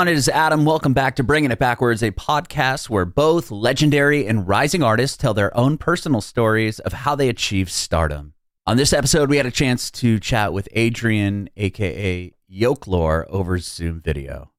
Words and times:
On? 0.00 0.08
It 0.08 0.16
is 0.16 0.30
Adam. 0.30 0.64
Welcome 0.64 0.94
back 0.94 1.16
to 1.16 1.22
Bringing 1.22 1.50
It 1.50 1.58
Backwards, 1.58 2.02
a 2.02 2.10
podcast 2.10 2.88
where 2.88 3.04
both 3.04 3.50
legendary 3.50 4.26
and 4.26 4.48
rising 4.48 4.82
artists 4.82 5.14
tell 5.14 5.34
their 5.34 5.54
own 5.54 5.76
personal 5.76 6.22
stories 6.22 6.78
of 6.78 6.94
how 6.94 7.14
they 7.14 7.28
achieved 7.28 7.70
stardom. 7.70 8.32
On 8.66 8.78
this 8.78 8.94
episode, 8.94 9.28
we 9.28 9.36
had 9.36 9.44
a 9.44 9.50
chance 9.50 9.90
to 9.90 10.18
chat 10.18 10.54
with 10.54 10.70
Adrian, 10.72 11.50
aka 11.54 12.32
Yoke 12.48 12.86
Lore, 12.86 13.26
over 13.28 13.58
Zoom 13.58 14.00
video. 14.00 14.50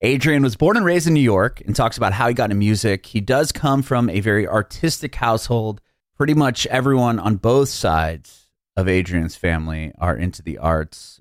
Adrian 0.00 0.42
was 0.42 0.56
born 0.56 0.76
and 0.76 0.84
raised 0.84 1.06
in 1.06 1.14
New 1.14 1.20
York 1.20 1.60
and 1.64 1.76
talks 1.76 1.96
about 1.96 2.14
how 2.14 2.26
he 2.26 2.34
got 2.34 2.50
into 2.50 2.56
music. 2.56 3.06
He 3.06 3.20
does 3.20 3.52
come 3.52 3.82
from 3.82 4.10
a 4.10 4.18
very 4.18 4.48
artistic 4.48 5.14
household. 5.14 5.80
Pretty 6.16 6.34
much 6.34 6.66
everyone 6.66 7.20
on 7.20 7.36
both 7.36 7.68
sides 7.68 8.48
of 8.76 8.88
Adrian's 8.88 9.36
family 9.36 9.92
are 10.00 10.16
into 10.16 10.42
the 10.42 10.58
arts 10.58 11.20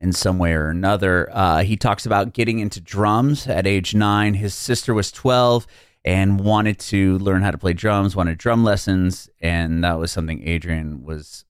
in 0.00 0.12
some 0.12 0.38
way 0.38 0.52
or 0.52 0.68
another. 0.68 1.28
Uh, 1.32 1.62
he 1.62 1.76
talks 1.76 2.06
about 2.06 2.32
getting 2.32 2.58
into 2.58 2.80
drums 2.80 3.46
at 3.46 3.66
age 3.66 3.94
nine. 3.94 4.34
His 4.34 4.54
sister 4.54 4.94
was 4.94 5.10
12 5.10 5.66
and 6.04 6.40
wanted 6.40 6.78
to 6.78 7.18
learn 7.18 7.42
how 7.42 7.50
to 7.50 7.58
play 7.58 7.72
drums, 7.72 8.14
wanted 8.14 8.38
drum 8.38 8.64
lessons, 8.64 9.28
and 9.40 9.82
that 9.84 9.98
was 9.98 10.12
something 10.12 10.46
Adrian 10.46 11.02
was 11.02 11.44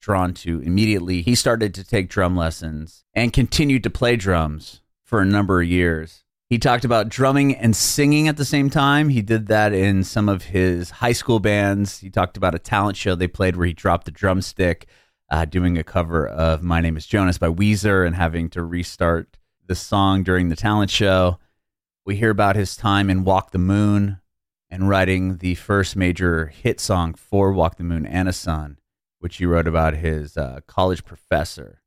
drawn 0.00 0.32
to 0.32 0.60
immediately. 0.60 1.22
He 1.22 1.34
started 1.34 1.74
to 1.74 1.84
take 1.84 2.08
drum 2.08 2.36
lessons 2.36 3.04
and 3.14 3.32
continued 3.32 3.82
to 3.82 3.90
play 3.90 4.16
drums 4.16 4.80
for 5.04 5.20
a 5.20 5.26
number 5.26 5.60
of 5.60 5.68
years. 5.68 6.24
He 6.48 6.58
talked 6.58 6.84
about 6.84 7.10
drumming 7.10 7.54
and 7.54 7.76
singing 7.76 8.26
at 8.26 8.36
the 8.36 8.44
same 8.44 8.70
time. 8.70 9.10
He 9.10 9.22
did 9.22 9.46
that 9.46 9.72
in 9.72 10.02
some 10.02 10.28
of 10.28 10.44
his 10.44 10.90
high 10.90 11.12
school 11.12 11.38
bands. 11.38 11.98
He 11.98 12.10
talked 12.10 12.36
about 12.36 12.56
a 12.56 12.58
talent 12.58 12.96
show 12.96 13.14
they 13.14 13.28
played 13.28 13.56
where 13.56 13.68
he 13.68 13.72
dropped 13.72 14.06
the 14.06 14.10
drumstick 14.10 14.88
uh, 15.30 15.44
doing 15.44 15.78
a 15.78 15.84
cover 15.84 16.26
of 16.26 16.62
My 16.62 16.80
Name 16.80 16.96
is 16.96 17.06
Jonas 17.06 17.38
by 17.38 17.48
Weezer 17.48 18.06
and 18.06 18.16
having 18.16 18.50
to 18.50 18.62
restart 18.62 19.38
the 19.66 19.74
song 19.74 20.22
during 20.24 20.48
the 20.48 20.56
talent 20.56 20.90
show. 20.90 21.38
We 22.04 22.16
hear 22.16 22.30
about 22.30 22.56
his 22.56 22.76
time 22.76 23.08
in 23.08 23.24
Walk 23.24 23.52
the 23.52 23.58
Moon 23.58 24.20
and 24.68 24.88
writing 24.88 25.38
the 25.38 25.54
first 25.54 25.94
major 25.94 26.46
hit 26.46 26.80
song 26.80 27.14
for 27.14 27.52
Walk 27.52 27.76
the 27.76 27.84
Moon, 27.84 28.06
Anna 28.06 28.32
Sun, 28.32 28.78
which 29.20 29.36
he 29.36 29.46
wrote 29.46 29.68
about 29.68 29.94
his 29.94 30.36
uh, 30.36 30.60
college 30.66 31.04
professor. 31.04 31.80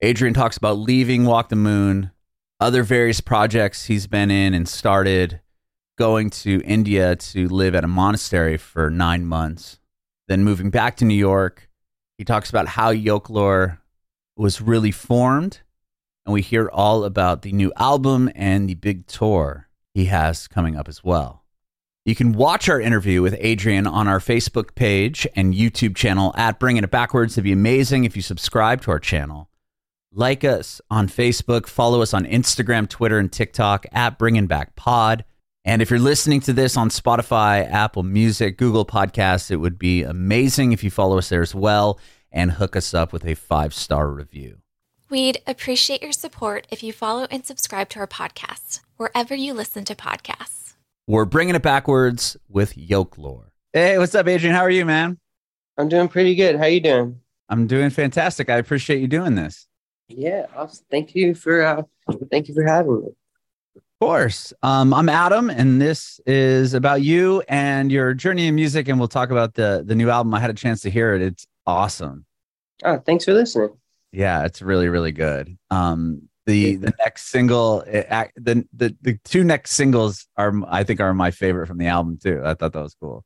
Adrian 0.00 0.34
talks 0.34 0.56
about 0.56 0.78
leaving 0.78 1.24
Walk 1.24 1.48
the 1.48 1.56
Moon, 1.56 2.10
other 2.58 2.82
various 2.82 3.20
projects 3.20 3.86
he's 3.86 4.06
been 4.08 4.30
in 4.30 4.52
and 4.52 4.68
started, 4.68 5.40
going 5.96 6.30
to 6.30 6.60
India 6.64 7.14
to 7.14 7.48
live 7.48 7.74
at 7.74 7.84
a 7.84 7.88
monastery 7.88 8.56
for 8.56 8.90
nine 8.90 9.26
months, 9.26 9.78
then 10.26 10.42
moving 10.42 10.70
back 10.70 10.96
to 10.96 11.04
New 11.04 11.14
York 11.14 11.69
he 12.20 12.24
talks 12.24 12.50
about 12.50 12.68
how 12.68 12.90
Yoke 12.90 13.30
Lore 13.30 13.80
was 14.36 14.60
really 14.60 14.90
formed, 14.90 15.60
and 16.26 16.34
we 16.34 16.42
hear 16.42 16.68
all 16.68 17.04
about 17.04 17.40
the 17.40 17.50
new 17.50 17.72
album 17.76 18.30
and 18.34 18.68
the 18.68 18.74
big 18.74 19.06
tour 19.06 19.70
he 19.94 20.04
has 20.04 20.46
coming 20.46 20.76
up 20.76 20.86
as 20.86 21.02
well. 21.02 21.44
You 22.04 22.14
can 22.14 22.32
watch 22.32 22.68
our 22.68 22.78
interview 22.78 23.22
with 23.22 23.38
Adrian 23.40 23.86
on 23.86 24.06
our 24.06 24.18
Facebook 24.18 24.74
page 24.74 25.26
and 25.34 25.54
YouTube 25.54 25.96
channel 25.96 26.34
at 26.36 26.60
Bringing 26.60 26.84
It 26.84 26.90
Backwards. 26.90 27.32
It'd 27.32 27.44
be 27.44 27.52
amazing 27.52 28.04
if 28.04 28.14
you 28.14 28.20
subscribe 28.20 28.82
to 28.82 28.90
our 28.90 29.00
channel. 29.00 29.48
Like 30.12 30.44
us 30.44 30.82
on 30.90 31.08
Facebook, 31.08 31.66
follow 31.68 32.02
us 32.02 32.12
on 32.12 32.26
Instagram, 32.26 32.86
Twitter, 32.86 33.18
and 33.18 33.32
TikTok 33.32 33.86
at 33.92 34.18
Bringing 34.18 34.46
Back 34.46 34.76
Pod. 34.76 35.24
And 35.64 35.82
if 35.82 35.90
you're 35.90 35.98
listening 35.98 36.40
to 36.42 36.54
this 36.54 36.76
on 36.76 36.88
Spotify, 36.88 37.70
Apple 37.70 38.02
Music, 38.02 38.56
Google 38.56 38.86
Podcasts, 38.86 39.50
it 39.50 39.56
would 39.56 39.78
be 39.78 40.02
amazing 40.02 40.72
if 40.72 40.82
you 40.82 40.90
follow 40.90 41.18
us 41.18 41.28
there 41.28 41.42
as 41.42 41.54
well 41.54 41.98
and 42.32 42.52
hook 42.52 42.76
us 42.76 42.94
up 42.94 43.12
with 43.12 43.26
a 43.26 43.34
five 43.34 43.74
star 43.74 44.10
review. 44.10 44.58
We'd 45.10 45.42
appreciate 45.46 46.02
your 46.02 46.12
support 46.12 46.66
if 46.70 46.82
you 46.82 46.92
follow 46.92 47.26
and 47.30 47.44
subscribe 47.44 47.90
to 47.90 47.98
our 47.98 48.06
podcast 48.06 48.80
wherever 48.96 49.34
you 49.34 49.52
listen 49.52 49.84
to 49.86 49.94
podcasts. 49.94 50.74
We're 51.06 51.24
bringing 51.26 51.56
it 51.56 51.62
backwards 51.62 52.36
with 52.48 52.78
Yoke 52.78 53.18
Lore. 53.18 53.52
Hey, 53.72 53.98
what's 53.98 54.14
up, 54.14 54.28
Adrian? 54.28 54.54
How 54.54 54.62
are 54.62 54.70
you, 54.70 54.86
man? 54.86 55.18
I'm 55.76 55.88
doing 55.88 56.08
pretty 56.08 56.36
good. 56.36 56.56
How 56.56 56.62
are 56.62 56.68
you 56.68 56.80
doing? 56.80 57.20
I'm 57.48 57.66
doing 57.66 57.90
fantastic. 57.90 58.48
I 58.48 58.56
appreciate 58.56 59.00
you 59.00 59.08
doing 59.08 59.34
this. 59.34 59.66
Yeah, 60.08 60.46
awesome. 60.56 60.86
Thank 60.90 61.14
you 61.14 61.34
for 61.34 61.62
uh, 61.62 61.82
thank 62.30 62.48
you 62.48 62.54
for 62.54 62.64
having 62.64 63.02
me. 63.02 63.08
Of 64.00 64.06
course. 64.06 64.54
Um, 64.62 64.94
I'm 64.94 65.10
Adam, 65.10 65.50
and 65.50 65.78
this 65.78 66.22
is 66.24 66.72
about 66.72 67.02
you 67.02 67.42
and 67.50 67.92
your 67.92 68.14
journey 68.14 68.46
in 68.46 68.54
music. 68.54 68.88
And 68.88 68.98
we'll 68.98 69.08
talk 69.08 69.30
about 69.30 69.52
the 69.52 69.82
the 69.84 69.94
new 69.94 70.08
album. 70.08 70.32
I 70.32 70.40
had 70.40 70.48
a 70.48 70.54
chance 70.54 70.80
to 70.82 70.90
hear 70.90 71.14
it. 71.14 71.20
It's 71.20 71.46
awesome. 71.66 72.24
Oh, 72.82 72.96
thanks 72.96 73.26
for 73.26 73.34
listening. 73.34 73.76
Yeah, 74.10 74.46
it's 74.46 74.62
really 74.62 74.88
really 74.88 75.12
good. 75.12 75.54
Um, 75.70 76.30
the 76.46 76.76
the 76.76 76.94
next 76.98 77.26
single, 77.26 77.82
it, 77.82 78.08
the 78.36 78.66
the 78.72 78.96
the 79.02 79.18
two 79.22 79.44
next 79.44 79.72
singles 79.72 80.26
are 80.34 80.54
I 80.66 80.82
think 80.82 81.00
are 81.00 81.12
my 81.12 81.30
favorite 81.30 81.66
from 81.66 81.76
the 81.76 81.88
album 81.88 82.16
too. 82.16 82.40
I 82.42 82.54
thought 82.54 82.72
that 82.72 82.82
was 82.82 82.94
cool. 82.94 83.22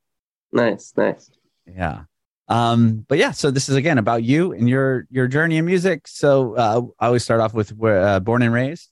Nice, 0.51 0.93
nice. 0.97 1.31
Yeah. 1.73 2.03
Um, 2.49 3.07
but 3.09 3.19
yeah, 3.19 3.31
so 3.31 3.53
this 3.53 3.69
is 3.69 3.77
again 3.77 3.99
about 3.99 4.25
you 4.25 4.51
and 4.51 4.69
your 4.69 5.07
your 5.09 5.29
journey 5.29 5.57
in 5.57 5.67
music. 5.67 6.09
So 6.09 6.57
uh, 6.57 6.83
I 6.99 7.07
always 7.07 7.23
start 7.23 7.41
off 7.41 7.55
with 7.55 7.71
where 7.77 8.01
uh, 8.01 8.19
born 8.19 8.43
and 8.43 8.53
raised. 8.53 8.91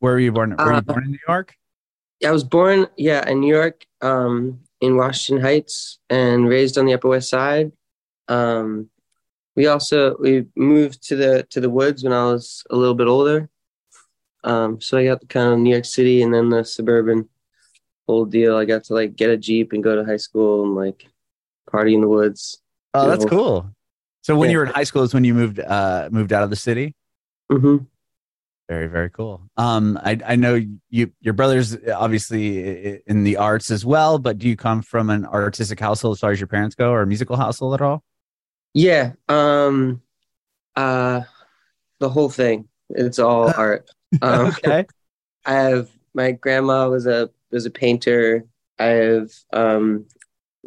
Where 0.00 0.14
were 0.14 0.20
you 0.20 0.32
born? 0.32 0.56
Were 0.56 0.72
you 0.72 0.78
uh, 0.78 0.80
born 0.80 1.04
in 1.04 1.10
New 1.12 1.18
York? 1.28 1.54
Yeah, 2.20 2.30
I 2.30 2.32
was 2.32 2.44
born, 2.44 2.86
yeah, 2.96 3.26
in 3.28 3.40
New 3.40 3.54
York, 3.54 3.86
um, 4.02 4.60
in 4.80 4.96
Washington 4.96 5.42
Heights, 5.42 5.98
and 6.10 6.48
raised 6.48 6.76
on 6.76 6.86
the 6.86 6.94
Upper 6.94 7.08
West 7.08 7.30
Side. 7.30 7.72
Um, 8.28 8.90
we 9.56 9.66
also 9.66 10.16
we 10.18 10.46
moved 10.56 11.06
to 11.08 11.16
the 11.16 11.46
to 11.50 11.60
the 11.60 11.70
woods 11.70 12.02
when 12.02 12.12
I 12.12 12.24
was 12.24 12.64
a 12.70 12.76
little 12.76 12.94
bit 12.94 13.08
older. 13.08 13.48
Um, 14.42 14.80
so 14.80 14.96
I 14.96 15.04
got 15.04 15.20
the 15.20 15.26
kind 15.26 15.52
of 15.52 15.58
New 15.58 15.70
York 15.70 15.84
City 15.84 16.22
and 16.22 16.32
then 16.32 16.48
the 16.48 16.64
suburban 16.64 17.28
whole 18.06 18.24
deal. 18.24 18.56
I 18.56 18.64
got 18.64 18.84
to 18.84 18.94
like 18.94 19.16
get 19.16 19.30
a 19.30 19.36
jeep 19.36 19.72
and 19.72 19.84
go 19.84 19.96
to 19.96 20.04
high 20.04 20.16
school 20.16 20.64
and 20.64 20.74
like 20.74 21.06
party 21.70 21.94
in 21.94 22.00
the 22.00 22.08
woods. 22.08 22.62
Oh, 22.94 23.08
that's 23.08 23.24
cool. 23.24 23.70
So 24.22 24.36
when 24.36 24.48
yeah. 24.48 24.52
you 24.52 24.58
were 24.58 24.64
in 24.66 24.72
high 24.72 24.84
school 24.84 25.02
is 25.02 25.12
when 25.12 25.24
you 25.24 25.34
moved 25.34 25.60
uh 25.60 26.08
moved 26.10 26.32
out 26.32 26.42
of 26.42 26.50
the 26.50 26.56
city. 26.56 26.94
Mm-hmm. 27.52 27.84
Very, 28.70 28.86
very 28.86 29.10
cool. 29.10 29.42
Um, 29.56 29.98
I, 30.00 30.16
I 30.24 30.36
know 30.36 30.60
you, 30.90 31.10
your 31.20 31.34
brother's 31.34 31.76
obviously 31.92 33.02
in 33.04 33.24
the 33.24 33.36
arts 33.36 33.68
as 33.68 33.84
well, 33.84 34.20
but 34.20 34.38
do 34.38 34.48
you 34.48 34.54
come 34.54 34.80
from 34.80 35.10
an 35.10 35.26
artistic 35.26 35.80
household 35.80 36.14
as 36.14 36.20
far 36.20 36.30
as 36.30 36.38
your 36.38 36.46
parents 36.46 36.76
go 36.76 36.92
or 36.92 37.02
a 37.02 37.06
musical 37.06 37.34
household 37.34 37.74
at 37.74 37.82
all? 37.82 38.04
Yeah. 38.72 39.14
Um, 39.28 40.02
uh, 40.76 41.22
the 41.98 42.08
whole 42.08 42.28
thing. 42.28 42.68
It's 42.90 43.18
all 43.18 43.52
art. 43.56 43.90
Um, 44.22 44.46
okay. 44.64 44.86
I 45.44 45.52
have 45.52 45.90
my 46.14 46.30
grandma 46.30 46.88
was 46.88 47.08
a 47.08 47.28
was 47.50 47.66
a 47.66 47.70
painter. 47.70 48.44
I 48.78 48.84
have 48.84 49.30
um, 49.52 50.06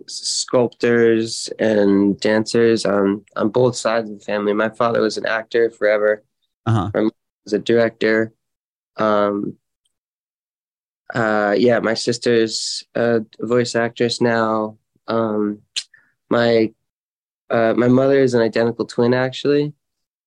sculptors 0.07 1.47
and 1.57 2.19
dancers 2.19 2.85
on 2.85 3.23
on 3.37 3.47
both 3.47 3.77
sides 3.77 4.09
of 4.09 4.19
the 4.19 4.25
family. 4.25 4.51
My 4.51 4.71
father 4.71 4.99
was 4.99 5.17
an 5.17 5.25
actor 5.25 5.69
forever. 5.69 6.21
Uh-huh. 6.65 6.91
Was 7.45 7.53
a 7.53 7.59
director. 7.59 8.33
Um, 8.97 9.57
uh, 11.13 11.55
yeah, 11.57 11.79
my 11.79 11.93
sister's 11.93 12.83
a 12.95 13.21
voice 13.39 13.75
actress 13.75 14.21
now. 14.21 14.77
Um, 15.07 15.61
my 16.29 16.73
uh, 17.49 17.73
my 17.75 17.87
mother 17.87 18.19
is 18.19 18.33
an 18.33 18.41
identical 18.41 18.85
twin, 18.85 19.13
actually. 19.13 19.73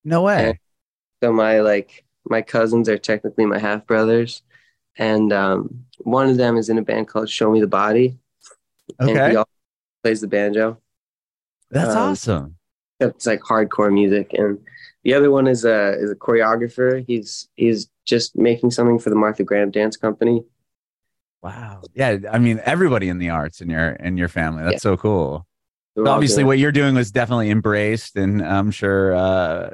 No 0.05 0.23
way. 0.23 0.51
And 0.51 0.59
so 1.23 1.33
my 1.33 1.61
like 1.61 2.05
my 2.25 2.43
cousins 2.43 2.89
are 2.89 2.99
technically 2.99 3.47
my 3.47 3.59
half 3.59 3.87
brothers, 3.87 4.43
and 4.97 5.33
um, 5.33 5.87
one 5.99 6.29
of 6.29 6.37
them 6.37 6.57
is 6.57 6.69
in 6.69 6.79
a 6.79 6.83
band 6.83 7.09
called 7.09 7.29
Show 7.29 7.51
Me 7.51 7.61
the 7.61 7.67
Body. 7.67 8.19
Okay. 9.01 9.19
And 9.19 9.39
he 9.39 9.45
plays 10.05 10.21
the 10.21 10.29
banjo. 10.29 10.79
That's 11.71 11.97
um, 11.97 12.11
awesome. 12.11 12.57
It's 13.01 13.27
like 13.27 13.41
hardcore 13.41 13.93
music, 13.93 14.33
and 14.35 14.59
the 15.07 15.15
other 15.15 15.31
one 15.31 15.47
is 15.47 15.65
a 15.65 15.93
is 16.01 16.11
a 16.11 16.17
choreographer. 16.17 17.05
He's 17.07 17.49
he's 17.55 17.89
just 18.05 18.37
making 18.37 18.73
something 18.73 18.99
for 18.99 19.09
the 19.09 19.15
Martha 19.15 19.45
Graham 19.45 19.71
Dance 19.71 19.97
Company. 19.97 20.43
Wow. 21.45 21.83
Yeah, 21.95 22.19
I 22.29 22.41
mean 22.41 22.61
everybody 22.65 23.09
in 23.09 23.19
the 23.19 23.31
arts 23.31 23.61
in 23.61 23.71
your 23.71 23.91
in 23.91 24.17
your 24.17 24.27
family. 24.27 24.65
That's 24.65 24.85
yeah. 24.85 24.91
so 24.91 24.97
cool. 24.97 25.47
So 25.97 26.09
obviously 26.09 26.43
what 26.43 26.59
you're 26.59 26.73
doing 26.73 26.97
was 26.97 27.13
definitely 27.13 27.51
embraced 27.51 28.17
and 28.17 28.45
I'm 28.45 28.73
sure 28.73 29.15
uh 29.15 29.71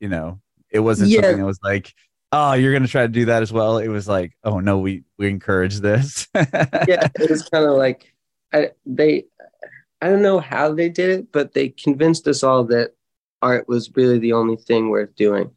you 0.00 0.08
know, 0.08 0.40
it 0.70 0.80
wasn't 0.80 1.10
yeah. 1.10 1.20
something 1.20 1.40
that 1.40 1.46
was 1.46 1.60
like 1.62 1.92
oh 2.32 2.54
you're 2.54 2.72
going 2.72 2.82
to 2.82 2.88
try 2.88 3.02
to 3.02 3.08
do 3.08 3.26
that 3.26 3.42
as 3.42 3.52
well. 3.52 3.76
It 3.76 3.88
was 3.88 4.08
like, 4.08 4.32
oh 4.42 4.60
no, 4.60 4.78
we 4.78 5.04
we 5.18 5.28
encourage 5.28 5.80
this. 5.80 6.28
yeah, 6.34 7.08
it 7.20 7.28
was 7.28 7.46
kind 7.50 7.66
of 7.66 7.76
like 7.76 8.10
I, 8.54 8.70
they 8.86 9.26
I 10.00 10.08
don't 10.08 10.22
know 10.22 10.40
how 10.40 10.72
they 10.72 10.88
did 10.88 11.10
it, 11.10 11.30
but 11.30 11.52
they 11.52 11.68
convinced 11.68 12.26
us 12.26 12.42
all 12.42 12.64
that 12.64 12.94
art 13.42 13.68
was 13.68 13.90
really 13.94 14.18
the 14.18 14.32
only 14.32 14.56
thing 14.56 14.88
worth 14.88 15.14
doing. 15.16 15.50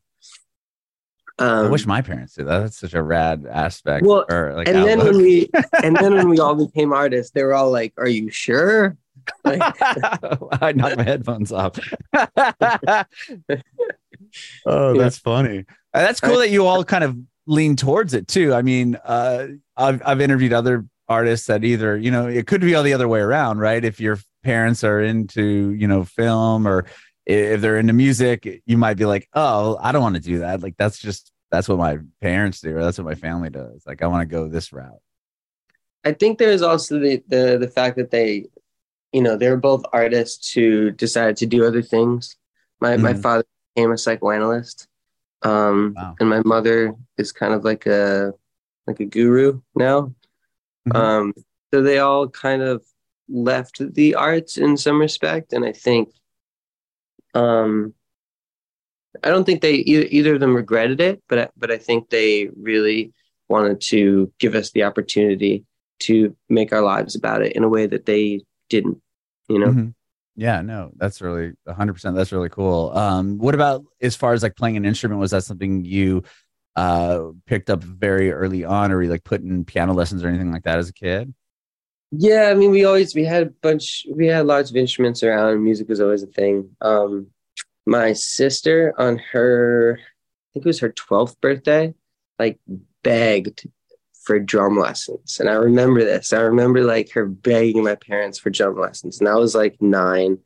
Um, 1.37 1.65
I 1.65 1.69
wish 1.69 1.85
my 1.85 2.01
parents 2.01 2.35
did 2.35 2.47
that. 2.47 2.59
That's 2.59 2.77
such 2.77 2.93
a 2.93 3.03
rad 3.03 3.45
aspect. 3.49 4.05
Well, 4.05 4.25
or 4.29 4.53
like 4.55 4.69
and 4.69 4.77
outlook. 4.77 4.97
then 4.97 5.05
when 5.05 5.17
we 5.17 5.49
and 5.83 5.95
then 5.97 6.13
when 6.13 6.29
we 6.29 6.39
all 6.39 6.55
became 6.55 6.93
artists, 6.93 7.31
they 7.33 7.43
were 7.43 7.53
all 7.53 7.71
like, 7.71 7.93
"Are 7.97 8.07
you 8.07 8.29
sure?" 8.29 8.97
Like, 9.43 9.61
I 10.61 10.71
knocked 10.73 10.97
my 10.97 11.03
headphones 11.03 11.51
off. 11.51 11.77
oh, 14.65 14.97
that's 14.97 15.17
funny. 15.17 15.65
Uh, 15.93 16.01
that's 16.01 16.21
cool 16.21 16.37
that 16.39 16.49
you 16.51 16.65
all 16.65 16.83
kind 16.85 17.03
of 17.03 17.17
lean 17.47 17.75
towards 17.75 18.13
it 18.13 18.27
too. 18.27 18.53
I 18.53 18.61
mean, 18.61 18.97
uh, 19.03 19.47
I've 19.75 20.01
I've 20.05 20.21
interviewed 20.21 20.53
other 20.53 20.85
artists 21.07 21.47
that 21.47 21.63
either 21.65 21.97
you 21.97 22.11
know 22.11 22.27
it 22.27 22.47
could 22.47 22.61
be 22.61 22.75
all 22.75 22.83
the 22.83 22.93
other 22.93 23.09
way 23.09 23.19
around, 23.19 23.59
right? 23.59 23.83
If 23.83 23.99
your 23.99 24.19
parents 24.43 24.85
are 24.85 25.01
into 25.01 25.71
you 25.71 25.87
know 25.87 26.05
film 26.05 26.65
or 26.65 26.85
if 27.25 27.61
they're 27.61 27.77
into 27.77 27.93
music, 27.93 28.61
you 28.65 28.77
might 28.77 28.97
be 28.97 29.05
like, 29.05 29.27
oh, 29.33 29.77
I 29.81 29.91
don't 29.91 30.01
want 30.01 30.15
to 30.15 30.21
do 30.21 30.39
that. 30.39 30.61
Like 30.61 30.75
that's 30.77 30.99
just 30.99 31.31
that's 31.51 31.67
what 31.67 31.77
my 31.77 31.99
parents 32.21 32.61
do, 32.61 32.75
or 32.75 32.83
that's 32.83 32.97
what 32.97 33.05
my 33.07 33.15
family 33.15 33.49
does. 33.49 33.83
Like 33.85 34.01
I 34.01 34.07
want 34.07 34.29
to 34.29 34.33
go 34.33 34.47
this 34.47 34.73
route. 34.73 34.99
I 36.03 36.13
think 36.13 36.37
there's 36.37 36.61
also 36.61 36.99
the, 36.99 37.23
the 37.27 37.57
the 37.59 37.67
fact 37.67 37.97
that 37.97 38.11
they, 38.11 38.45
you 39.11 39.21
know, 39.21 39.37
they're 39.37 39.57
both 39.57 39.83
artists 39.91 40.51
who 40.51 40.91
decided 40.91 41.37
to 41.37 41.45
do 41.45 41.65
other 41.65 41.81
things. 41.81 42.37
My 42.79 42.93
mm-hmm. 42.93 43.03
my 43.03 43.13
father 43.13 43.45
became 43.73 43.91
a 43.91 43.97
psychoanalyst, 43.97 44.87
um, 45.41 45.95
wow. 45.95 46.15
and 46.19 46.29
my 46.29 46.41
mother 46.45 46.95
is 47.17 47.31
kind 47.31 47.53
of 47.53 47.63
like 47.63 47.85
a 47.87 48.33
like 48.85 48.99
a 48.99 49.05
guru 49.05 49.61
now. 49.75 50.13
Mm-hmm. 50.87 50.95
Um, 50.95 51.33
so 51.73 51.81
they 51.81 51.97
all 51.97 52.27
kind 52.29 52.61
of 52.61 52.83
left 53.27 53.81
the 53.95 54.13
arts 54.13 54.57
in 54.57 54.77
some 54.77 54.99
respect, 54.99 55.53
and 55.53 55.65
I 55.65 55.71
think, 55.71 56.09
um, 57.35 57.93
I 59.23 59.29
don't 59.29 59.45
think 59.45 59.61
they 59.61 59.75
either, 59.75 60.33
of 60.35 60.39
them 60.39 60.55
regretted 60.55 60.99
it, 60.99 61.21
but 61.29 61.51
but 61.57 61.71
I 61.71 61.77
think 61.77 62.09
they 62.09 62.49
really 62.59 63.13
wanted 63.47 63.79
to 63.79 64.31
give 64.39 64.55
us 64.55 64.71
the 64.71 64.83
opportunity 64.83 65.65
to 65.99 66.35
make 66.49 66.73
our 66.73 66.81
lives 66.81 67.15
about 67.15 67.41
it 67.41 67.55
in 67.55 67.63
a 67.63 67.69
way 67.69 67.85
that 67.85 68.05
they 68.05 68.41
didn't, 68.69 69.01
you 69.47 69.59
know? 69.59 69.67
Mm-hmm. 69.67 69.89
Yeah, 70.35 70.61
no, 70.61 70.91
that's 70.97 71.21
really 71.21 71.53
100%. 71.67 72.15
That's 72.15 72.33
really 72.33 72.49
cool. 72.49 72.91
Um, 72.91 73.37
what 73.37 73.55
about 73.55 73.85
as 74.01 74.15
far 74.15 74.33
as 74.33 74.43
like 74.43 74.57
playing 74.57 74.75
an 74.75 74.85
instrument? 74.85 75.21
Was 75.21 75.31
that 75.31 75.45
something 75.45 75.85
you 75.85 76.23
uh, 76.75 77.27
picked 77.45 77.69
up 77.69 77.81
very 77.81 78.33
early 78.33 78.65
on, 78.65 78.91
or 78.91 79.01
you 79.01 79.09
like 79.09 79.23
put 79.23 79.41
in 79.41 79.63
piano 79.63 79.93
lessons 79.93 80.23
or 80.23 80.27
anything 80.27 80.51
like 80.51 80.63
that 80.63 80.79
as 80.79 80.89
a 80.89 80.93
kid? 80.93 81.33
Yeah, 82.11 82.49
I 82.49 82.53
mean, 82.53 82.71
we 82.71 82.85
always 82.85 83.13
we 83.15 83.25
had 83.25 83.43
a 83.43 83.49
bunch, 83.61 84.05
we 84.09 84.27
had 84.27 84.45
lots 84.45 84.69
of 84.69 84.75
instruments 84.77 85.23
around. 85.23 85.63
Music 85.63 85.89
was 85.89 85.99
always 85.99 86.23
a 86.23 86.27
thing. 86.27 86.69
Um, 86.81 87.27
my 87.85 88.13
sister 88.13 88.93
on 88.97 89.17
her, 89.31 89.99
I 89.99 90.03
think 90.53 90.65
it 90.65 90.69
was 90.69 90.79
her 90.79 90.91
12th 90.91 91.39
birthday, 91.41 91.93
like 92.39 92.59
begged 93.03 93.67
for 94.23 94.39
drum 94.39 94.77
lessons. 94.77 95.39
And 95.39 95.49
I 95.49 95.53
remember 95.53 96.03
this. 96.03 96.33
I 96.33 96.39
remember 96.41 96.83
like 96.83 97.11
her 97.11 97.25
begging 97.25 97.83
my 97.83 97.95
parents 97.95 98.39
for 98.39 98.49
drum 98.49 98.79
lessons. 98.79 99.19
And 99.19 99.27
I 99.29 99.35
was 99.35 99.53
like 99.55 99.81
nine. 99.81 100.39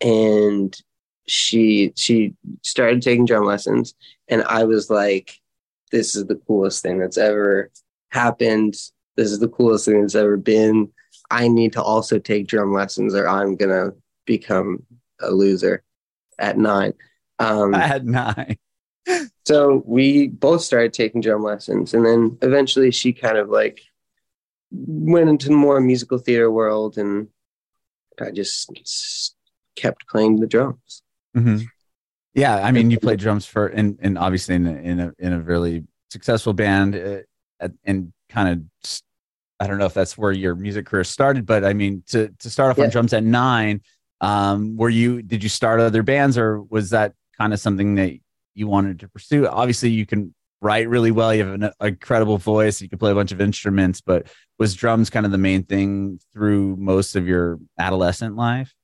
And 0.00 0.76
she 1.26 1.92
she 1.96 2.34
started 2.62 3.02
taking 3.02 3.24
drum 3.24 3.44
lessons. 3.44 3.94
And 4.28 4.42
I 4.44 4.64
was 4.64 4.90
like, 4.90 5.40
this 5.90 6.14
is 6.14 6.26
the 6.26 6.36
coolest 6.36 6.82
thing 6.82 6.98
that's 6.98 7.18
ever 7.18 7.70
happened. 8.10 8.74
This 9.16 9.30
is 9.30 9.38
the 9.38 9.48
coolest 9.48 9.84
thing 9.84 10.00
that's 10.00 10.14
ever 10.14 10.36
been. 10.36 10.92
I 11.30 11.48
need 11.48 11.72
to 11.74 11.82
also 11.82 12.18
take 12.18 12.46
drum 12.46 12.72
lessons 12.72 13.14
or 13.14 13.28
I'm 13.28 13.56
gonna 13.56 13.92
become 14.26 14.84
a 15.20 15.30
loser 15.30 15.82
at 16.38 16.58
nine. 16.58 16.94
Um, 17.38 17.74
at 17.74 18.04
nine 18.04 18.58
so 19.46 19.82
we 19.86 20.28
both 20.28 20.62
started 20.62 20.92
taking 20.92 21.20
drum 21.20 21.42
lessons 21.42 21.94
and 21.94 22.04
then 22.04 22.38
eventually 22.42 22.90
she 22.90 23.12
kind 23.12 23.36
of 23.36 23.48
like 23.48 23.82
went 24.70 25.28
into 25.28 25.50
more 25.50 25.80
musical 25.80 26.18
theater 26.18 26.50
world 26.50 26.98
and 26.98 27.28
i 28.20 28.30
just 28.30 29.34
kept 29.76 30.06
playing 30.08 30.40
the 30.40 30.46
drums 30.46 31.02
mm-hmm. 31.36 31.58
yeah 32.34 32.56
i 32.56 32.70
mean 32.70 32.90
you 32.90 32.98
played 33.00 33.18
drums 33.18 33.46
for 33.46 33.66
and, 33.66 33.98
and 34.00 34.16
obviously 34.16 34.54
in 34.54 34.66
a, 34.66 34.74
in 34.74 35.00
a 35.00 35.12
in 35.18 35.32
a 35.32 35.40
really 35.40 35.84
successful 36.10 36.52
band 36.52 36.94
uh, 36.96 37.68
and 37.84 38.12
kind 38.28 38.48
of 38.48 39.00
i 39.60 39.66
don't 39.66 39.78
know 39.78 39.86
if 39.86 39.94
that's 39.94 40.18
where 40.18 40.32
your 40.32 40.54
music 40.54 40.86
career 40.86 41.04
started 41.04 41.46
but 41.46 41.64
i 41.64 41.72
mean 41.72 42.02
to 42.06 42.28
to 42.38 42.50
start 42.50 42.70
off 42.70 42.78
yeah. 42.78 42.84
on 42.84 42.90
drums 42.90 43.12
at 43.12 43.22
nine 43.22 43.80
um 44.20 44.76
were 44.76 44.88
you 44.88 45.22
did 45.22 45.42
you 45.42 45.48
start 45.48 45.80
other 45.80 46.02
bands 46.02 46.36
or 46.36 46.62
was 46.62 46.90
that 46.90 47.12
kind 47.36 47.52
of 47.52 47.60
something 47.60 47.94
that 47.96 48.18
you 48.54 48.68
wanted 48.68 49.00
to 49.00 49.08
pursue. 49.08 49.46
Obviously, 49.46 49.90
you 49.90 50.06
can 50.06 50.34
write 50.60 50.88
really 50.88 51.10
well. 51.10 51.34
You 51.34 51.44
have 51.44 51.62
an 51.62 51.70
incredible 51.80 52.38
voice. 52.38 52.80
You 52.80 52.88
can 52.88 52.98
play 52.98 53.10
a 53.10 53.14
bunch 53.14 53.32
of 53.32 53.40
instruments, 53.40 54.00
but 54.00 54.28
was 54.58 54.74
drums 54.74 55.10
kind 55.10 55.26
of 55.26 55.32
the 55.32 55.38
main 55.38 55.64
thing 55.64 56.20
through 56.32 56.76
most 56.76 57.16
of 57.16 57.26
your 57.26 57.58
adolescent 57.78 58.36
life? 58.36 58.74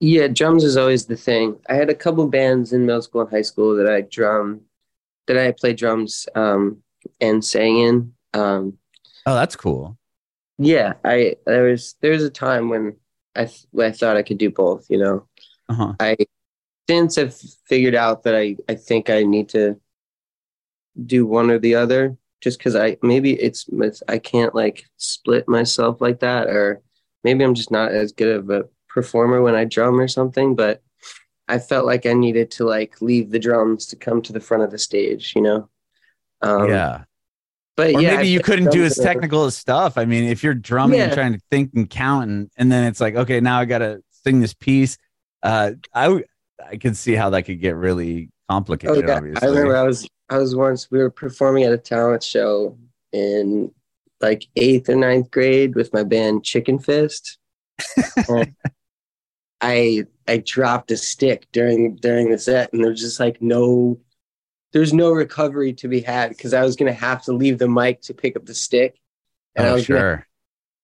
Yeah, 0.00 0.28
drums 0.28 0.64
is 0.64 0.76
always 0.76 1.06
the 1.06 1.16
thing. 1.16 1.58
I 1.68 1.74
had 1.74 1.90
a 1.90 1.94
couple 1.94 2.26
bands 2.26 2.72
in 2.72 2.86
middle 2.86 3.02
school 3.02 3.22
and 3.22 3.30
high 3.30 3.42
school 3.42 3.76
that 3.76 3.90
I 3.90 4.00
drum, 4.00 4.62
that 5.26 5.38
I 5.38 5.52
played 5.52 5.76
drums 5.76 6.26
um, 6.34 6.82
and 7.20 7.44
sang 7.44 7.78
in. 7.78 8.14
Um, 8.32 8.78
oh, 9.30 9.34
that's 9.34 9.56
cool. 9.56 9.96
Yeah, 10.58 10.94
I 11.04 11.36
there 11.46 11.64
was 11.64 11.94
there 12.00 12.12
was 12.12 12.24
a 12.24 12.30
time 12.30 12.68
when 12.68 12.96
I 13.34 13.46
th- 13.46 13.66
I 13.78 13.92
thought 13.92 14.16
I 14.16 14.22
could 14.22 14.38
do 14.38 14.50
both. 14.50 14.86
You 14.90 14.98
know, 14.98 15.26
uh-huh. 15.68 15.94
I 15.98 16.16
since 16.88 17.18
I've 17.18 17.36
figured 17.68 17.94
out 17.94 18.24
that 18.24 18.34
I, 18.34 18.56
I 18.68 18.74
think 18.74 19.10
I 19.10 19.22
need 19.22 19.48
to 19.50 19.80
do 21.06 21.24
one 21.24 21.50
or 21.50 21.58
the 21.58 21.76
other 21.76 22.16
just 22.40 22.58
because 22.58 22.74
I 22.74 22.96
maybe 23.00 23.40
it's, 23.40 23.66
it's 23.70 24.02
I 24.08 24.18
can't 24.18 24.54
like 24.54 24.84
split 24.96 25.48
myself 25.48 26.00
like 26.00 26.20
that 26.20 26.48
or 26.48 26.82
maybe 27.22 27.44
I'm 27.44 27.54
just 27.54 27.70
not 27.70 27.92
as 27.92 28.10
good 28.12 28.34
of 28.34 28.50
a 28.50 28.64
performer 28.88 29.40
when 29.40 29.54
I 29.54 29.64
drum 29.64 30.00
or 30.00 30.08
something 30.08 30.56
but 30.56 30.82
I 31.46 31.60
felt 31.60 31.86
like 31.86 32.06
I 32.06 32.12
needed 32.12 32.50
to 32.52 32.64
like 32.64 33.00
leave 33.00 33.30
the 33.30 33.38
drums 33.38 33.86
to 33.86 33.96
come 33.96 34.20
to 34.22 34.32
the 34.32 34.40
front 34.40 34.64
of 34.64 34.72
the 34.72 34.78
stage 34.78 35.32
you 35.36 35.42
know 35.42 35.68
um, 36.42 36.68
yeah 36.68 37.04
but 37.80 37.94
or 37.94 38.02
yeah, 38.02 38.16
maybe 38.16 38.28
you 38.28 38.40
couldn't 38.40 38.70
do 38.70 38.84
as 38.84 38.96
technical 38.96 39.46
as 39.46 39.56
stuff. 39.56 39.96
I 39.96 40.04
mean, 40.04 40.24
if 40.24 40.44
you're 40.44 40.52
drumming 40.52 40.98
yeah. 40.98 41.04
and 41.06 41.14
trying 41.14 41.32
to 41.32 41.40
think 41.50 41.70
and 41.74 41.88
count, 41.88 42.28
and, 42.28 42.50
and 42.58 42.70
then 42.70 42.84
it's 42.84 43.00
like, 43.00 43.14
okay, 43.14 43.40
now 43.40 43.58
I 43.58 43.64
got 43.64 43.78
to 43.78 44.02
sing 44.10 44.40
this 44.40 44.52
piece. 44.52 44.98
Uh, 45.42 45.72
I 45.94 46.22
I 46.68 46.76
can 46.76 46.92
see 46.92 47.14
how 47.14 47.30
that 47.30 47.44
could 47.44 47.58
get 47.58 47.76
really 47.76 48.28
complicated. 48.50 49.04
Oh, 49.04 49.08
yeah. 49.08 49.16
Obviously. 49.16 49.48
I 49.48 49.50
remember 49.50 49.76
I 49.78 49.82
was 49.84 50.06
I 50.28 50.36
was 50.36 50.54
once 50.54 50.90
we 50.90 50.98
were 50.98 51.10
performing 51.10 51.64
at 51.64 51.72
a 51.72 51.78
talent 51.78 52.22
show 52.22 52.76
in 53.12 53.72
like 54.20 54.46
eighth 54.56 54.90
or 54.90 54.96
ninth 54.96 55.30
grade 55.30 55.74
with 55.74 55.90
my 55.94 56.02
band 56.02 56.44
Chicken 56.44 56.78
Fist. 56.78 57.38
I 59.62 60.04
I 60.28 60.42
dropped 60.44 60.90
a 60.90 60.98
stick 60.98 61.46
during 61.52 61.96
during 61.96 62.30
the 62.30 62.38
set, 62.38 62.74
and 62.74 62.84
there 62.84 62.90
was 62.90 63.00
just 63.00 63.20
like 63.20 63.40
no 63.40 63.98
there's 64.72 64.92
no 64.92 65.12
recovery 65.12 65.72
to 65.74 65.88
be 65.88 66.00
had 66.00 66.30
because 66.30 66.54
I 66.54 66.62
was 66.62 66.76
gonna 66.76 66.92
have 66.92 67.22
to 67.24 67.32
leave 67.32 67.58
the 67.58 67.68
mic 67.68 68.02
to 68.02 68.14
pick 68.14 68.36
up 68.36 68.46
the 68.46 68.54
stick, 68.54 68.98
and 69.56 69.66
oh, 69.66 69.70
I 69.70 69.74
was 69.74 69.84
sure 69.84 70.26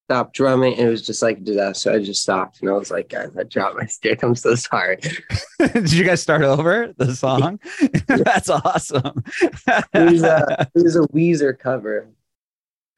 Stop 0.06 0.32
drumming 0.32 0.74
and 0.74 0.86
it 0.86 0.90
was 0.90 1.04
just 1.04 1.20
like 1.20 1.38
a 1.38 1.40
disaster. 1.40 1.90
I 1.90 2.00
just 2.00 2.22
stopped 2.22 2.60
and 2.60 2.70
I 2.70 2.74
was 2.74 2.92
like, 2.92 3.08
guys, 3.08 3.36
I 3.36 3.42
dropped 3.42 3.76
my 3.76 3.86
stick. 3.86 4.22
I'm 4.22 4.36
so 4.36 4.54
sorry. 4.54 4.98
Did 5.58 5.92
you 5.92 6.04
guys 6.04 6.22
start 6.22 6.42
over 6.42 6.94
the 6.96 7.12
song? 7.12 7.58
That's 8.06 8.48
awesome. 8.48 9.24
it, 9.66 10.12
was 10.12 10.22
a, 10.22 10.68
it 10.76 10.82
was 10.84 10.94
a 10.94 11.08
Weezer 11.08 11.58
cover. 11.58 12.06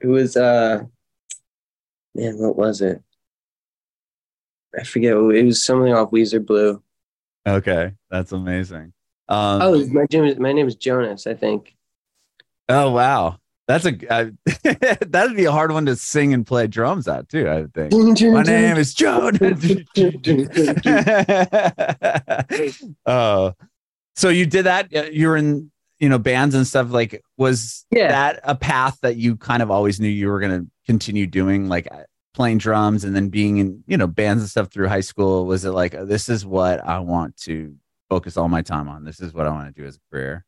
It 0.03 0.07
was 0.07 0.37
uh 0.37 0.83
man, 2.15 2.37
what 2.37 2.57
was 2.57 2.83
it? 2.83 3.03
I 4.79 4.85
forget. 4.85 5.13
It 5.13 5.45
was 5.47 5.65
something 5.65 5.95
off 5.95 6.11
Weezer 6.11 6.45
Blue. 6.45 6.83
Okay, 7.47 7.93
that's 8.11 8.33
amazing. 8.33 8.93
Um, 9.29 9.63
oh, 9.63 9.87
my 9.87 10.07
name 10.11 10.25
is 10.25 10.39
my 10.39 10.53
name 10.53 10.67
is 10.67 10.75
Jonas. 10.75 11.27
I 11.27 11.35
think. 11.35 11.77
Oh 12.69 12.91
wow! 12.91 13.39
That's 13.69 13.85
a 13.85 13.95
uh, 14.11 14.31
that'd 15.07 15.37
be 15.37 15.45
a 15.45 15.53
hard 15.53 15.71
one 15.73 15.85
to 15.87 15.95
sing 15.95 16.33
and 16.33 16.47
play 16.47 16.67
drums 16.67 17.07
at 17.07 17.29
too. 17.29 17.49
I 17.49 17.67
think. 17.67 17.93
My 17.93 18.43
name 18.43 18.79
is 18.79 18.95
Joe. 18.95 19.31
oh, 23.07 23.53
so 24.17 24.29
you 24.31 24.47
did 24.47 24.65
that. 24.65 24.97
Uh, 24.97 25.03
you 25.13 25.29
were 25.29 25.37
in 25.37 25.71
you 25.99 26.09
know 26.09 26.19
bands 26.19 26.55
and 26.55 26.67
stuff. 26.67 26.91
Like, 26.91 27.23
was 27.37 27.85
yeah. 27.91 28.09
that 28.09 28.41
a 28.43 28.55
path 28.55 28.99
that 29.03 29.17
you 29.17 29.37
kind 29.37 29.63
of 29.63 29.71
always 29.71 30.01
knew 30.01 30.09
you 30.09 30.29
were 30.29 30.41
going 30.41 30.63
to 30.63 30.71
continue 30.87 31.27
doing? 31.27 31.69
Like 31.69 31.89
uh, 31.91 32.05
playing 32.33 32.57
drums 32.59 33.05
and 33.05 33.15
then 33.15 33.29
being 33.29 33.59
in 33.59 33.85
you 33.87 33.99
know 33.99 34.07
bands 34.07 34.43
and 34.43 34.49
stuff 34.49 34.73
through 34.73 34.89
high 34.89 35.01
school. 35.01 35.45
Was 35.45 35.67
it 35.67 35.73
like 35.73 35.93
this 35.93 36.31
is 36.31 36.47
what 36.47 36.83
I 36.87 37.01
want 37.01 37.37
to 37.43 37.77
focus 38.09 38.37
all 38.37 38.49
my 38.49 38.63
time 38.63 38.89
on? 38.89 39.05
This 39.05 39.21
is 39.21 39.33
what 39.33 39.47
I 39.47 39.51
want 39.51 39.75
to 39.75 39.81
do 39.81 39.87
as 39.87 39.97
a 39.97 40.01
career. 40.11 40.45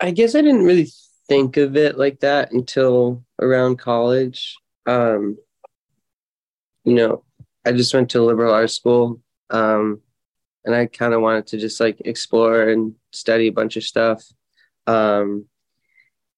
I 0.00 0.10
guess 0.10 0.34
I 0.34 0.40
didn't 0.40 0.64
really 0.64 0.88
think 1.28 1.56
of 1.56 1.76
it 1.76 1.96
like 1.96 2.20
that 2.20 2.52
until 2.52 3.24
around 3.40 3.78
college. 3.78 4.56
Um, 4.86 5.38
you 6.84 6.94
know, 6.94 7.24
I 7.64 7.72
just 7.72 7.94
went 7.94 8.10
to 8.10 8.22
liberal 8.22 8.52
arts 8.52 8.74
school, 8.74 9.20
um, 9.50 10.00
and 10.64 10.74
I 10.74 10.86
kind 10.86 11.14
of 11.14 11.20
wanted 11.20 11.46
to 11.48 11.58
just 11.58 11.80
like 11.80 12.02
explore 12.04 12.68
and 12.68 12.94
study 13.12 13.46
a 13.46 13.52
bunch 13.52 13.76
of 13.76 13.84
stuff. 13.84 14.24
Um, 14.86 15.46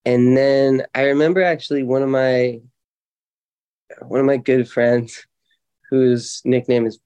and 0.05 0.37
then 0.37 0.85
I 0.93 1.05
remember 1.05 1.41
actually 1.41 1.83
one 1.83 2.03
of 2.03 2.09
my 2.09 2.59
one 4.01 4.19
of 4.19 4.25
my 4.25 4.37
good 4.37 4.69
friends, 4.69 5.25
whose 5.89 6.41
nickname 6.45 6.85
is 6.85 6.99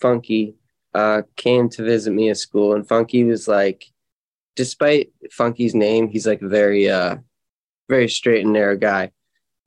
Funky, 0.00 0.54
uh, 0.94 1.22
came 1.36 1.68
to 1.70 1.82
visit 1.82 2.12
me 2.12 2.30
at 2.30 2.36
school, 2.38 2.74
and 2.74 2.86
Funky 2.86 3.24
was 3.24 3.48
like 3.48 3.86
despite 4.56 5.12
Funky's 5.32 5.74
name, 5.74 6.08
he's 6.08 6.26
like 6.26 6.42
a 6.42 6.48
very 6.48 6.88
uh 6.88 7.16
very 7.88 8.08
straight 8.08 8.44
and 8.44 8.52
narrow 8.52 8.76
guy. 8.76 9.10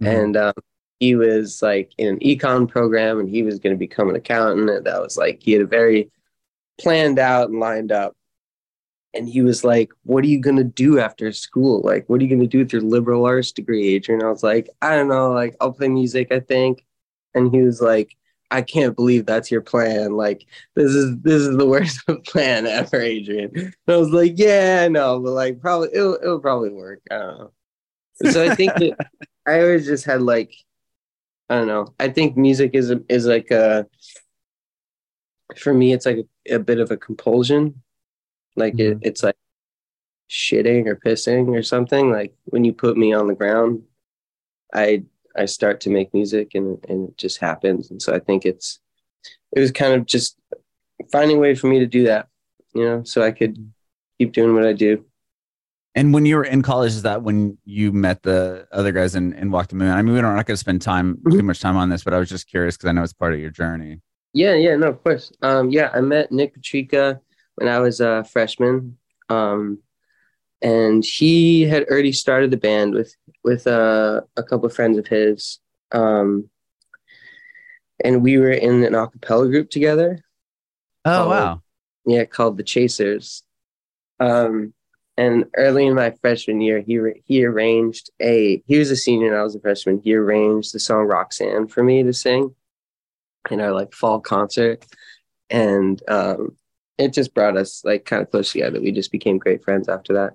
Mhm. 0.01 0.23
And 0.23 0.37
um, 0.37 0.53
he 0.99 1.15
was 1.15 1.61
like 1.61 1.91
in 1.97 2.07
an 2.07 2.19
econ 2.19 2.67
program 2.67 3.19
and 3.19 3.29
he 3.29 3.43
was 3.43 3.59
going 3.59 3.75
to 3.75 3.79
become 3.79 4.09
an 4.09 4.15
accountant. 4.15 4.69
And 4.69 4.85
that 4.85 5.01
was 5.01 5.17
like 5.17 5.41
he 5.43 5.51
had 5.53 5.61
a 5.61 5.67
very 5.67 6.11
planned 6.79 7.19
out 7.19 7.49
and 7.49 7.59
lined 7.59 7.91
up. 7.91 8.15
And 9.13 9.27
he 9.27 9.41
was 9.41 9.63
like, 9.63 9.89
What 10.03 10.23
are 10.23 10.27
you 10.27 10.39
going 10.39 10.57
to 10.57 10.63
do 10.63 10.99
after 10.99 11.31
school? 11.31 11.81
Like, 11.81 12.07
what 12.07 12.19
are 12.19 12.23
you 12.23 12.29
going 12.29 12.41
to 12.41 12.47
do 12.47 12.59
with 12.59 12.73
your 12.73 12.81
liberal 12.81 13.25
arts 13.25 13.51
degree, 13.51 13.95
Adrian? 13.95 14.23
I 14.23 14.29
was 14.29 14.43
like, 14.43 14.69
I 14.81 14.95
don't 14.95 15.07
know. 15.07 15.31
Like, 15.31 15.55
I'll 15.59 15.73
play 15.73 15.87
music, 15.87 16.31
I 16.31 16.39
think. 16.39 16.85
And 17.33 17.53
he 17.53 17.61
was 17.61 17.81
like, 17.81 18.15
I 18.49 18.61
can't 18.61 18.95
believe 18.95 19.25
that's 19.25 19.51
your 19.51 19.61
plan. 19.61 20.13
Like, 20.13 20.45
this 20.75 20.91
is 20.91 21.17
this 21.21 21.41
is 21.41 21.57
the 21.57 21.65
worst 21.65 22.01
plan 22.27 22.65
ever, 22.65 22.99
Adrian. 22.99 23.51
And 23.55 23.75
I 23.87 23.97
was 23.97 24.09
like, 24.09 24.33
Yeah, 24.35 24.87
no, 24.87 25.19
but 25.19 25.31
like, 25.31 25.61
probably 25.61 25.89
it'll 25.93 26.15
it'll 26.15 26.39
probably 26.39 26.69
work. 26.69 27.01
I 27.11 27.17
don't 27.17 27.39
know. 27.39 27.51
So 28.31 28.43
I 28.43 28.55
think 28.55 28.73
that 28.75 28.97
I 29.45 29.61
always 29.61 29.85
just 29.85 30.05
had 30.05 30.21
like, 30.21 30.53
I 31.49 31.57
don't 31.57 31.67
know. 31.67 31.93
I 31.99 32.09
think 32.09 32.35
music 32.35 32.71
is 32.73 32.91
a, 32.91 33.01
is 33.09 33.25
like 33.25 33.51
a, 33.51 33.87
for 35.57 35.73
me, 35.73 35.93
it's 35.93 36.05
like 36.05 36.25
a, 36.49 36.55
a 36.55 36.59
bit 36.59 36.79
of 36.79 36.91
a 36.91 36.97
compulsion. 36.97 37.81
Like 38.55 38.79
it, 38.79 38.95
mm-hmm. 38.95 38.99
it's 39.03 39.23
like 39.23 39.37
shitting 40.29 40.87
or 40.87 40.95
pissing 40.95 41.49
or 41.57 41.63
something. 41.63 42.11
Like 42.11 42.33
when 42.45 42.63
you 42.63 42.73
put 42.73 42.97
me 42.97 43.13
on 43.13 43.27
the 43.27 43.35
ground, 43.35 43.83
I 44.73 45.03
I 45.37 45.45
start 45.45 45.81
to 45.81 45.89
make 45.89 46.13
music 46.13 46.51
and 46.55 46.83
and 46.87 47.09
it 47.09 47.17
just 47.17 47.39
happens. 47.39 47.91
And 47.91 48.01
so 48.01 48.13
I 48.13 48.19
think 48.19 48.45
it's 48.45 48.79
it 49.55 49.59
was 49.59 49.71
kind 49.71 49.93
of 49.93 50.05
just 50.05 50.37
finding 51.11 51.37
a 51.37 51.39
way 51.39 51.55
for 51.55 51.67
me 51.67 51.79
to 51.79 51.87
do 51.87 52.05
that, 52.05 52.27
you 52.73 52.83
know, 52.83 53.03
so 53.03 53.21
I 53.21 53.31
could 53.31 53.71
keep 54.17 54.33
doing 54.33 54.53
what 54.53 54.65
I 54.65 54.73
do. 54.73 55.05
And 55.95 56.13
when 56.13 56.27
you 56.27 56.35
were 56.35 56.43
in 56.43 56.61
college, 56.61 56.91
is 56.91 57.01
that 57.03 57.23
when 57.23 57.57
you 57.65 57.91
met 57.91 58.21
the 58.21 58.67
other 58.71 58.91
guys 58.91 59.15
and, 59.15 59.33
and 59.33 59.51
Walk 59.51 59.69
the 59.69 59.75
Moon? 59.75 59.89
I 59.89 60.01
mean, 60.03 60.13
we 60.13 60.21
don't, 60.21 60.29
we're 60.29 60.35
not 60.35 60.45
going 60.45 60.53
to 60.53 60.59
spend 60.59 60.81
time 60.81 61.19
too 61.31 61.41
much 61.41 61.59
time 61.59 61.75
on 61.75 61.89
this, 61.89 62.03
but 62.03 62.13
I 62.13 62.19
was 62.19 62.29
just 62.29 62.47
curious 62.47 62.77
because 62.77 62.89
I 62.89 62.91
know 62.91 63.01
it's 63.01 63.13
part 63.13 63.33
of 63.33 63.39
your 63.39 63.49
journey. 63.49 64.01
Yeah, 64.33 64.53
yeah, 64.53 64.75
no, 64.75 64.89
of 64.89 65.03
course. 65.03 65.31
Um, 65.41 65.71
yeah, 65.71 65.89
I 65.91 66.01
met 66.01 66.31
Nick 66.31 66.53
Petricca 66.53 67.19
when 67.55 67.67
I 67.67 67.79
was 67.79 67.99
a 67.99 68.23
freshman. 68.25 68.97
Um, 69.29 69.79
and 70.61 71.03
he 71.03 71.63
had 71.63 71.85
already 71.85 72.11
started 72.11 72.51
the 72.51 72.57
band 72.57 72.93
with 72.93 73.15
with 73.47 73.65
uh, 73.65 74.19
a 74.35 74.43
couple 74.43 74.65
of 74.65 74.75
friends 74.75 74.97
of 74.97 75.07
his. 75.07 75.59
Um, 75.93 76.49
and 78.03 78.21
we 78.21 78.37
were 78.37 78.51
in 78.51 78.83
an 78.83 78.93
a 78.93 79.07
cappella 79.07 79.47
group 79.47 79.69
together. 79.69 80.19
Oh, 81.05 81.23
Oh. 81.23 81.29
wow. 81.29 81.61
Yeah, 82.05 82.25
called 82.25 82.57
the 82.57 82.63
Chasers. 82.63 83.43
Um, 84.19 84.73
and 85.15 85.45
early 85.55 85.85
in 85.85 85.95
my 85.95 86.11
freshman 86.21 86.59
year, 86.59 86.81
he 86.81 86.99
he 87.25 87.45
arranged 87.45 88.11
a. 88.21 88.61
He 88.67 88.77
was 88.77 88.91
a 88.91 88.95
senior 88.97 89.27
and 89.27 89.37
I 89.37 89.43
was 89.43 89.55
a 89.55 89.61
freshman. 89.61 90.01
He 90.03 90.13
arranged 90.13 90.73
the 90.73 90.79
song 90.79 91.05
"Roxanne" 91.05 91.67
for 91.69 91.83
me 91.83 92.03
to 92.03 92.13
sing 92.13 92.53
in 93.49 93.61
our 93.61 93.71
like 93.71 93.93
fall 93.93 94.19
concert, 94.19 94.85
and 95.49 96.01
um, 96.09 96.57
it 96.97 97.13
just 97.13 97.33
brought 97.33 97.55
us 97.57 97.81
like 97.85 98.03
kind 98.05 98.21
of 98.21 98.29
close 98.29 98.51
together. 98.51 98.81
We 98.81 98.91
just 98.91 99.11
became 99.11 99.37
great 99.37 99.63
friends 99.63 99.87
after 99.87 100.13
that. 100.13 100.33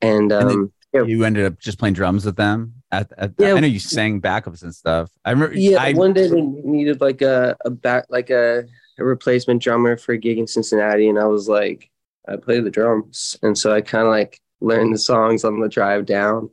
And 0.00 0.32
And 0.32 0.50
um, 0.50 0.72
yeah, 0.92 1.02
You 1.02 1.24
ended 1.24 1.46
up 1.46 1.58
just 1.58 1.78
playing 1.78 1.94
drums 1.94 2.24
with 2.24 2.36
them. 2.36 2.74
At, 2.90 3.10
at 3.16 3.32
Yeah. 3.38 3.54
I 3.54 3.60
know 3.60 3.66
you 3.66 3.78
sang 3.78 4.20
backups 4.20 4.62
and 4.62 4.74
stuff. 4.74 5.10
I 5.24 5.30
remember. 5.30 5.56
yeah, 5.56 5.82
I, 5.82 5.92
one 5.94 6.12
day 6.12 6.28
they 6.28 6.40
needed 6.40 7.00
like 7.00 7.22
a 7.22 7.56
a 7.64 7.70
back 7.70 8.06
like 8.10 8.30
a, 8.30 8.66
a 8.98 9.04
replacement 9.04 9.62
drummer 9.62 9.96
for 9.96 10.12
a 10.12 10.18
gig 10.18 10.38
in 10.38 10.46
Cincinnati, 10.46 11.08
and 11.08 11.18
I 11.18 11.24
was 11.24 11.48
like, 11.48 11.90
I 12.28 12.36
play 12.36 12.60
the 12.60 12.70
drums, 12.70 13.38
and 13.42 13.56
so 13.56 13.72
I 13.72 13.80
kind 13.80 14.04
of 14.04 14.10
like 14.10 14.40
learned 14.60 14.94
the 14.94 14.98
songs 14.98 15.44
on 15.44 15.60
the 15.60 15.68
drive 15.68 16.04
down. 16.06 16.50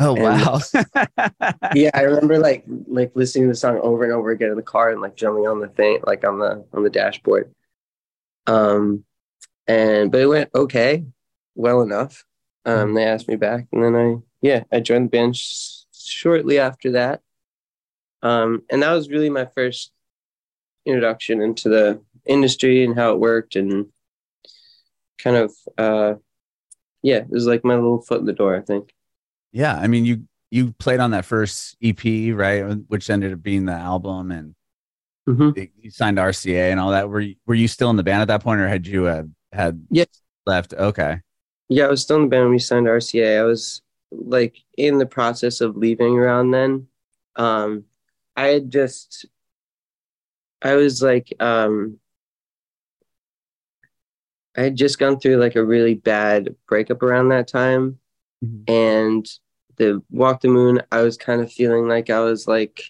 oh 0.00 0.16
and- 0.16 0.24
wow. 0.24 0.60
yeah, 1.74 1.90
I 1.94 2.02
remember 2.02 2.38
like 2.38 2.64
like 2.88 3.12
listening 3.14 3.44
to 3.44 3.52
the 3.52 3.56
song 3.56 3.78
over 3.82 4.02
and 4.04 4.12
over 4.12 4.30
again 4.32 4.50
in 4.50 4.56
the 4.56 4.62
car 4.62 4.90
and 4.90 5.00
like 5.00 5.14
jumping 5.16 5.46
on 5.46 5.60
the 5.60 5.68
thing 5.68 6.00
like 6.04 6.24
on 6.24 6.38
the 6.40 6.66
on 6.72 6.82
the 6.82 6.90
dashboard. 6.90 7.54
Um 8.46 9.04
and 9.68 10.10
but 10.10 10.20
it 10.20 10.26
went 10.26 10.50
okay, 10.54 11.04
well 11.54 11.82
enough. 11.82 12.24
Um 12.64 12.94
they 12.94 13.04
asked 13.04 13.28
me 13.28 13.36
back 13.36 13.66
and 13.72 13.82
then 13.82 13.96
I 13.96 14.16
yeah, 14.40 14.64
I 14.72 14.80
joined 14.80 15.06
the 15.06 15.10
band 15.10 15.36
sh- 15.36 15.82
shortly 15.92 16.58
after 16.58 16.92
that. 16.92 17.20
Um 18.22 18.62
and 18.70 18.82
that 18.82 18.92
was 18.92 19.08
really 19.10 19.30
my 19.30 19.46
first 19.46 19.92
introduction 20.86 21.40
into 21.42 21.68
the 21.68 22.00
industry 22.26 22.84
and 22.84 22.96
how 22.96 23.12
it 23.12 23.18
worked 23.20 23.56
and 23.56 23.86
kind 25.18 25.36
of 25.36 25.52
uh 25.78 26.14
yeah, 27.02 27.16
it 27.18 27.30
was 27.30 27.46
like 27.46 27.64
my 27.64 27.74
little 27.74 28.00
foot 28.00 28.20
in 28.20 28.26
the 28.26 28.32
door, 28.32 28.56
I 28.56 28.60
think. 28.60 28.92
yeah, 29.50 29.74
I 29.76 29.88
mean, 29.88 30.04
you 30.04 30.24
you 30.52 30.72
played 30.72 31.00
on 31.00 31.10
that 31.12 31.24
first 31.24 31.76
EP, 31.80 31.98
right, 32.32 32.62
which 32.88 33.10
ended 33.10 33.32
up 33.32 33.42
being 33.42 33.64
the 33.64 33.72
album, 33.72 34.30
and 34.30 34.54
Mhm. 35.28 35.68
you 35.80 35.90
signed 35.90 36.18
RCA 36.18 36.70
and 36.70 36.78
all 36.78 36.90
that. 36.92 37.08
Were 37.08 37.20
you, 37.20 37.36
were 37.46 37.54
you 37.54 37.66
still 37.66 37.90
in 37.90 37.96
the 37.96 38.02
band 38.04 38.22
at 38.22 38.28
that 38.28 38.42
point, 38.42 38.60
or 38.60 38.68
had 38.68 38.86
you 38.86 39.06
uh, 39.06 39.24
had 39.52 39.84
Yes. 39.90 40.06
left? 40.46 40.74
Okay, 40.74 41.20
Yeah, 41.68 41.86
I 41.86 41.88
was 41.90 42.02
still 42.02 42.16
in 42.16 42.22
the 42.22 42.28
band 42.28 42.44
when 42.44 42.52
we 42.52 42.58
signed 42.58 42.88
RCA. 42.88 43.38
I 43.38 43.44
was 43.44 43.82
like 44.10 44.58
in 44.76 44.98
the 44.98 45.06
process 45.06 45.60
of 45.60 45.76
leaving 45.76 46.18
around 46.18 46.50
then. 46.50 46.88
Um, 47.36 47.84
I 48.36 48.48
had 48.48 48.70
just, 48.70 49.26
I 50.62 50.74
was 50.76 51.02
like, 51.02 51.32
um, 51.40 51.98
I 54.56 54.62
had 54.62 54.76
just 54.76 54.98
gone 54.98 55.18
through 55.18 55.36
like 55.36 55.56
a 55.56 55.64
really 55.64 55.94
bad 55.94 56.54
breakup 56.68 57.02
around 57.02 57.28
that 57.30 57.48
time. 57.48 57.98
Mhm. 58.44 58.64
And 58.68 59.26
the 59.76 60.02
Walk 60.10 60.42
the 60.42 60.48
Moon, 60.48 60.82
I 60.92 61.02
was 61.02 61.16
kind 61.16 61.40
of 61.40 61.52
feeling 61.52 61.88
like 61.88 62.10
I 62.10 62.20
was 62.20 62.46
like, 62.46 62.82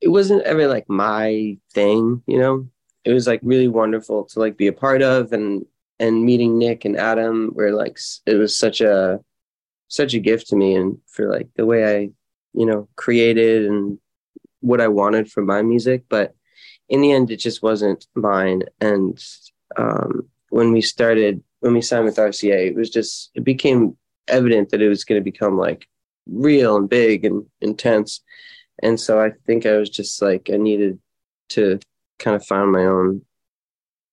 it 0.00 0.08
wasn't 0.08 0.42
ever 0.42 0.68
like 0.68 0.88
my 0.88 1.58
thing, 1.72 2.22
you 2.26 2.38
know? 2.38 2.68
It 3.04 3.12
was 3.12 3.26
like 3.26 3.40
really 3.42 3.68
wonderful 3.68 4.24
to 4.26 4.38
like 4.38 4.56
be 4.56 4.66
a 4.66 4.72
part 4.72 5.02
of 5.02 5.32
and 5.32 5.64
and 6.00 6.24
meeting 6.24 6.58
Nick 6.58 6.84
and 6.84 6.96
Adam 6.96 7.52
were 7.54 7.72
like 7.72 7.98
it 8.26 8.34
was 8.34 8.56
such 8.56 8.80
a 8.80 9.20
such 9.88 10.14
a 10.14 10.18
gift 10.18 10.48
to 10.48 10.56
me 10.56 10.74
and 10.74 10.98
for 11.06 11.30
like 11.30 11.48
the 11.56 11.66
way 11.66 11.84
I 11.84 12.10
you 12.54 12.66
know 12.66 12.88
created 12.96 13.66
and 13.66 13.98
what 14.60 14.80
I 14.80 14.88
wanted 14.88 15.30
from 15.30 15.46
my 15.46 15.62
music. 15.62 16.04
But 16.08 16.34
in 16.88 17.00
the 17.00 17.12
end 17.12 17.30
it 17.30 17.38
just 17.38 17.62
wasn't 17.62 18.06
mine. 18.14 18.62
And 18.80 19.22
um 19.76 20.28
when 20.50 20.72
we 20.72 20.80
started 20.80 21.42
when 21.60 21.74
we 21.74 21.82
signed 21.82 22.04
with 22.04 22.16
RCA 22.16 22.68
it 22.68 22.76
was 22.76 22.90
just 22.90 23.30
it 23.34 23.44
became 23.44 23.96
evident 24.28 24.70
that 24.70 24.82
it 24.82 24.88
was 24.88 25.04
going 25.04 25.20
to 25.20 25.24
become 25.24 25.56
like 25.56 25.88
real 26.26 26.76
and 26.76 26.88
big 26.88 27.24
and 27.24 27.46
intense. 27.60 28.20
And 28.80 29.00
so 29.00 29.20
I 29.20 29.32
think 29.46 29.66
I 29.66 29.76
was 29.76 29.90
just 29.90 30.22
like 30.22 30.50
I 30.52 30.56
needed 30.56 30.98
to 31.50 31.80
kind 32.18 32.36
of 32.36 32.44
find 32.44 32.70
my 32.70 32.84
own 32.84 33.22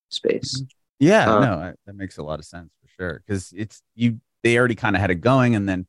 space 0.09 0.63
yeah, 0.99 1.25
Uh, 1.25 1.39
no, 1.39 1.53
I- 1.55 1.73
that 1.85 1.95
makes 1.95 2.17
a 2.17 2.23
lot 2.23 2.39
of 2.39 2.45
sense 2.45 2.71
for 2.81 2.87
sure 2.89 3.23
because 3.25 3.53
it's 3.55 3.81
you. 3.95 4.19
They 4.43 4.57
already 4.59 4.75
kind 4.75 4.95
of 4.95 5.01
had 5.01 5.09
it 5.11 5.15
going, 5.15 5.55
and 5.55 5.67
then 5.67 5.87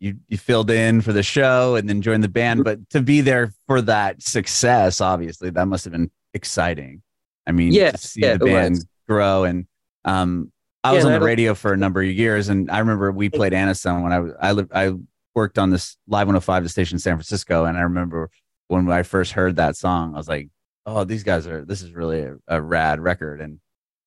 you 0.00 0.16
you 0.28 0.38
filled 0.38 0.70
in 0.70 1.00
for 1.00 1.12
the 1.12 1.22
show, 1.22 1.76
and 1.76 1.88
then 1.88 2.00
joined 2.02 2.24
the 2.24 2.28
band. 2.28 2.64
But 2.64 2.88
to 2.90 3.02
be 3.02 3.20
there 3.20 3.52
for 3.66 3.82
that 3.82 4.22
success, 4.22 5.00
obviously, 5.00 5.50
that 5.50 5.66
must 5.66 5.84
have 5.84 5.92
been 5.92 6.10
exciting. 6.34 7.02
I 7.46 7.52
mean, 7.52 7.72
Yeah, 7.74 7.90
to 7.92 7.98
see 7.98 8.22
yeah, 8.22 8.32
the 8.34 8.38
band 8.38 8.86
grow 9.08 9.44
and 9.44 9.66
um 10.04 10.52
I 10.84 10.90
Yeah, 10.90 10.96
was 10.96 11.04
on 11.06 11.12
the 11.12 11.20
radio 11.20 11.54
for 11.54 11.72
a 11.72 11.76
number 11.76 12.02
of 12.02 12.08
years 12.08 12.48
and 12.50 12.70
I 12.70 12.78
remember 12.80 13.10
we 13.10 13.28
played 13.30 13.52
Anna 13.54 13.74
Sun 13.74 14.02
when 14.02 14.12
I 14.12 14.18
was 14.20 14.32
I 14.40 14.52
lived 14.52 14.70
I 14.74 14.92
worked 15.34 15.58
on 15.58 15.70
this 15.70 15.96
live 16.06 16.26
105 16.28 16.62
the 16.62 16.68
station 16.68 16.96
in 16.96 17.00
San 17.00 17.16
Francisco 17.16 17.64
and 17.64 17.76
I 17.78 17.82
remember 17.82 18.30
when 18.68 18.88
I 18.90 19.02
first 19.02 19.32
heard 19.32 19.56
that 19.56 19.76
song 19.76 20.14
I 20.14 20.18
was 20.18 20.28
like 20.28 20.48
oh 20.86 21.04
these 21.04 21.24
guys 21.24 21.46
are 21.46 21.64
this 21.64 21.80
is 21.82 21.92
really 21.92 22.20
a, 22.20 22.36
a 22.48 22.60
rad 22.60 23.00
record 23.00 23.40
and 23.40 23.60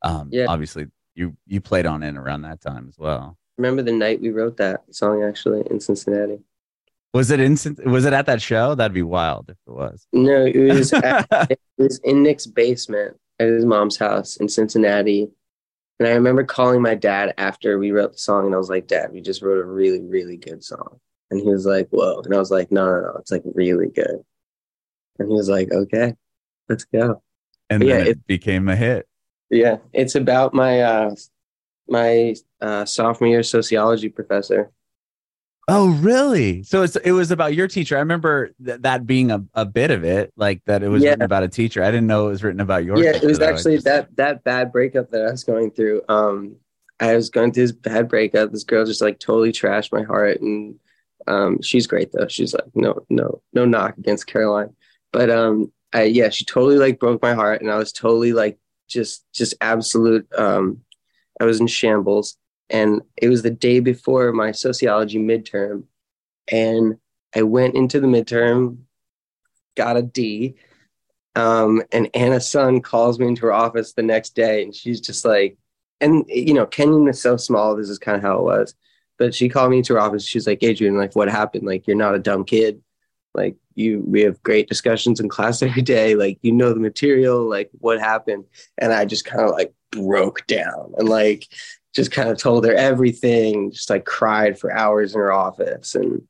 um 0.04 0.30
Yeah. 0.32 0.46
obviously 0.48 0.88
you 1.16 1.36
you 1.48 1.62
played 1.62 1.86
on 1.86 2.04
it 2.04 2.16
around 2.18 2.42
that 2.44 2.62
time 2.62 2.88
as 2.88 2.98
well 2.98 3.38
remember 3.58 3.82
the 3.84 3.92
night 3.92 4.22
we 4.22 4.30
wrote 4.32 4.58
that 4.58 4.82
song 4.94 5.24
actually 5.24 5.64
in 5.70 5.80
Cincinnati. 5.80 6.40
was 7.14 7.30
it 7.32 7.40
in 7.40 7.58
was 7.86 8.06
it 8.06 8.14
at 8.14 8.26
that 8.26 8.42
show 8.42 8.74
that'd 8.76 8.94
be 8.94 9.04
wild 9.04 9.50
if 9.50 9.58
it 9.68 9.72
was 9.72 10.08
No, 10.14 10.46
it 10.46 10.74
was 10.74 10.94
at, 11.10 11.28
it 11.50 11.60
was 11.78 12.00
in 12.04 12.24
Nick's 12.24 12.48
basement 12.48 13.18
at 13.40 13.48
his 13.48 13.66
mom's 13.66 13.98
house 13.98 14.38
in 14.38 14.48
Cincinnati. 14.48 15.30
And 16.00 16.08
I 16.08 16.14
remember 16.14 16.44
calling 16.44 16.82
my 16.82 16.96
dad 16.96 17.34
after 17.38 17.78
we 17.78 17.92
wrote 17.92 18.14
the 18.14 18.18
song 18.18 18.46
and 18.48 18.56
I 18.56 18.58
was 18.58 18.70
like, 18.70 18.88
Dad, 18.88 19.12
we 19.14 19.22
just 19.22 19.42
wrote 19.44 19.60
a 19.60 19.64
really, 19.66 20.02
really 20.02 20.36
good 20.38 20.64
song. 20.64 21.00
And 21.30 21.40
he 21.40 21.48
was 21.48 21.66
like, 21.68 21.90
Whoa. 21.92 22.22
And 22.26 22.34
I 22.34 22.40
was 22.40 22.50
like, 22.50 22.72
No, 22.72 22.86
no, 22.88 23.02
no, 23.02 23.16
it's 23.20 23.30
like 23.32 23.44
really 23.54 23.90
good. 23.90 24.24
And 25.20 25.28
he 25.30 25.34
was 25.36 25.48
like, 25.50 25.72
Okay, 25.72 26.16
let's 26.70 26.86
go. 26.86 27.22
and 27.70 27.84
Yeah, 27.84 27.98
then 27.98 28.08
it, 28.08 28.10
it- 28.12 28.26
became 28.28 28.68
a 28.70 28.76
hit 28.76 29.08
Yeah. 29.52 29.78
It's 29.94 30.16
about 30.16 30.54
my 30.56 30.82
uh 30.82 31.16
my 31.88 32.36
uh 32.62 32.86
sophomore 32.86 33.30
year 33.30 33.44
sociology 33.44 34.10
professor. 34.10 34.72
Oh, 35.68 35.92
really? 35.92 36.64
So 36.64 36.82
it's 36.82 36.96
it 36.98 37.12
was 37.12 37.30
about 37.32 37.54
your 37.54 37.68
teacher. 37.68 37.96
I 37.96 38.00
remember 38.00 38.52
th- 38.66 38.82
that 38.82 39.06
being 39.06 39.30
a, 39.32 39.44
a 39.54 39.66
bit 39.66 39.92
of 39.92 40.04
it, 40.04 40.34
like 40.36 40.62
that 40.66 40.82
it 40.84 40.90
was 40.90 41.04
Yeah. 41.04 41.12
written 41.12 41.24
about 41.24 41.44
a 41.44 41.48
teacher. 41.48 41.84
I 41.84 41.92
didn't 41.92 42.08
know 42.08 42.28
it 42.28 42.32
was 42.32 42.44
written 42.44 42.60
about 42.62 42.84
your. 42.84 42.98
yeah, 42.98 43.12
teacher, 43.14 43.26
it 43.26 43.30
was 43.30 43.40
though. 43.40 43.46
actually 43.50 43.76
just- 43.76 43.86
that 43.86 44.16
that 44.16 44.44
bad 44.44 44.72
breakup 44.72 45.12
that 45.12 45.22
I 45.26 45.32
was 45.32 45.44
going 45.44 45.72
through. 45.72 46.02
Um, 46.10 46.56
I 47.00 47.16
was 47.16 47.30
going 47.30 47.52
through 47.52 47.64
this 47.64 47.72
bad 47.72 48.10
breakup. 48.10 48.52
This 48.52 48.64
girl 48.64 48.86
just 48.86 49.02
like 49.02 49.20
totally 49.20 49.52
trashed 49.52 49.92
my 49.94 50.02
heart, 50.04 50.42
and 50.42 50.76
um, 51.28 51.62
she's 51.62 51.88
great 51.88 52.12
though. 52.12 52.28
She's 52.28 52.54
like 52.54 52.66
no, 52.74 53.06
no, 53.10 53.42
no 53.54 53.66
knock 53.66 53.98
against 53.98 54.28
Caroline, 54.28 54.76
but 55.14 55.30
um, 55.30 55.72
I, 55.94 56.04
yeah, 56.04 56.30
she 56.30 56.44
totally 56.44 56.78
like 56.78 57.00
broke 57.00 57.22
my 57.22 57.34
heart, 57.34 57.62
and 57.62 57.70
I 57.72 57.78
was 57.78 57.92
totally 57.94 58.34
like 58.34 58.58
just 58.92 59.26
just 59.34 59.56
absolute. 59.62 60.28
Um, 60.38 60.82
I 61.40 61.46
was 61.46 61.60
in 61.60 61.68
shambles, 61.68 62.38
and 62.70 63.02
it 63.18 63.30
was 63.30 63.42
the 63.42 63.50
day 63.50 63.80
before 63.80 64.32
my 64.32 64.52
sociology 64.52 65.20
midterm, 65.20 65.86
and 66.52 66.98
I 67.36 67.44
went 67.44 67.76
into 67.76 68.00
the 68.00 68.08
midterm, 68.08 68.80
got 69.76 69.98
a 69.98 70.02
D, 70.02 70.56
um, 71.36 71.82
and 71.92 72.10
Anna 72.14 72.42
Sun 72.42 72.82
calls 72.82 73.20
me 73.20 73.28
into 73.28 73.44
her 73.44 73.54
office 73.54 73.94
the 73.94 74.04
next 74.04 74.36
day, 74.36 74.64
and 74.64 74.76
she's 74.76 75.00
just 75.02 75.26
like, 75.26 75.58
and 76.02 76.26
you 76.28 76.54
know, 76.54 76.66
Kenyon 76.66 77.08
is 77.08 77.22
so 77.22 77.38
small. 77.38 77.76
This 77.76 77.90
is 77.90 78.00
kind 78.00 78.18
of 78.18 78.24
how 78.24 78.40
it 78.40 78.44
was. 78.44 78.76
But 79.18 79.36
she 79.36 79.50
called 79.50 79.70
me 79.70 79.78
into 79.78 79.94
her 79.94 80.00
office. 80.00 80.26
She's 80.26 80.48
like, 80.48 80.64
Adrian, 80.64 80.98
like, 80.98 81.16
what 81.16 81.30
happened? 81.30 81.64
Like, 81.64 81.86
you're 81.86 81.96
not 81.96 82.16
a 82.16 82.20
dumb 82.20 82.44
kid. 82.44 82.82
Like, 83.36 83.56
you, 83.76 84.04
we 84.06 84.22
have 84.22 84.42
great 84.44 84.68
discussions 84.68 85.20
in 85.20 85.30
class 85.30 85.62
every 85.62 85.82
day. 85.82 86.16
Like, 86.16 86.40
you 86.42 86.52
know 86.52 86.74
the 86.74 86.80
material. 86.80 87.48
Like, 87.48 87.70
what 87.80 88.00
happened? 88.00 88.46
And 88.78 88.94
I 88.94 89.06
just 89.06 89.26
kind 89.26 89.44
of 89.44 89.52
like 89.52 89.74
broke 89.92 90.46
down 90.48 90.94
and 90.98 91.10
like 91.10 91.48
just 91.94 92.12
kind 92.12 92.30
of 92.30 92.38
told 92.38 92.66
her 92.66 92.74
everything. 92.74 93.72
Just 93.72 93.90
like 93.90 94.06
cried 94.06 94.58
for 94.58 94.72
hours 94.72 95.14
in 95.14 95.20
her 95.20 95.34
office, 95.34 95.96
and 95.96 96.22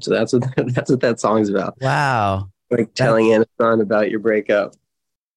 so 0.00 0.10
that's 0.10 0.32
what 0.32 0.44
that's 0.74 0.90
what 0.90 1.00
that 1.00 1.20
song's 1.20 1.48
about. 1.48 1.74
Wow, 1.80 2.50
like 2.70 2.94
telling 2.94 3.32
Anna 3.32 3.46
Sun 3.58 3.80
about 3.80 4.10
your 4.10 4.20
breakup. 4.20 4.74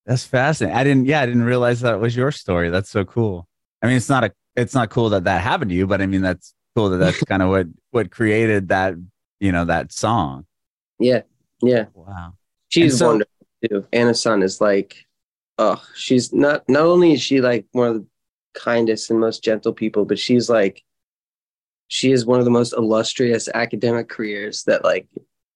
That's 0.05 0.25
fascinating. 0.25 0.77
I 0.77 0.83
didn't, 0.83 1.05
yeah, 1.05 1.21
I 1.21 1.25
didn't 1.25 1.45
realize 1.45 1.81
that 1.81 1.99
was 1.99 2.15
your 2.15 2.31
story. 2.31 2.69
That's 2.69 2.89
so 2.89 3.05
cool. 3.05 3.47
I 3.81 3.87
mean, 3.87 3.95
it's 3.95 4.09
not 4.09 4.23
a, 4.23 4.33
it's 4.55 4.73
not 4.73 4.89
cool 4.89 5.09
that 5.09 5.23
that 5.23 5.41
happened 5.41 5.69
to 5.71 5.75
you, 5.75 5.87
but 5.87 6.01
I 6.01 6.07
mean, 6.07 6.21
that's 6.21 6.53
cool 6.75 6.89
that 6.89 6.97
that's 6.97 7.23
kind 7.27 7.41
of 7.41 7.49
what, 7.49 7.67
what 7.91 8.11
created 8.11 8.69
that, 8.69 8.95
you 9.39 9.51
know, 9.51 9.65
that 9.65 9.93
song. 9.93 10.45
Yeah. 10.99 11.21
Yeah. 11.61 11.85
Wow. 11.93 12.33
She's 12.69 12.99
so, 12.99 13.07
wonderful 13.07 13.47
too. 13.69 13.87
Anna 13.93 14.13
Sun 14.13 14.43
is 14.43 14.59
like, 14.61 15.05
oh, 15.57 15.83
she's 15.95 16.33
not, 16.33 16.67
not 16.67 16.83
only 16.83 17.13
is 17.13 17.21
she 17.21 17.41
like 17.41 17.65
one 17.71 17.87
of 17.87 17.93
the 17.95 18.05
kindest 18.53 19.09
and 19.09 19.19
most 19.19 19.43
gentle 19.43 19.73
people, 19.73 20.05
but 20.05 20.19
she's 20.19 20.49
like, 20.49 20.83
she 21.87 22.11
is 22.11 22.25
one 22.25 22.39
of 22.39 22.45
the 22.45 22.51
most 22.51 22.73
illustrious 22.73 23.47
academic 23.53 24.09
careers 24.09 24.63
that 24.63 24.83
like 24.83 25.07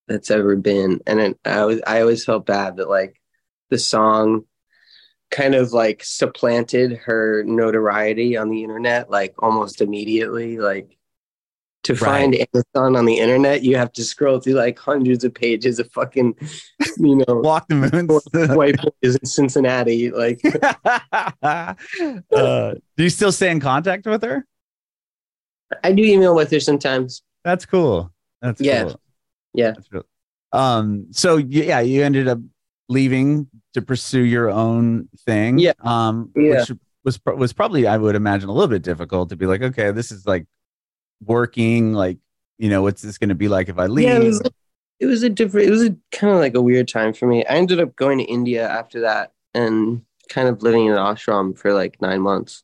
that's 0.08 0.32
ever 0.32 0.56
been. 0.56 1.02
And 1.08 1.20
it, 1.20 1.40
I 1.44 1.66
was, 1.66 1.82
I 1.86 2.02
always 2.02 2.24
felt 2.24 2.46
bad 2.46 2.78
that 2.78 2.90
like 2.90 3.20
the 3.70 3.80
song 3.80 4.44
kind 5.30 5.56
of 5.56 5.74
like 5.74 6.04
supplanted 6.04 6.94
her 7.06 7.44
notoriety 7.44 8.38
on 8.38 8.50
the 8.50 8.64
internet 8.64 9.10
like 9.10 9.36
almost 9.40 9.82
immediately 9.82 10.58
like 10.58 10.97
to 11.88 11.96
find 11.96 12.36
Anna 12.36 12.64
Sun 12.76 12.96
on 12.96 13.06
the 13.06 13.18
internet 13.18 13.64
you 13.64 13.76
have 13.78 13.92
to 13.94 14.04
scroll 14.04 14.40
through 14.40 14.54
like 14.54 14.78
hundreds 14.78 15.24
of 15.24 15.34
pages 15.34 15.80
of 15.80 15.92
fucking 15.92 16.36
you 16.98 17.16
know 17.16 17.26
walk 17.28 17.68
the 17.68 17.76
moon 17.76 18.56
white 18.56 18.78
boys 18.78 19.16
in 19.16 19.26
cincinnati 19.26 20.12
like 20.12 20.42
uh, 21.42 22.74
do 22.96 23.04
you 23.04 23.10
still 23.10 23.32
stay 23.32 23.52
in 23.52 23.60
contact 23.60 24.06
with 24.06 24.24
her 24.24 24.46
i 25.84 25.92
do 25.92 26.04
email 26.04 26.36
with 26.36 26.52
her 26.52 26.60
sometimes 26.60 27.24
that's 27.44 27.66
cool 27.66 28.12
that's 28.42 28.62
yeah 28.62 28.84
cool. 28.84 29.02
yeah 29.54 29.72
that's 29.72 29.88
cool. 29.88 30.04
um 30.54 31.08
so 31.12 31.38
yeah 31.38 31.80
you 31.80 32.04
ended 32.04 32.28
up 32.28 32.40
leaving 32.90 33.48
to 33.74 33.82
pursue 33.82 34.22
your 34.22 34.50
own 34.50 35.08
thing. 35.26 35.60
Yeah. 35.60 35.74
Um, 35.82 36.32
yeah. 36.36 36.60
which 36.60 36.72
was 37.04 37.20
was 37.26 37.54
probably 37.54 37.88
I 37.88 37.98
would 37.98 38.16
imagine 38.16 38.50
a 38.50 38.52
little 38.52 38.68
bit 38.68 38.82
difficult 38.82 39.30
to 39.30 39.36
be 39.36 39.46
like, 39.46 39.62
okay, 39.62 39.92
this 39.92 40.12
is 40.12 40.26
like 40.26 40.46
working. 41.24 41.94
Like, 41.94 42.18
you 42.58 42.70
know, 42.70 42.82
what's 42.82 43.02
this 43.02 43.18
going 43.18 43.30
to 43.30 43.36
be 43.36 43.48
like 43.48 43.70
if 43.70 43.78
I 43.78 43.86
leave? 43.88 44.08
Yeah, 44.08 44.18
it 44.18 44.24
was, 44.24 44.42
it 45.00 45.06
was 45.06 45.24
a 45.24 45.30
different. 45.30 45.68
It 45.68 45.72
was 45.72 45.84
a 45.84 45.96
kind 46.12 46.34
of 46.34 46.40
like 46.40 46.56
a 46.56 46.62
weird 46.62 46.88
time 46.88 47.14
for 47.14 47.28
me. 47.28 47.46
I 47.46 47.56
ended 47.56 47.80
up 47.80 47.96
going 47.96 48.18
to 48.20 48.24
India 48.24 48.68
after 48.68 49.02
that 49.02 49.32
and 49.54 50.02
kind 50.30 50.48
of 50.48 50.62
living 50.62 50.86
in 50.86 50.94
an 50.94 50.98
ashram 50.98 51.58
for 51.58 51.74
like 51.74 52.02
nine 52.02 52.22
months. 52.22 52.64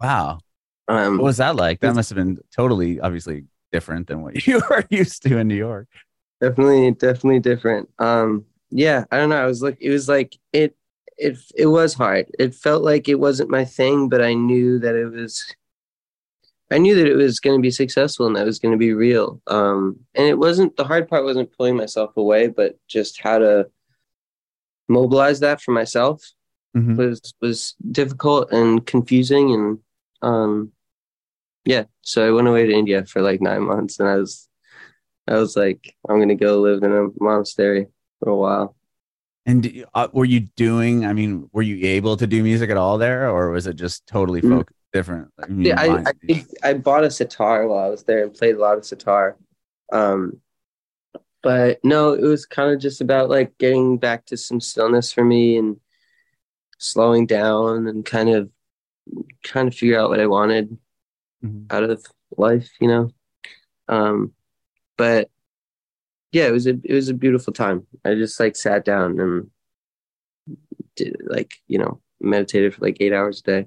Wow. 0.00 0.40
Um, 0.88 1.18
what 1.18 1.24
was 1.24 1.36
that 1.36 1.56
like? 1.56 1.80
That 1.80 1.94
must 1.94 2.10
have 2.10 2.16
been 2.16 2.38
totally, 2.54 3.00
obviously 3.00 3.44
different 3.72 4.08
than 4.08 4.22
what 4.22 4.46
you 4.46 4.60
are 4.70 4.84
used 4.90 5.22
to 5.22 5.38
in 5.38 5.48
New 5.48 5.54
York. 5.54 5.88
Definitely, 6.40 6.90
definitely 6.92 7.40
different. 7.40 7.88
Um, 7.98 8.46
yeah, 8.70 9.04
I 9.10 9.18
don't 9.18 9.30
know. 9.30 9.42
I 9.42 9.46
was 9.46 9.62
like, 9.62 9.78
it 9.80 9.90
was 9.90 10.08
like 10.08 10.36
it, 10.52 10.76
it, 11.18 11.38
it 11.54 11.66
was 11.66 11.94
hard. 11.94 12.26
It 12.38 12.54
felt 12.54 12.82
like 12.82 13.08
it 13.08 13.16
wasn't 13.20 13.50
my 13.50 13.64
thing, 13.64 14.08
but 14.08 14.22
I 14.22 14.34
knew 14.34 14.78
that 14.78 14.94
it 14.94 15.06
was. 15.06 15.54
I 16.70 16.78
knew 16.78 16.94
that 16.94 17.06
it 17.06 17.16
was 17.16 17.40
going 17.40 17.58
to 17.58 17.62
be 17.62 17.70
successful 17.70 18.26
and 18.26 18.36
that 18.36 18.46
was 18.46 18.60
going 18.60 18.72
to 18.72 18.78
be 18.78 18.92
real. 18.92 19.40
Um, 19.48 20.00
and 20.14 20.26
it 20.26 20.38
wasn't 20.38 20.76
the 20.76 20.84
hard 20.84 21.08
part 21.08 21.24
wasn't 21.24 21.56
pulling 21.56 21.76
myself 21.76 22.16
away, 22.16 22.46
but 22.46 22.76
just 22.86 23.20
how 23.20 23.38
to 23.38 23.66
mobilize 24.88 25.40
that 25.40 25.60
for 25.60 25.72
myself 25.72 26.22
mm-hmm. 26.76 26.96
was 26.96 27.34
was 27.40 27.74
difficult 27.90 28.52
and 28.52 28.86
confusing 28.86 29.52
and 29.52 29.78
um, 30.22 30.72
yeah. 31.64 31.84
So 32.02 32.26
I 32.26 32.30
went 32.30 32.48
away 32.48 32.66
to 32.66 32.72
India 32.72 33.04
for 33.04 33.22
like 33.22 33.40
nine 33.40 33.62
months, 33.62 33.98
and 33.98 34.08
I 34.08 34.16
was 34.16 34.48
I 35.28 35.34
was 35.34 35.56
like, 35.56 35.94
I'm 36.08 36.18
gonna 36.18 36.34
go 36.34 36.60
live 36.60 36.82
in 36.82 36.92
a 36.92 37.08
monastery 37.22 37.86
for 38.20 38.30
a 38.30 38.36
while. 38.36 38.76
And 39.46 39.84
uh, 39.94 40.08
were 40.12 40.24
you 40.24 40.40
doing? 40.56 41.04
I 41.04 41.12
mean, 41.12 41.48
were 41.52 41.62
you 41.62 41.86
able 41.88 42.16
to 42.16 42.26
do 42.26 42.42
music 42.42 42.70
at 42.70 42.76
all 42.76 42.98
there, 42.98 43.28
or 43.30 43.50
was 43.50 43.66
it 43.66 43.74
just 43.74 44.06
totally 44.06 44.40
mm. 44.42 44.50
focused 44.50 44.79
different? 44.92 45.28
I 45.38 45.46
yeah, 45.50 45.80
I, 45.80 46.12
I, 46.28 46.44
I 46.62 46.74
bought 46.74 47.04
a 47.04 47.10
sitar 47.10 47.66
while 47.66 47.84
I 47.84 47.88
was 47.88 48.04
there 48.04 48.24
and 48.24 48.34
played 48.34 48.56
a 48.56 48.60
lot 48.60 48.78
of 48.78 48.84
sitar. 48.84 49.36
Um, 49.92 50.40
but 51.42 51.80
no, 51.82 52.12
it 52.12 52.22
was 52.22 52.46
kind 52.46 52.72
of 52.72 52.80
just 52.80 53.00
about 53.00 53.30
like 53.30 53.56
getting 53.58 53.98
back 53.98 54.26
to 54.26 54.36
some 54.36 54.60
stillness 54.60 55.12
for 55.12 55.24
me 55.24 55.56
and 55.56 55.80
slowing 56.78 57.26
down 57.26 57.86
and 57.86 58.04
kind 58.04 58.28
of 58.28 58.50
trying 59.42 59.70
to 59.70 59.76
figure 59.76 59.98
out 59.98 60.10
what 60.10 60.20
I 60.20 60.26
wanted 60.26 60.76
mm-hmm. 61.42 61.64
out 61.70 61.84
of 61.84 62.04
life, 62.36 62.70
you 62.80 62.88
know. 62.88 63.10
Um, 63.88 64.32
but 64.96 65.30
yeah, 66.32 66.46
it 66.46 66.52
was 66.52 66.66
a 66.66 66.78
it 66.84 66.94
was 66.94 67.08
a 67.08 67.14
beautiful 67.14 67.52
time. 67.52 67.86
I 68.04 68.14
just 68.14 68.38
like 68.38 68.56
sat 68.56 68.84
down 68.84 69.18
and 69.18 69.50
did 70.96 71.16
like 71.24 71.54
you 71.66 71.78
know 71.78 72.00
meditated 72.20 72.74
for 72.74 72.84
like 72.84 72.98
eight 73.00 73.12
hours 73.12 73.40
a 73.40 73.42
day. 73.62 73.66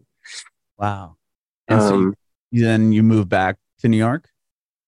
Wow. 0.77 1.17
And 1.67 1.79
um, 1.79 2.13
so 2.51 2.61
then 2.61 2.91
you 2.91 3.03
moved 3.03 3.29
back 3.29 3.57
to 3.79 3.87
New 3.87 3.97
York 3.97 4.29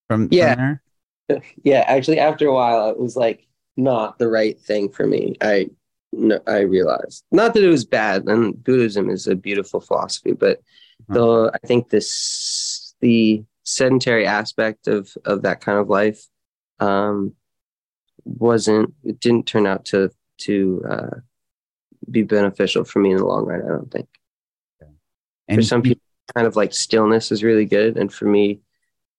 from 0.07 0.27
yeah 0.31 0.75
from 1.27 1.41
yeah. 1.63 1.83
Actually, 1.87 2.19
after 2.19 2.47
a 2.47 2.53
while, 2.53 2.89
it 2.89 2.99
was 2.99 3.15
like 3.15 3.47
not 3.77 4.19
the 4.19 4.27
right 4.27 4.59
thing 4.59 4.89
for 4.89 5.05
me. 5.05 5.35
I 5.41 5.69
no, 6.11 6.39
I 6.47 6.59
realized 6.59 7.23
not 7.31 7.53
that 7.53 7.63
it 7.63 7.69
was 7.69 7.85
bad, 7.85 8.25
and 8.27 8.61
Buddhism 8.63 9.09
is 9.09 9.27
a 9.27 9.35
beautiful 9.35 9.79
philosophy, 9.79 10.33
but 10.33 10.57
uh-huh. 10.57 11.13
though 11.13 11.49
I 11.49 11.57
think 11.65 11.89
this 11.89 12.95
the 13.01 13.43
sedentary 13.63 14.25
aspect 14.25 14.87
of 14.87 15.09
of 15.25 15.41
that 15.41 15.59
kind 15.59 15.79
of 15.79 15.89
life 15.89 16.23
um 16.79 17.33
wasn't 18.25 18.93
it 19.03 19.19
didn't 19.19 19.47
turn 19.47 19.65
out 19.65 19.85
to 19.85 20.11
to 20.37 20.83
uh, 20.89 21.15
be 22.09 22.23
beneficial 22.23 22.83
for 22.83 22.99
me 22.99 23.11
in 23.11 23.17
the 23.17 23.25
long 23.25 23.45
run. 23.45 23.61
I 23.63 23.67
don't 23.69 23.91
think. 23.91 24.07
And 25.47 25.59
for 25.59 25.63
some 25.63 25.81
people, 25.81 26.01
kind 26.33 26.47
of 26.47 26.55
like 26.55 26.73
stillness 26.73 27.31
is 27.31 27.43
really 27.43 27.65
good, 27.65 27.97
and 27.97 28.11
for 28.11 28.25
me, 28.25 28.61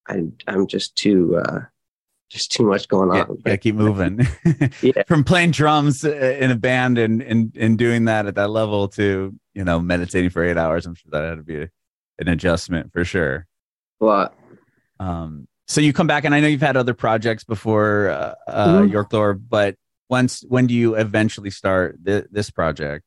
I 0.09 0.25
I'm 0.47 0.67
just 0.67 0.97
too 0.97 1.37
uh, 1.37 1.61
just 2.31 2.53
too 2.53 2.65
much 2.65 2.89
going 2.89 3.11
on. 3.11 3.39
Yeah, 3.47 3.57
keep 3.57 3.77
moving. 3.77 4.27
yeah. 4.83 5.03
From 5.07 5.25
playing 5.25 5.53
drums 5.53 6.05
uh, 6.05 6.11
in 6.11 6.51
a 6.51 6.57
band 6.57 6.99
and, 6.99 7.23
and 7.23 7.57
and 7.57 7.79
doing 7.79 8.07
that 8.07 8.27
at 8.27 8.35
that 8.35 8.51
level 8.51 8.89
to 8.89 9.35
you 9.55 9.65
know 9.65 9.81
meditating 9.81 10.31
for 10.31 10.45
eight 10.45 10.57
hours, 10.57 10.87
I'm 10.87 10.95
sure 10.95 11.11
that 11.12 11.25
had 11.25 11.39
to 11.39 11.45
be 11.45 11.62
a, 11.62 11.71
an 12.19 12.29
adjustment 12.29 12.93
for 12.93 13.05
sure. 13.05 13.47
A 14.01 14.05
lot. 14.05 14.35
Um, 14.99 15.47
so 15.69 15.81
you 15.81 15.93
come 15.93 16.07
back, 16.07 16.25
and 16.25 16.35
I 16.35 16.41
know 16.41 16.49
you've 16.49 16.61
had 16.61 16.77
other 16.77 16.95
projects 16.95 17.45
before 17.45 18.09
uh, 18.09 18.35
uh, 18.47 18.67
mm-hmm. 18.81 18.93
Yoke 18.93 19.12
Lore, 19.12 19.35
but 19.35 19.77
once 20.09 20.45
when 20.49 20.67
do 20.67 20.75
you 20.75 20.95
eventually 20.95 21.51
start 21.51 22.05
th- 22.05 22.27
this 22.31 22.51
project? 22.51 23.05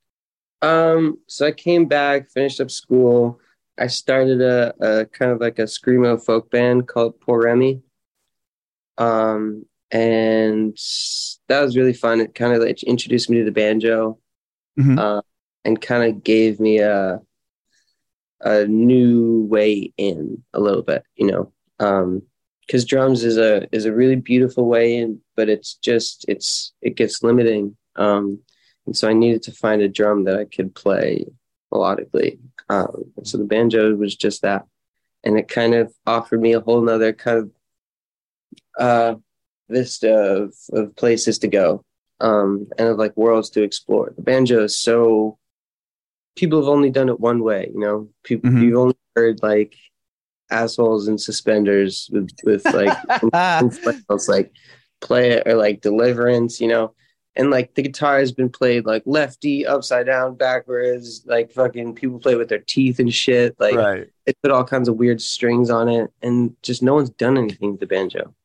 Um, 0.62 1.20
so 1.28 1.48
I 1.48 1.52
came 1.52 1.86
back, 1.86 2.30
finished 2.30 2.60
up 2.60 2.72
school. 2.72 3.40
I 3.78 3.88
started 3.88 4.42
a, 4.42 4.74
a 4.80 5.06
kind 5.06 5.32
of 5.32 5.40
like 5.40 5.60
a 5.60 5.64
screamo 5.64 6.24
folk 6.24 6.52
band 6.52 6.88
called 6.88 7.20
Poor 7.22 7.44
Remy. 7.44 7.82
Um, 8.98 9.66
and 9.92 10.78
that 11.48 11.62
was 11.62 11.78
really 11.78 11.94
fun. 11.94 12.20
It 12.20 12.36
kind 12.36 12.54
of 12.54 12.62
like 12.62 12.84
introduced 12.84 13.30
me 13.30 13.38
to 13.38 13.46
the 13.46 13.52
banjo, 13.52 14.20
mm-hmm. 14.78 15.00
uh, 15.00 15.22
and 15.66 15.82
kind 15.82 16.04
of 16.04 16.24
gave 16.24 16.60
me 16.60 16.80
a 16.80 17.22
a 18.42 18.66
new 18.66 19.46
way 19.50 19.94
in 19.98 20.44
a 20.54 20.60
little 20.60 20.84
bit, 20.84 21.04
you 21.16 21.28
know. 21.28 21.52
Um, 21.80 22.24
because 22.68 22.86
drums 22.86 23.24
is 23.24 23.38
a 23.38 23.68
is 23.72 23.86
a 23.86 23.94
really 23.94 24.16
beautiful 24.16 24.68
way 24.68 24.98
in, 24.98 25.20
but 25.36 25.50
it's 25.50 25.74
just 25.76 26.24
it's 26.28 26.72
it 26.82 26.96
gets 26.96 27.24
limiting. 27.24 27.76
Um, 27.96 28.42
and 28.90 28.98
so 28.98 29.08
I 29.08 29.14
needed 29.14 29.44
to 29.44 29.52
find 29.52 29.84
a 29.84 29.88
drum 29.88 30.24
that 30.24 30.36
I 30.40 30.46
could 30.46 30.74
play 30.74 31.28
melodically. 31.72 32.40
Um, 32.70 33.06
so 33.24 33.38
the 33.38 33.44
banjo 33.44 33.94
was 33.94 34.16
just 34.16 34.42
that, 34.42 34.66
and 35.24 35.38
it 35.38 35.48
kind 35.48 35.76
of 35.76 35.94
offered 36.08 36.42
me 36.42 36.54
a 36.54 36.60
whole 36.60 36.82
nother 36.82 37.14
kind 37.14 37.38
of 37.38 37.52
uh, 38.80 39.16
vista 39.70 40.12
of, 40.12 40.56
of 40.74 40.96
places 40.96 41.38
to 41.40 41.48
go 41.48 41.86
um, 42.20 42.66
and 42.80 42.88
of 42.88 42.98
like 42.98 43.16
worlds 43.16 43.52
to 43.52 43.62
explore. 43.62 44.12
The 44.16 44.24
banjo 44.24 44.64
is 44.64 44.76
so 44.76 45.38
people 46.36 46.60
have 46.60 46.68
only 46.70 46.90
done 46.90 47.10
it 47.10 47.20
one 47.20 47.44
way, 47.44 47.70
you 47.72 47.80
know. 47.80 48.10
People 48.24 48.50
Mhm. 48.50 48.64
you've 48.64 48.80
only 48.80 48.98
heard 49.16 49.44
like 49.44 49.76
assholes 50.50 51.08
in 51.08 51.20
suspenders 51.20 52.10
with 52.12 52.32
with 52.44 52.66
like 52.66 52.98
like 54.28 54.52
play 55.00 55.34
it 55.34 55.44
or 55.46 55.54
like 55.54 55.82
deliverance, 55.82 56.60
you 56.60 56.70
know. 56.70 56.96
And 57.40 57.52
like 57.52 57.74
the 57.74 57.82
guitar 57.82 58.20
has 58.20 58.34
been 58.34 58.50
played 58.50 58.86
like 58.86 59.02
lefty, 59.06 59.66
upside 59.66 60.08
down, 60.08 60.36
backwards, 60.36 61.24
like 61.26 61.54
fucking 61.54 61.96
people 61.96 62.20
play 62.20 62.36
with 62.36 62.50
their 62.50 62.60
teeth 62.60 63.00
and 63.00 63.14
shit. 63.14 63.56
Like 63.58 63.76
right. 63.76 64.10
they 64.26 64.34
put 64.44 64.52
all 64.52 64.66
kinds 64.66 64.90
of 64.90 64.98
weird 64.98 65.22
strings 65.22 65.70
on 65.70 65.88
it, 65.88 66.12
and 66.22 66.54
just 66.64 66.84
no 66.84 66.96
one's 66.96 67.12
done 67.12 67.38
anything 67.38 67.72
with 67.72 67.80
the 67.80 67.88
banjo. 67.88 68.36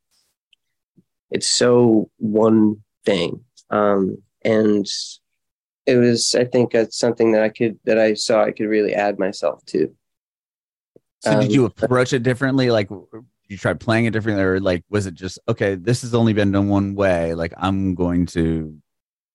It's 1.33 1.49
so 1.49 2.09
one 2.19 2.85
thing, 3.05 3.45
um, 3.69 4.23
and 4.45 4.87
it 5.87 5.97
was. 5.97 6.37
I 6.37 6.45
think 6.45 6.71
that's 6.71 6.97
something 6.97 7.33
that 7.33 7.43
I 7.43 7.49
could 7.49 7.81
that 7.87 7.99
I 7.99 8.15
saw 8.15 8.45
I 8.45 8.53
could 8.53 8.69
really 8.69 8.95
add 8.95 9.19
myself 9.19 9.65
to. 9.67 9.93
So 11.25 11.41
did 11.41 11.49
Um, 11.49 11.51
you 11.51 11.65
approach 11.65 12.13
it 12.13 12.23
differently? 12.23 12.71
Like 12.71 12.91
you 13.49 13.59
tried 13.59 13.81
playing 13.81 14.05
it 14.05 14.13
differently, 14.13 14.45
or 14.45 14.61
like 14.61 14.85
was 14.89 15.07
it 15.07 15.15
just 15.15 15.41
okay? 15.49 15.75
This 15.75 16.03
has 16.03 16.15
only 16.15 16.33
been 16.33 16.53
done 16.53 16.69
one 16.69 16.95
way. 16.95 17.35
Like 17.35 17.55
I'm 17.57 17.97
going 17.97 18.27
to 18.27 18.79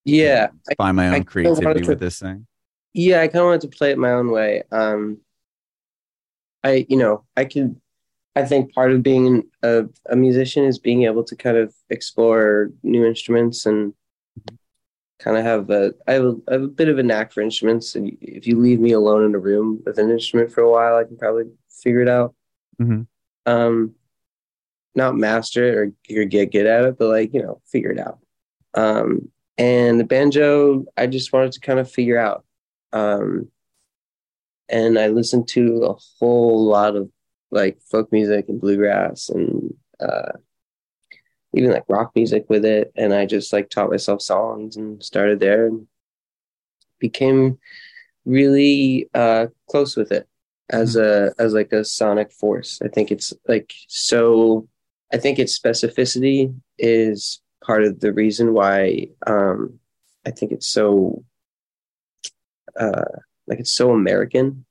Yeah, 0.09 0.47
I, 0.69 0.75
find 0.75 0.97
my 0.97 1.07
own 1.07 1.13
kinda 1.13 1.25
creativity 1.29 1.81
to- 1.81 1.87
with 1.89 1.99
this 1.99 2.19
thing. 2.19 2.45
yeah, 2.93 3.21
I 3.21 3.27
kind 3.27 3.41
of 3.41 3.45
wanted 3.45 3.61
to 3.61 3.77
play 3.77 3.91
it 3.91 3.97
my 3.97 4.11
own 4.11 4.31
way. 4.31 4.63
Um, 4.71 5.19
I, 6.63 6.85
you 6.89 6.97
know, 6.97 7.25
I 7.37 7.45
can. 7.45 7.81
I 8.35 8.45
think 8.45 8.73
part 8.73 8.91
of 8.91 9.03
being 9.03 9.43
a, 9.63 9.85
a 10.09 10.15
musician 10.15 10.63
is 10.63 10.79
being 10.79 11.03
able 11.03 11.23
to 11.25 11.35
kind 11.35 11.57
of 11.57 11.73
explore 11.89 12.69
new 12.83 13.05
instruments 13.05 13.65
and 13.65 13.93
kind 15.19 15.35
of 15.37 15.43
have 15.43 15.69
a. 15.69 15.93
I 16.07 16.13
have 16.13 16.23
a, 16.25 16.35
I 16.47 16.53
have 16.53 16.63
a 16.63 16.67
bit 16.67 16.89
of 16.89 16.99
a 16.99 17.03
knack 17.03 17.31
for 17.33 17.41
instruments, 17.41 17.95
and 17.95 18.15
if 18.21 18.45
you 18.47 18.57
leave 18.59 18.79
me 18.79 18.91
alone 18.91 19.25
in 19.25 19.35
a 19.35 19.39
room 19.39 19.81
with 19.85 19.97
an 19.97 20.09
instrument 20.11 20.51
for 20.51 20.61
a 20.61 20.69
while, 20.71 20.95
I 20.95 21.03
can 21.03 21.17
probably 21.17 21.45
figure 21.69 22.01
it 22.01 22.09
out. 22.09 22.35
Mhm. 22.81 23.07
Um, 23.45 23.95
not 24.95 25.15
master 25.15 25.63
it 25.65 25.75
or, 25.75 26.21
or 26.21 26.25
get 26.25 26.51
good 26.51 26.65
at 26.65 26.85
it, 26.85 26.97
but 26.97 27.07
like 27.09 27.33
you 27.33 27.41
know, 27.41 27.61
figure 27.71 27.91
it 27.91 27.99
out. 27.99 28.19
Um, 28.73 29.31
and 29.59 29.99
the 29.99 30.05
banjo, 30.05 30.85
I 30.95 31.05
just 31.05 31.33
wanted 31.33 31.51
to 31.51 31.59
kind 31.59 31.79
of 31.79 31.91
figure 31.91 32.17
out. 32.17 32.45
Um, 32.93 33.49
and 34.69 34.97
I 34.97 35.07
listened 35.07 35.49
to 35.49 35.83
a 35.83 35.95
whole 36.17 36.65
lot 36.65 36.95
of 36.95 37.09
like 37.51 37.81
folk 37.81 38.09
music 38.13 38.45
and 38.47 38.61
bluegrass 38.61 39.27
and 39.27 39.73
uh, 39.99 40.31
even 41.53 41.71
like 41.71 41.83
rock 41.89 42.11
music 42.15 42.45
with 42.47 42.63
it. 42.63 42.93
And 42.95 43.13
I 43.13 43.25
just 43.25 43.51
like 43.51 43.69
taught 43.69 43.89
myself 43.89 44.21
songs 44.21 44.77
and 44.77 45.03
started 45.03 45.41
there 45.41 45.67
and 45.67 45.87
became 46.99 47.57
really 48.23 49.09
uh, 49.13 49.47
close 49.69 49.97
with 49.97 50.13
it 50.13 50.25
as 50.69 50.95
a 50.95 51.33
as 51.37 51.53
like 51.53 51.73
a 51.73 51.83
sonic 51.83 52.31
force. 52.31 52.79
I 52.81 52.87
think 52.87 53.11
it's 53.11 53.33
like 53.45 53.73
so. 53.87 54.69
I 55.11 55.17
think 55.17 55.37
its 55.37 55.59
specificity 55.59 56.53
is 56.77 57.41
part 57.69 57.83
of 57.83 57.99
the 57.99 58.11
reason 58.13 58.53
why 58.53 59.07
um, 59.27 59.79
I 60.25 60.31
think 60.31 60.51
it's 60.51 60.67
so 60.67 61.23
uh, 62.79 63.03
like 63.47 63.59
it's 63.59 63.71
so 63.71 63.91
American 63.91 64.65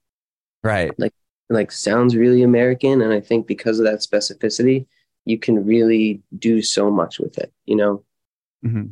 Right. 0.62 0.96
like 0.98 1.12
like 1.50 1.72
sounds 1.72 2.14
really 2.16 2.42
American. 2.42 3.00
And 3.00 3.12
I 3.12 3.20
think 3.20 3.46
because 3.46 3.78
of 3.78 3.86
that 3.86 4.00
specificity, 4.00 4.86
you 5.24 5.38
can 5.38 5.64
really 5.64 6.22
do 6.38 6.60
so 6.62 6.90
much 6.90 7.18
with 7.18 7.38
it, 7.38 7.52
you 7.64 7.76
know? 7.76 8.04
hmm 8.62 8.86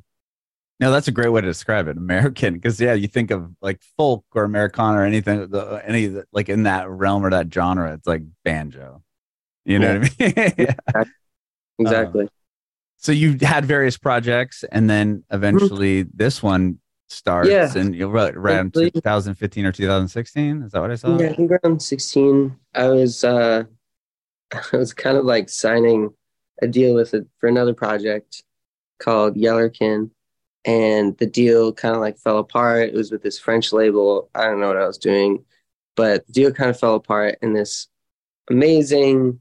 No, 0.81 0.93
that's 0.93 1.09
a 1.09 1.13
great 1.13 1.31
way 1.31 1.43
to 1.43 1.49
describe 1.49 1.89
it. 1.89 1.97
American, 1.99 2.55
because 2.55 2.81
yeah, 2.81 2.95
you 2.95 3.09
think 3.09 3.31
of 3.33 3.51
like 3.63 3.81
folk 3.99 4.25
or 4.35 4.45
Americana 4.45 5.01
or 5.01 5.05
anything, 5.07 5.49
the, 5.51 5.83
any 5.87 6.07
the- 6.09 6.27
like 6.33 6.49
in 6.51 6.65
that 6.65 6.89
realm 6.91 7.27
or 7.27 7.31
that 7.31 7.53
genre, 7.55 7.95
it's 7.95 8.07
like 8.09 8.23
banjo. 8.45 9.03
You 9.67 9.81
know 9.81 10.01
what 10.01 10.13
I 10.21 10.35
mean? 10.37 10.55
yeah. 10.59 11.05
Exactly. 11.79 12.29
So 13.07 13.13
you 13.13 13.37
had 13.41 13.65
various 13.65 13.97
projects, 13.97 14.65
and 14.73 14.91
then 14.91 15.23
eventually 15.31 16.03
this 16.13 16.43
one 16.43 16.81
starts, 17.09 17.49
Yeah. 17.49 17.73
and 17.77 17.95
you're 17.95 18.09
right 18.09 18.35
around 18.35 18.75
Eventually. 18.75 18.91
2015 18.91 19.65
or 19.65 19.71
2016. 19.71 20.63
Is 20.65 20.73
that 20.73 20.81
what 20.81 20.91
I 20.91 20.97
saw? 20.97 21.17
yeah, 21.17 21.29
I 21.29 21.35
think 21.35 21.53
around 21.53 21.81
16, 21.81 22.57
I 22.75 22.89
was, 22.89 23.23
uh, 23.23 23.63
I 24.73 24.77
was 24.77 24.93
kind 24.93 25.17
of 25.17 25.25
like 25.25 25.49
signing 25.49 26.11
a 26.61 26.67
deal 26.67 26.97
with 26.97 27.15
it 27.15 27.29
for 27.39 27.49
another 27.49 27.75
project 27.75 28.43
called 28.99 29.37
Yellerkin. 29.37 30.11
And 30.65 31.17
the 31.19 31.27
deal 31.27 31.73
kind 31.73 31.95
of 31.95 32.01
like 32.01 32.19
fell 32.19 32.39
apart. 32.39 32.89
It 32.89 32.95
was 32.95 33.13
with 33.13 33.23
this 33.23 33.39
French 33.39 33.73
label. 33.73 34.31
I 34.35 34.47
don't 34.47 34.59
know 34.59 34.67
what 34.67 34.79
I 34.79 34.87
was 34.89 34.99
doing, 34.99 35.45
but 35.95 36.27
the 36.27 36.33
deal 36.33 36.51
kind 36.51 36.71
of 36.71 36.81
fell 36.81 36.97
apart. 36.97 37.39
And 37.41 37.55
this 37.55 37.87
amazing, 38.51 39.39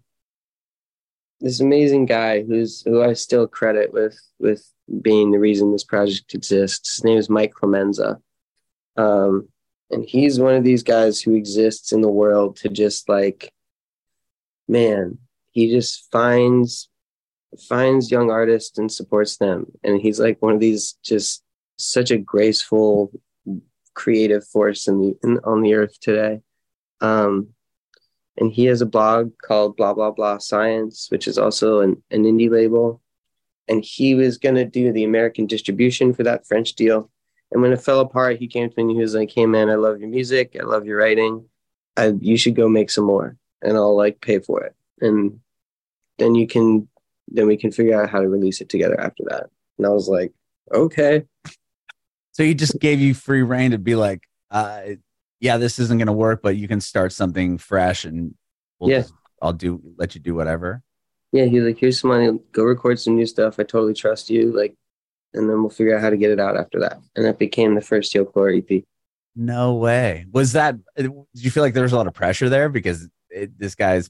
this 1.46 1.60
amazing 1.60 2.08
guy 2.08 2.42
who's 2.42 2.82
who 2.82 3.04
I 3.04 3.14
still 3.14 3.48
credit 3.48 3.94
with 3.94 4.20
with 4.40 4.68
being 5.02 5.30
the 5.30 5.38
reason 5.40 5.72
this 5.72 5.84
project 5.84 6.34
exists. 6.34 6.96
His 6.96 7.04
name 7.04 7.20
is 7.20 7.30
Mike 7.30 7.54
Clemenza. 7.54 8.20
Um, 8.98 9.48
and 9.92 10.04
he's 10.04 10.40
one 10.40 10.56
of 10.56 10.64
these 10.64 10.82
guys 10.82 11.22
who 11.22 11.36
exists 11.36 11.92
in 11.92 12.02
the 12.02 12.10
world 12.10 12.58
to 12.58 12.70
just 12.70 13.08
like 13.08 13.54
man 14.68 15.20
he 15.52 15.70
just 15.70 16.12
finds 16.12 16.90
finds 17.70 18.10
young 18.10 18.32
artists 18.32 18.80
and 18.80 18.92
supports 18.92 19.38
them 19.38 19.66
and 19.84 20.02
he's 20.02 20.20
like 20.20 20.42
one 20.42 20.56
of 20.56 20.60
these 20.60 20.98
just 21.04 21.44
such 21.78 22.10
a 22.10 22.18
graceful 22.18 23.12
creative 23.94 24.46
force 24.48 24.88
in 24.88 25.00
the 25.00 25.18
in, 25.24 25.40
on 25.44 25.62
the 25.62 25.76
earth 25.76 26.00
today 26.00 26.42
um 27.02 27.50
and 28.38 28.52
he 28.52 28.66
has 28.66 28.82
a 28.82 28.86
blog 28.86 29.32
called 29.42 29.76
blah 29.76 29.94
blah 29.94 30.12
blah 30.12 30.38
science 30.38 31.08
which 31.10 31.28
is 31.28 31.38
also 31.38 31.82
an, 31.82 32.02
an 32.12 32.24
indie 32.24 32.50
label 32.50 33.02
and 33.68 33.84
he 33.84 34.14
was 34.16 34.38
going 34.38 34.56
to 34.56 34.66
do 34.66 34.92
the 34.92 35.04
american 35.04 35.46
distribution 35.46 36.14
for 36.14 36.24
that 36.24 36.46
french 36.46 36.74
deal 36.74 37.10
and 37.52 37.62
when 37.62 37.72
it 37.72 37.82
fell 37.82 38.00
apart, 38.00 38.38
he 38.38 38.48
came 38.48 38.70
to 38.70 38.76
me 38.76 38.84
and 38.84 38.92
he 38.92 38.98
was 38.98 39.16
like, 39.16 39.32
"Hey 39.32 39.46
man, 39.46 39.70
I 39.70 39.76
love 39.76 40.00
your 40.00 40.10
music. 40.10 40.58
I 40.60 40.64
love 40.64 40.86
your 40.86 40.98
writing. 40.98 41.46
I, 41.96 42.14
you 42.20 42.38
should 42.38 42.56
go 42.56 42.68
make 42.68 42.90
some 42.90 43.06
more, 43.06 43.38
and 43.62 43.78
I'll 43.78 43.96
like 43.96 44.20
pay 44.20 44.40
for 44.40 44.64
it. 44.64 44.76
And 45.00 45.40
then 46.18 46.36
you 46.36 46.48
can, 46.48 46.90
then 47.30 47.48
we 47.48 47.56
can 47.56 47.72
figure 47.72 48.02
out 48.02 48.10
how 48.10 48.20
to 48.20 48.28
release 48.28 48.62
it 48.62 48.70
together 48.70 49.00
after 49.00 49.24
that." 49.30 49.46
And 49.78 49.88
I 49.88 49.92
was 49.92 50.10
like, 50.10 50.34
"Okay, 50.74 51.24
So 52.34 52.44
he 52.44 52.54
just 52.54 52.80
gave 52.80 53.00
you 53.00 53.14
free 53.14 53.44
reign 53.44 53.72
to 53.72 53.78
be 53.78 53.96
like, 53.96 54.24
uh, 54.52 54.82
yeah, 55.40 55.58
this 55.58 55.80
isn't 55.80 55.98
going 55.98 56.08
to 56.08 56.14
work, 56.14 56.42
but 56.42 56.56
you 56.58 56.68
can 56.68 56.82
start 56.82 57.12
something 57.14 57.58
fresh, 57.58 58.06
and 58.06 58.36
we'll 58.80 58.90
Yeah. 58.92 59.00
just- 59.02 59.14
I'll 59.42 59.54
do 59.54 59.82
let 59.98 60.16
you 60.16 60.22
do 60.22 60.34
whatever. 60.36 60.82
yeah." 61.32 61.46
He's 61.46 61.64
like, 61.64 61.78
"Here's 61.78 62.00
some 62.00 62.10
money. 62.10 62.40
Go 62.54 62.64
record 62.64 63.00
some 63.00 63.16
new 63.16 63.26
stuff. 63.26 63.60
I 63.60 63.64
totally 63.64 63.94
trust 63.94 64.30
you. 64.30 64.52
Like, 64.56 64.76
and 65.34 65.50
then 65.50 65.60
we'll 65.62 65.70
figure 65.70 65.96
out 65.96 66.02
how 66.02 66.10
to 66.10 66.18
get 66.18 66.32
it 66.32 66.40
out 66.40 66.56
after 66.58 66.80
that." 66.80 67.00
And 67.16 67.26
that 67.26 67.38
became 67.38 67.76
the 67.76 67.82
first 67.82 68.14
Yoke 68.16 68.36
Lore 68.36 68.50
EP. 68.50 68.86
No 69.36 69.76
way. 69.76 70.26
Was 70.32 70.54
that? 70.54 70.78
Did 70.96 71.12
you 71.34 71.52
feel 71.52 71.62
like 71.64 71.74
there 71.74 71.84
was 71.84 71.92
a 71.92 71.98
lot 71.98 72.08
of 72.08 72.14
pressure 72.14 72.48
there 72.48 72.70
because 72.70 73.10
it, 73.30 73.60
this 73.60 73.76
guy's, 73.76 74.10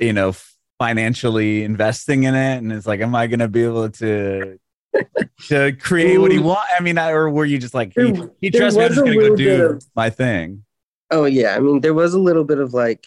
you 0.00 0.14
know, 0.14 0.34
financially 0.78 1.62
investing 1.62 2.24
in 2.24 2.34
it, 2.34 2.56
and 2.58 2.72
it's 2.72 2.86
like, 2.86 3.00
am 3.00 3.14
I 3.14 3.26
going 3.26 3.40
to 3.40 3.48
be 3.48 3.64
able 3.64 3.90
to 3.90 4.58
to 5.48 5.72
create 5.72 6.18
what 6.18 6.30
he 6.32 6.38
want? 6.38 6.66
I 6.78 6.82
mean, 6.82 6.98
I- 6.98 7.10
or 7.10 7.30
were 7.30 7.44
you 7.44 7.58
just 7.58 7.74
like, 7.74 7.92
he, 7.94 8.10
There- 8.12 8.30
he 8.40 8.50
trusts 8.50 8.78
me, 8.78 8.84
I'm 8.84 8.92
just 8.92 9.04
to 9.06 9.14
go 9.14 9.36
do 9.36 9.64
of- 9.66 9.84
my 9.94 10.10
thing. 10.10 10.64
Oh 11.10 11.24
yeah, 11.24 11.54
I 11.54 11.60
mean 11.60 11.80
there 11.80 11.94
was 11.94 12.14
a 12.14 12.18
little 12.18 12.42
bit 12.44 12.58
of 12.58 12.74
like 12.74 13.06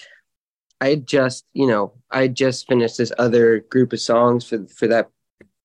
I 0.80 0.88
had 0.90 1.06
just, 1.06 1.46
you 1.54 1.68
know, 1.68 1.94
I 2.10 2.30
just 2.30 2.66
finished 2.68 2.98
this 2.98 3.12
other 3.18 3.60
group 3.60 3.92
of 3.92 4.00
songs 4.00 4.46
for 4.48 4.66
for 4.68 4.88
that 4.88 5.10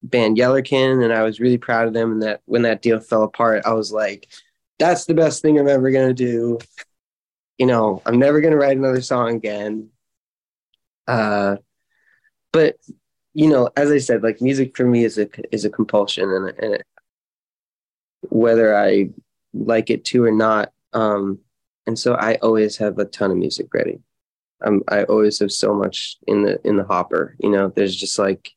band 0.03 0.37
Yellerkin 0.37 1.03
and 1.05 1.13
I 1.13 1.23
was 1.23 1.39
really 1.41 1.59
proud 1.59 1.87
of 1.87 1.95
them 1.95 2.11
and 2.13 2.23
that 2.23 2.41
when 2.47 2.63
that 2.63 2.83
deal 2.83 2.99
fell 3.01 3.23
apart, 3.23 3.63
I 3.65 3.73
was 3.75 3.93
like 3.93 4.29
that's 4.81 5.05
the 5.05 5.15
best 5.15 5.43
thing 5.43 5.59
I'm 5.61 5.69
ever 5.69 5.93
going 5.93 6.09
to 6.09 6.13
do. 6.15 6.59
You 7.59 7.67
know, 7.67 8.03
I'm 8.05 8.19
never 8.19 8.41
going 8.41 8.51
to 8.51 8.59
write 8.59 8.77
another 8.77 9.01
song 9.01 9.37
again. 9.37 9.91
Uh 11.07 11.57
but 12.53 12.77
you 13.35 13.49
know, 13.49 13.68
as 13.77 13.90
I 13.90 13.99
said, 13.99 14.23
like 14.23 14.40
music 14.40 14.77
for 14.77 14.87
me 14.87 15.05
is 15.05 15.18
a 15.18 15.29
is 15.53 15.64
a 15.64 15.70
compulsion 15.70 16.31
and, 16.31 16.49
and 16.59 16.75
it, 16.75 16.87
whether 18.31 18.77
I 18.77 19.11
like 19.53 19.90
it 19.90 20.05
to 20.07 20.25
or 20.25 20.33
not 20.33 20.73
um 20.94 21.38
and 21.87 21.99
so 21.99 22.14
I 22.14 22.37
always 22.37 22.77
have 22.79 22.99
a 22.99 23.05
ton 23.05 23.31
of 23.31 23.37
music 23.37 23.73
ready. 23.75 24.01
Um, 24.64 24.83
I 24.88 25.05
always 25.05 25.38
have 25.40 25.53
so 25.53 25.75
much 25.75 26.16
in 26.27 26.42
the 26.42 26.61
in 26.66 26.77
the 26.77 26.85
hopper. 26.85 27.37
You 27.38 27.51
know, 27.51 27.68
there's 27.68 27.94
just 27.94 28.18
like 28.18 28.51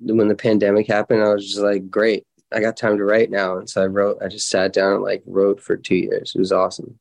when 0.00 0.28
the 0.28 0.34
pandemic 0.34 0.88
happened, 0.88 1.22
I 1.22 1.32
was 1.32 1.46
just 1.46 1.60
like, 1.60 1.90
great, 1.90 2.24
I 2.52 2.60
got 2.60 2.76
time 2.76 2.96
to 2.96 3.04
write 3.04 3.30
now, 3.30 3.58
and 3.58 3.68
so 3.68 3.82
I 3.82 3.86
wrote. 3.86 4.18
I 4.22 4.28
just 4.28 4.48
sat 4.48 4.72
down 4.72 4.94
and 4.94 5.02
like 5.02 5.22
wrote 5.26 5.60
for 5.60 5.76
two 5.76 5.96
years. 5.96 6.32
It 6.34 6.38
was 6.38 6.52
awesome. 6.52 6.98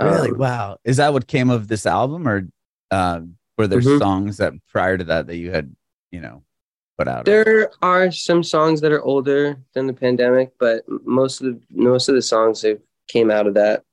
Really? 0.00 0.30
Um, 0.30 0.38
wow. 0.38 0.78
Is 0.84 0.96
that 0.96 1.12
what 1.12 1.26
came 1.26 1.50
of 1.50 1.68
this 1.68 1.86
album, 1.86 2.26
or 2.26 2.48
uh, 2.90 3.20
were 3.56 3.66
there 3.66 3.80
Mhm. 3.80 3.98
songs 3.98 4.36
that 4.38 4.52
prior 4.68 4.98
to 4.98 5.04
that 5.04 5.26
that 5.26 5.36
you 5.36 5.50
had, 5.50 5.74
you 6.10 6.20
know, 6.20 6.42
put 6.98 7.08
out? 7.08 7.24
There 7.24 7.70
are 7.82 8.10
some 8.10 8.42
songs 8.42 8.80
that 8.80 8.92
are 8.92 9.02
older 9.02 9.56
than 9.74 9.86
the 9.86 9.92
pandemic, 9.94 10.52
but 10.58 10.84
most 10.88 11.40
of 11.40 11.46
the 11.46 11.60
most 11.70 12.08
of 12.08 12.14
the 12.14 12.22
songs 12.22 12.62
that 12.62 12.80
came 13.08 13.30
out 13.30 13.46
of 13.46 13.54
that 13.54 13.84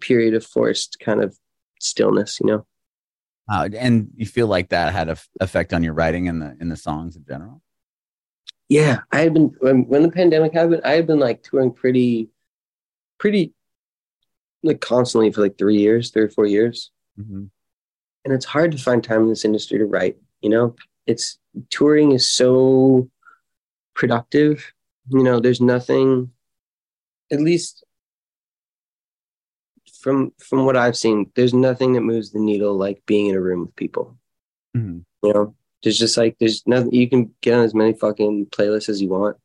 period 0.00 0.34
of 0.34 0.44
forced 0.44 0.98
kind 0.98 1.22
of 1.22 1.38
stillness, 1.80 2.40
you 2.40 2.46
know. 2.46 2.66
Uh, 3.48 3.68
and 3.76 4.10
you 4.16 4.26
feel 4.26 4.48
like 4.48 4.70
that 4.70 4.92
had 4.92 5.08
a 5.08 5.16
effect 5.40 5.72
on 5.72 5.84
your 5.84 5.92
writing 5.94 6.28
and 6.28 6.42
the 6.42 6.56
in 6.60 6.68
the 6.68 6.76
songs 6.76 7.14
in 7.16 7.24
general. 7.24 7.62
Yeah, 8.68 9.02
I 9.12 9.20
had 9.20 9.34
been 9.34 9.54
when, 9.60 9.86
when 9.86 10.02
the 10.02 10.10
pandemic 10.10 10.52
happened. 10.52 10.80
I 10.84 10.92
had 10.94 11.06
been 11.06 11.20
like 11.20 11.44
touring 11.44 11.72
pretty, 11.72 12.30
pretty, 13.18 13.54
like 14.64 14.80
constantly 14.80 15.30
for 15.30 15.42
like 15.42 15.56
three 15.56 15.76
years, 15.78 16.10
three 16.10 16.24
or 16.24 16.28
four 16.30 16.46
years, 16.46 16.90
Mm-hmm. 17.18 17.44
And 18.26 18.34
it's 18.34 18.44
hard 18.44 18.72
to 18.72 18.78
find 18.78 19.04
time 19.04 19.22
in 19.22 19.28
this 19.28 19.44
industry 19.44 19.78
to 19.78 19.86
write. 19.86 20.16
You 20.40 20.50
know, 20.50 20.74
it's 21.06 21.38
touring 21.70 22.10
is 22.10 22.28
so 22.28 23.08
productive. 23.94 24.72
You 25.08 25.22
know, 25.22 25.38
there's 25.38 25.60
nothing, 25.60 26.32
at 27.32 27.40
least 27.40 27.84
from 30.00 30.32
from 30.40 30.66
what 30.66 30.76
I've 30.76 30.96
seen, 30.96 31.30
there's 31.36 31.54
nothing 31.54 31.92
that 31.92 32.00
moves 32.00 32.32
the 32.32 32.40
needle 32.40 32.76
like 32.76 33.00
being 33.06 33.26
in 33.26 33.36
a 33.36 33.40
room 33.40 33.60
with 33.60 33.76
people. 33.76 34.18
Mm-hmm. 34.76 34.98
You 35.22 35.32
know, 35.32 35.54
there's 35.84 35.98
just 35.98 36.16
like 36.16 36.36
there's 36.40 36.66
nothing 36.66 36.92
you 36.92 37.08
can 37.08 37.32
get 37.42 37.54
on 37.54 37.64
as 37.64 37.74
many 37.74 37.92
fucking 37.92 38.46
playlists 38.46 38.88
as 38.88 39.00
you 39.00 39.08
want, 39.08 39.36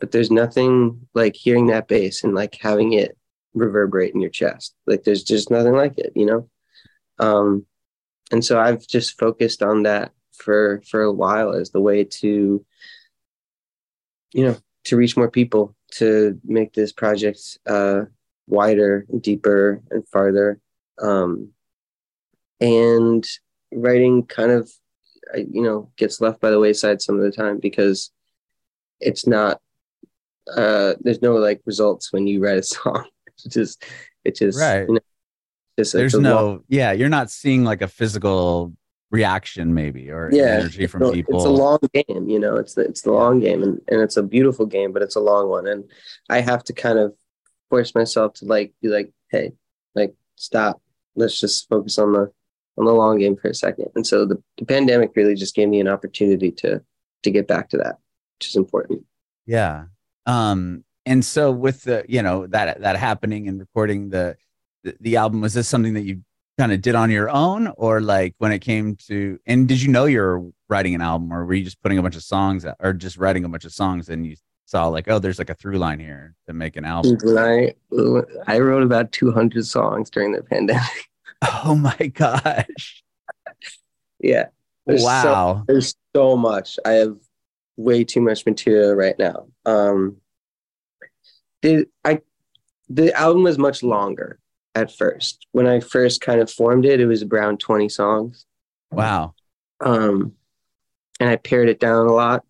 but 0.00 0.10
there's 0.10 0.32
nothing 0.32 1.06
like 1.14 1.36
hearing 1.36 1.68
that 1.68 1.86
bass 1.86 2.24
and 2.24 2.34
like 2.34 2.58
having 2.60 2.94
it 2.94 3.16
reverberate 3.54 4.12
in 4.12 4.20
your 4.20 4.30
chest. 4.30 4.74
Like 4.88 5.04
there's 5.04 5.22
just 5.22 5.52
nothing 5.52 5.74
like 5.74 5.98
it, 5.98 6.12
you 6.16 6.26
know. 6.26 6.48
Um, 7.20 7.66
and 8.34 8.44
so 8.44 8.58
I've 8.58 8.84
just 8.84 9.16
focused 9.16 9.62
on 9.62 9.84
that 9.84 10.10
for 10.32 10.82
for 10.90 11.02
a 11.02 11.12
while 11.12 11.52
as 11.52 11.70
the 11.70 11.80
way 11.80 12.02
to, 12.02 12.66
you 14.32 14.44
know, 14.44 14.56
to 14.86 14.96
reach 14.96 15.16
more 15.16 15.30
people, 15.30 15.76
to 15.92 16.40
make 16.42 16.72
this 16.72 16.92
project 16.92 17.58
uh, 17.64 18.00
wider, 18.48 19.06
and 19.08 19.22
deeper, 19.22 19.80
and 19.92 20.06
farther. 20.08 20.58
Um, 21.00 21.50
and 22.60 23.24
writing 23.72 24.26
kind 24.26 24.50
of 24.50 24.68
you 25.36 25.62
know 25.62 25.92
gets 25.96 26.20
left 26.20 26.40
by 26.40 26.50
the 26.50 26.58
wayside 26.58 27.00
some 27.00 27.16
of 27.16 27.22
the 27.22 27.30
time 27.30 27.60
because 27.60 28.10
it's 28.98 29.28
not 29.28 29.60
uh 30.56 30.94
there's 31.00 31.22
no 31.22 31.34
like 31.36 31.60
results 31.66 32.12
when 32.12 32.26
you 32.26 32.42
write 32.42 32.58
a 32.58 32.62
song 32.74 33.04
it's 33.28 33.44
just 33.44 33.84
it 34.24 34.34
just 34.36 34.58
Right. 34.58 34.88
you 34.88 34.94
know, 34.94 35.00
just 35.78 35.92
There's 35.92 36.14
it's 36.14 36.22
no, 36.22 36.34
long- 36.46 36.64
yeah, 36.68 36.92
you're 36.92 37.08
not 37.08 37.30
seeing 37.30 37.64
like 37.64 37.82
a 37.82 37.88
physical 37.88 38.72
reaction, 39.10 39.74
maybe, 39.74 40.10
or 40.10 40.30
yeah 40.32 40.58
energy 40.58 40.86
from 40.86 41.02
a- 41.02 41.12
people. 41.12 41.36
it's 41.36 41.44
a 41.44 41.48
long 41.48 41.78
game 41.92 42.28
you 42.28 42.38
know 42.38 42.56
it's 42.56 42.74
the 42.74 42.82
it's 42.82 43.02
the 43.02 43.12
long 43.12 43.38
game 43.38 43.62
and, 43.62 43.80
and 43.88 44.00
it's 44.00 44.16
a 44.16 44.22
beautiful 44.22 44.66
game 44.66 44.92
but 44.92 45.02
it's 45.02 45.14
a 45.14 45.20
long 45.20 45.48
one 45.48 45.68
and 45.68 45.84
i 46.30 46.40
have 46.40 46.64
to 46.64 46.72
kind 46.72 46.98
of 46.98 47.14
force 47.70 47.94
myself 47.94 48.34
to 48.34 48.44
like 48.44 48.72
be 48.82 48.88
like 48.88 49.12
hey 49.30 49.52
like 49.94 50.14
stop. 50.36 50.80
Let's 51.16 51.38
just 51.38 51.68
focus 51.68 51.98
on 51.98 52.12
the 52.12 52.32
on 52.76 52.86
the 52.86 52.92
long 52.92 53.18
game 53.18 53.36
for 53.36 53.48
a 53.48 53.54
second. 53.54 53.86
And 53.94 54.04
so 54.04 54.26
the, 54.26 54.42
the 54.58 54.64
pandemic 54.64 55.12
really 55.14 55.36
just 55.36 55.54
gave 55.54 55.68
me 55.68 55.80
an 55.80 55.88
opportunity 55.88 56.50
to 56.50 56.82
to 57.22 57.30
get 57.30 57.46
back 57.46 57.70
to 57.70 57.76
that 57.78 57.98
which 58.38 58.48
is 58.48 58.56
important. 58.56 59.04
Yeah. 59.46 59.84
Um, 60.26 60.84
and 61.06 61.24
so 61.24 61.52
with 61.52 61.84
the, 61.84 62.04
you 62.08 62.22
know, 62.22 62.46
that 62.48 62.80
that 62.80 62.96
happening 62.96 63.46
and 63.46 63.60
recording 63.60 64.08
the 64.08 64.36
the, 64.84 64.94
the 65.00 65.16
album, 65.16 65.40
was 65.40 65.54
this 65.54 65.66
something 65.68 65.94
that 65.94 66.04
you 66.04 66.22
kind 66.56 66.70
of 66.72 66.80
did 66.80 66.94
on 66.94 67.10
your 67.10 67.28
own 67.30 67.66
or 67.76 68.00
like 68.00 68.32
when 68.38 68.52
it 68.52 68.60
came 68.60 68.94
to 68.94 69.40
and 69.44 69.66
did 69.66 69.82
you 69.82 69.88
know 69.90 70.04
you're 70.04 70.48
writing 70.68 70.94
an 70.94 71.00
album 71.00 71.32
or 71.32 71.44
were 71.44 71.54
you 71.54 71.64
just 71.64 71.82
putting 71.82 71.98
a 71.98 72.02
bunch 72.02 72.14
of 72.14 72.22
songs 72.22 72.64
or 72.78 72.92
just 72.92 73.16
writing 73.16 73.44
a 73.44 73.48
bunch 73.48 73.64
of 73.64 73.72
songs 73.72 74.08
and 74.08 74.24
you 74.24 74.36
saw 74.64 74.86
like, 74.86 75.08
oh, 75.08 75.18
there's 75.18 75.38
like 75.40 75.50
a 75.50 75.54
through 75.54 75.78
line 75.78 75.98
here 75.98 76.36
to 76.46 76.52
make 76.52 76.76
an 76.76 76.84
album? 76.84 77.18
when 77.24 77.38
i 77.38 77.74
i 78.46 78.58
wrote 78.60 78.84
about 78.84 79.10
200 79.10 79.66
songs 79.66 80.10
during 80.10 80.30
the 80.30 80.42
pandemic 80.44 81.08
Oh 81.64 81.74
my 81.74 81.96
gosh. 82.14 83.02
yeah 84.20 84.46
There's 84.86 85.00
so- 85.02 85.06
wow. 85.06 85.64
there's 85.66 85.94
so 86.14 86.36
much. 86.36 86.78
I 86.84 86.92
have 86.92 87.16
way 87.76 88.04
too 88.04 88.20
much 88.20 88.46
material 88.46 88.94
right 88.94 89.18
now. 89.18 89.48
Um, 89.66 90.18
the 91.62 91.86
I 92.04 92.20
the 92.88 93.12
album 93.14 93.42
was 93.42 93.58
much 93.58 93.82
longer 93.82 94.38
at 94.74 94.92
first. 94.92 95.46
When 95.52 95.66
I 95.66 95.80
first 95.80 96.20
kind 96.20 96.40
of 96.40 96.50
formed 96.50 96.84
it, 96.84 97.00
it 97.00 97.06
was 97.06 97.22
around 97.22 97.60
20 97.60 97.88
songs. 97.88 98.46
wow. 98.90 99.34
Um, 99.80 100.32
and 101.20 101.28
I 101.28 101.36
pared 101.36 101.68
it 101.68 101.78
down 101.80 102.06
a 102.06 102.12
lot. 102.12 102.44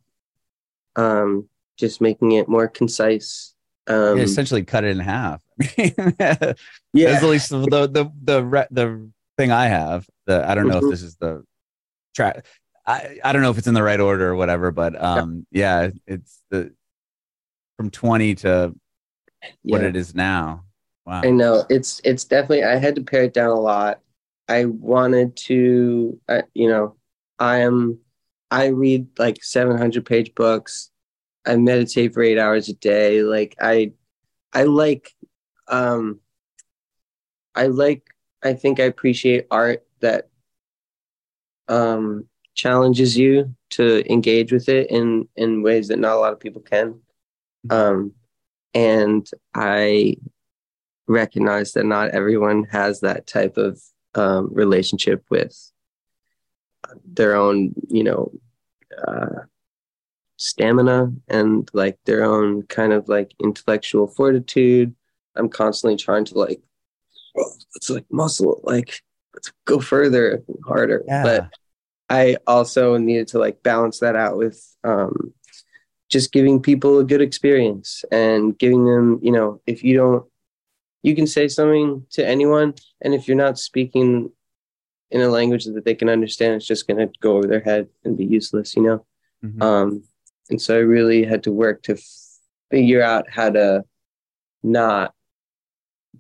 Um, 0.97 1.49
just 1.79 2.01
making 2.01 2.33
it 2.33 2.49
more 2.49 2.69
concise. 2.69 3.55
Um, 3.87 4.17
You 4.19 4.23
essentially 4.23 4.63
cut 4.65 4.85
it 4.85 4.91
in 4.91 5.01
half. 5.01 5.43
That's 5.77 6.61
yeah, 6.93 7.09
at 7.11 7.23
least 7.25 7.51
the 7.51 7.59
the 7.89 8.11
the 8.23 8.45
re- 8.45 8.67
the 8.71 9.11
thing 9.37 9.51
I 9.53 9.67
have. 9.67 10.07
The 10.27 10.49
I 10.49 10.55
don't 10.55 10.69
know 10.69 10.81
Mhm. 10.81 10.85
if 10.85 10.91
this 10.91 11.03
is 11.03 11.17
the 11.17 11.45
track. 12.15 12.47
I 12.87 13.19
I 13.25 13.33
don't 13.33 13.43
know 13.43 13.51
if 13.51 13.59
it's 13.59 13.67
in 13.67 13.75
the 13.75 13.83
right 13.83 14.01
order 14.01 14.29
or 14.29 14.37
whatever, 14.37 14.71
but 14.71 15.01
um 15.03 15.47
yeah, 15.51 15.91
it's 16.07 16.41
the 16.51 16.73
from 17.77 17.91
twenty 17.91 18.35
to 18.37 18.75
what 19.63 19.83
yeah. 19.83 19.89
it 19.89 19.97
is 19.97 20.15
now. 20.15 20.65
Wow. 21.07 21.21
I 21.23 21.31
know 21.31 21.65
it's 21.69 22.01
it's 22.05 22.25
definitely. 22.25 22.65
I 22.65 22.77
had 22.77 22.95
to 22.97 23.03
pare 23.03 23.25
it 23.25 23.35
down 23.35 23.51
a 23.51 23.61
lot. 23.61 24.01
I 24.49 24.67
wanted 24.67 25.37
to, 25.37 26.21
uh, 26.29 26.43
you 26.55 26.69
know, 26.69 26.97
I 27.39 27.59
am. 27.59 27.99
I 28.51 28.67
read 28.67 29.09
like 29.19 29.43
seven 29.45 29.77
hundred 29.77 30.07
page 30.07 30.35
books. 30.35 30.91
I 31.47 31.57
meditate 31.57 32.15
for 32.15 32.23
eight 32.23 32.39
hours 32.39 32.69
a 32.69 32.75
day. 32.75 33.23
Like 33.23 33.55
I, 33.61 33.93
I 34.53 34.65
like, 34.65 35.15
um, 35.69 36.21
I 37.55 37.67
like. 37.67 38.09
I 38.43 38.55
think 38.55 38.81
I 38.81 38.85
appreciate 38.85 39.47
art 39.51 39.87
that, 40.01 40.29
um, 41.69 42.29
challenges 42.55 43.17
you 43.17 43.55
to 43.71 44.11
engage 44.11 44.53
with 44.53 44.69
it 44.69 44.91
in 44.91 45.29
in 45.37 45.63
ways 45.63 45.89
that 45.89 45.99
not 45.99 46.17
a 46.17 46.21
lot 46.21 46.33
of 46.33 46.41
people 46.41 46.63
can. 46.63 47.01
Um, 47.71 48.13
and 48.75 49.29
I 49.55 50.17
recognize 51.07 51.73
that 51.73 51.85
not 51.85 52.11
everyone 52.11 52.65
has 52.65 53.01
that 53.01 53.27
type 53.27 53.57
of 53.57 53.81
um, 54.15 54.49
relationship 54.53 55.25
with 55.31 55.73
their 57.05 57.35
own, 57.37 57.75
you 57.89 58.05
know, 58.05 58.33
uh, 59.07 59.43
stamina 60.37 61.13
and 61.29 61.71
like 61.73 61.99
their 62.05 62.25
own 62.25 62.63
kind 62.65 62.93
of 62.93 63.09
like 63.09 63.33
intellectual 63.43 64.07
fortitude. 64.07 64.95
I'm 65.37 65.49
constantly 65.49 65.97
trying 65.97 66.25
to 66.27 66.39
like, 66.39 66.61
"Oh, 67.37 67.53
let's 67.75 67.91
like 67.91 68.07
muscle, 68.11 68.61
like 68.63 69.03
let's 69.35 69.53
go 69.65 69.81
further, 69.81 70.43
and 70.47 70.59
harder. 70.67 71.03
Yeah. 71.07 71.23
But 71.23 71.51
I 72.09 72.37
also 72.47 72.97
needed 72.97 73.29
to 73.29 73.39
like 73.39 73.63
balance 73.63 74.01
that 74.01 74.17
out 74.17 74.37
with 74.37 74.63
um, 74.85 75.35
just 76.09 76.33
giving 76.33 76.61
people 76.61 76.99
a 76.99 77.05
good 77.05 77.23
experience 77.23 78.05
and 78.13 78.59
giving 78.59 78.85
them, 78.85 79.19
you 79.23 79.33
know, 79.33 79.61
if 79.67 79.83
you 79.83 79.97
don't, 79.97 80.25
you 81.05 81.15
can 81.15 81.27
say 81.27 81.49
something 81.49 82.07
to 82.13 82.27
anyone, 82.27 82.73
and 83.03 83.13
if 83.13 83.29
you're 83.29 83.37
not 83.37 83.59
speaking 83.59 84.33
in 85.11 85.21
a 85.21 85.29
language 85.29 85.67
that 85.67 85.85
they 85.85 85.95
can 85.95 86.09
understand, 86.09 86.55
it's 86.55 86.67
just 86.67 86.89
going 86.89 86.97
to 86.97 87.13
go 87.21 87.37
over 87.37 87.47
their 87.47 87.61
head 87.61 87.89
and 88.05 88.17
be 88.17 88.25
useless, 88.25 88.75
you 88.75 88.83
know. 88.83 89.07
Mhm. 89.45 89.63
Um, 89.63 90.03
and 90.49 90.61
so 90.61 90.75
I 90.75 90.81
really 90.81 91.25
had 91.25 91.43
to 91.43 91.53
work 91.53 91.83
to 91.83 91.99
figure 92.71 93.03
out 93.03 93.29
how 93.29 93.51
to 93.51 93.85
not 94.63 95.15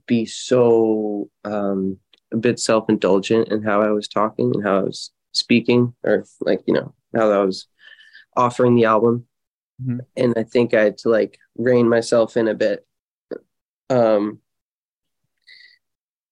be 0.06 0.26
so 0.26 1.30
um, 1.44 1.98
a 2.30 2.36
bit 2.36 2.60
self 2.60 2.90
indulgent 2.90 3.48
in 3.48 3.62
how 3.62 3.80
I 3.80 3.90
was 3.90 4.06
talking 4.06 4.52
and 4.54 4.62
how 4.62 4.80
I 4.80 4.82
was 4.82 5.12
speaking, 5.32 5.94
or 6.04 6.26
like, 6.40 6.62
you 6.66 6.74
know, 6.74 6.94
how 7.16 7.30
I 7.30 7.38
was 7.38 7.68
offering 8.36 8.74
the 8.74 8.84
album. 8.84 9.26
Mhm. 9.82 10.00
And 10.14 10.34
I 10.36 10.42
think 10.42 10.74
I 10.74 10.82
had 10.82 10.98
to 10.98 11.08
like 11.08 11.38
rein 11.56 11.88
myself 11.88 12.36
in 12.36 12.48
a 12.48 12.54
bit. 12.54 12.86
Um, 13.88 14.40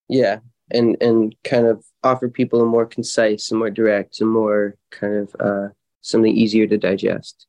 yeah, 0.09 0.39
and 0.71 0.97
and 1.01 1.35
kind 1.45 1.67
of 1.67 1.85
offer 2.03 2.29
people 2.29 2.61
a 2.61 2.67
more 2.67 2.87
concise 2.87 3.51
and 3.51 3.59
more 3.59 3.71
direct 3.71 4.21
and 4.21 4.31
more 4.31 4.77
kind 4.91 5.17
of 5.17 5.37
uh, 5.41 5.69
something 6.01 6.37
easier 6.37 6.67
to 6.67 6.77
digest. 6.77 7.47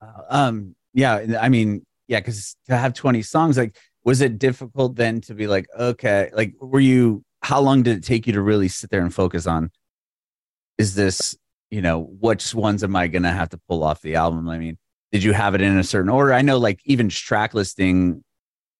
Uh, 0.00 0.22
um 0.28 0.74
yeah 0.92 1.38
i 1.40 1.48
mean 1.48 1.84
yeah 2.08 2.20
because 2.20 2.56
to 2.66 2.76
have 2.76 2.92
20 2.92 3.22
songs 3.22 3.56
like 3.56 3.76
was 4.04 4.20
it 4.20 4.38
difficult 4.38 4.94
then 4.94 5.20
to 5.20 5.34
be 5.34 5.46
like 5.46 5.66
okay 5.78 6.30
like 6.34 6.52
were 6.60 6.80
you 6.80 7.22
how 7.42 7.60
long 7.60 7.82
did 7.82 7.96
it 7.96 8.04
take 8.04 8.26
you 8.26 8.32
to 8.32 8.42
really 8.42 8.68
sit 8.68 8.90
there 8.90 9.00
and 9.00 9.14
focus 9.14 9.46
on 9.46 9.70
is 10.78 10.94
this 10.94 11.36
you 11.70 11.80
know 11.80 12.00
which 12.20 12.54
ones 12.54 12.84
am 12.84 12.94
i 12.94 13.06
gonna 13.06 13.32
have 13.32 13.48
to 13.48 13.60
pull 13.68 13.82
off 13.82 14.02
the 14.02 14.16
album 14.16 14.48
i 14.48 14.58
mean 14.58 14.76
did 15.12 15.22
you 15.22 15.32
have 15.32 15.54
it 15.54 15.62
in 15.62 15.78
a 15.78 15.84
certain 15.84 16.10
order 16.10 16.32
i 16.32 16.42
know 16.42 16.58
like 16.58 16.80
even 16.84 17.08
track 17.08 17.54
listing 17.54 18.22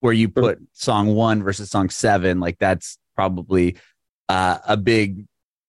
where 0.06 0.14
you 0.14 0.28
put 0.28 0.60
song 0.72 1.16
one 1.16 1.42
versus 1.42 1.68
song 1.68 1.90
seven, 1.90 2.38
like 2.38 2.60
that's 2.60 2.96
probably 3.16 3.76
uh, 4.28 4.58
a 4.64 4.76
big, 4.76 5.26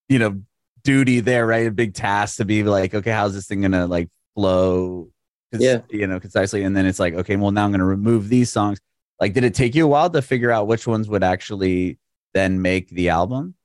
you 0.10 0.20
know, 0.20 0.44
duty 0.84 1.22
there, 1.22 1.48
right? 1.48 1.66
A 1.66 1.72
big 1.72 1.96
task 1.96 2.38
to 2.38 2.46
be 2.46 2.62
like, 2.62 2.94
okay, 2.94 3.10
how's 3.10 3.34
this 3.34 3.48
thing 3.48 3.62
gonna 3.62 3.88
like 3.88 4.10
flow? 4.36 5.10
Yeah. 5.52 5.80
you 5.90 6.06
know, 6.06 6.20
concisely. 6.20 6.62
And 6.64 6.78
then 6.78 6.86
it's 6.86 7.00
like, 7.00 7.16
okay, 7.16 7.36
well, 7.36 7.50
now 7.50 7.66
I'm 7.66 7.72
gonna 7.72 7.84
remove 7.84 8.30
these 8.30 8.52
songs. 8.52 8.80
Like, 9.20 9.34
did 9.34 9.44
it 9.44 9.56
take 9.56 9.74
you 9.74 9.86
a 9.86 9.88
while 9.88 10.12
to 10.12 10.22
figure 10.22 10.52
out 10.52 10.68
which 10.68 10.86
ones 10.86 11.10
would 11.10 11.24
actually 11.24 11.98
then 12.36 12.62
make 12.62 12.90
the 12.90 13.10
album? 13.10 13.56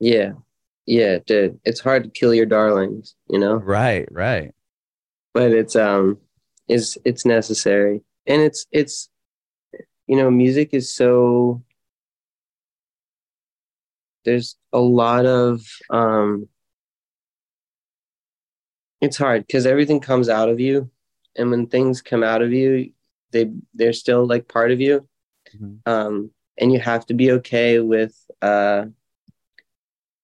Yeah. 0.00 0.32
Yeah, 0.86 1.16
it 1.16 1.26
did. 1.26 1.60
It's 1.66 1.80
hard 1.80 2.04
to 2.04 2.08
kill 2.08 2.32
your 2.32 2.46
darlings, 2.46 3.14
you 3.28 3.38
know? 3.38 3.56
Right, 3.56 4.08
right. 4.10 4.54
But 5.34 5.52
it's 5.52 5.76
um 5.76 6.16
is 6.66 6.96
it's 7.04 7.26
necessary. 7.26 8.00
And 8.26 8.40
it's 8.40 8.64
it's 8.72 9.10
you 10.12 10.18
know, 10.18 10.30
music 10.30 10.74
is 10.74 10.94
so 10.94 11.62
there's 14.26 14.56
a 14.70 14.78
lot 14.78 15.24
of 15.24 15.62
um 15.88 16.46
it's 19.00 19.16
hard 19.16 19.46
because 19.46 19.64
everything 19.64 20.00
comes 20.00 20.28
out 20.28 20.50
of 20.50 20.60
you 20.60 20.90
and 21.34 21.50
when 21.50 21.66
things 21.66 22.02
come 22.02 22.22
out 22.22 22.42
of 22.42 22.52
you 22.52 22.92
they 23.30 23.50
they're 23.72 23.94
still 23.94 24.26
like 24.26 24.46
part 24.48 24.70
of 24.70 24.82
you. 24.82 25.08
Mhm. 25.56 25.78
um 25.86 26.30
and 26.58 26.70
you 26.74 26.78
have 26.78 27.06
to 27.06 27.14
be 27.14 27.32
okay 27.38 27.80
with 27.80 28.14
uh 28.42 28.84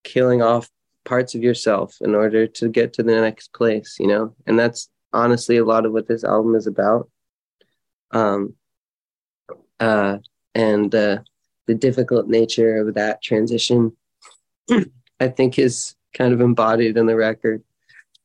killing 0.04 0.42
off 0.42 0.68
parts 1.06 1.34
of 1.34 1.42
yourself 1.42 1.96
in 2.02 2.14
order 2.14 2.46
to 2.46 2.68
get 2.68 2.92
to 2.92 3.02
the 3.02 3.18
next 3.22 3.54
place 3.54 3.96
you 3.98 4.06
know? 4.06 4.34
And 4.46 4.58
that's 4.58 4.90
honestly 5.14 5.56
a 5.56 5.64
lot 5.64 5.86
of 5.86 5.92
what 5.92 6.08
this 6.08 6.24
album 6.24 6.54
is 6.56 6.66
about. 6.66 7.08
Um 8.10 8.54
uh 9.80 10.18
and 10.54 10.94
uh 10.94 11.18
the 11.66 11.74
difficult 11.74 12.28
nature 12.28 12.78
of 12.78 12.94
that 12.94 13.22
transition 13.22 13.96
i 15.20 15.28
think 15.28 15.58
is 15.58 15.94
kind 16.14 16.32
of 16.32 16.40
embodied 16.40 16.96
in 16.96 17.06
the 17.06 17.16
record. 17.16 17.62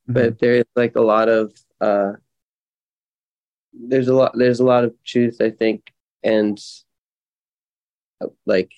But 0.06 0.40
there's 0.40 0.66
like 0.76 0.96
a 0.96 1.02
lot 1.02 1.30
of 1.30 1.54
uh 1.80 2.14
there's 3.74 4.10
a 4.10 4.14
lot 4.14 4.34
there's 4.36 4.60
a 4.60 4.66
lot 4.66 4.84
of 4.84 4.94
truth 5.04 5.38
i 5.42 5.50
think 5.50 5.92
and 6.24 6.60
uh, 8.22 8.28
like 8.46 8.72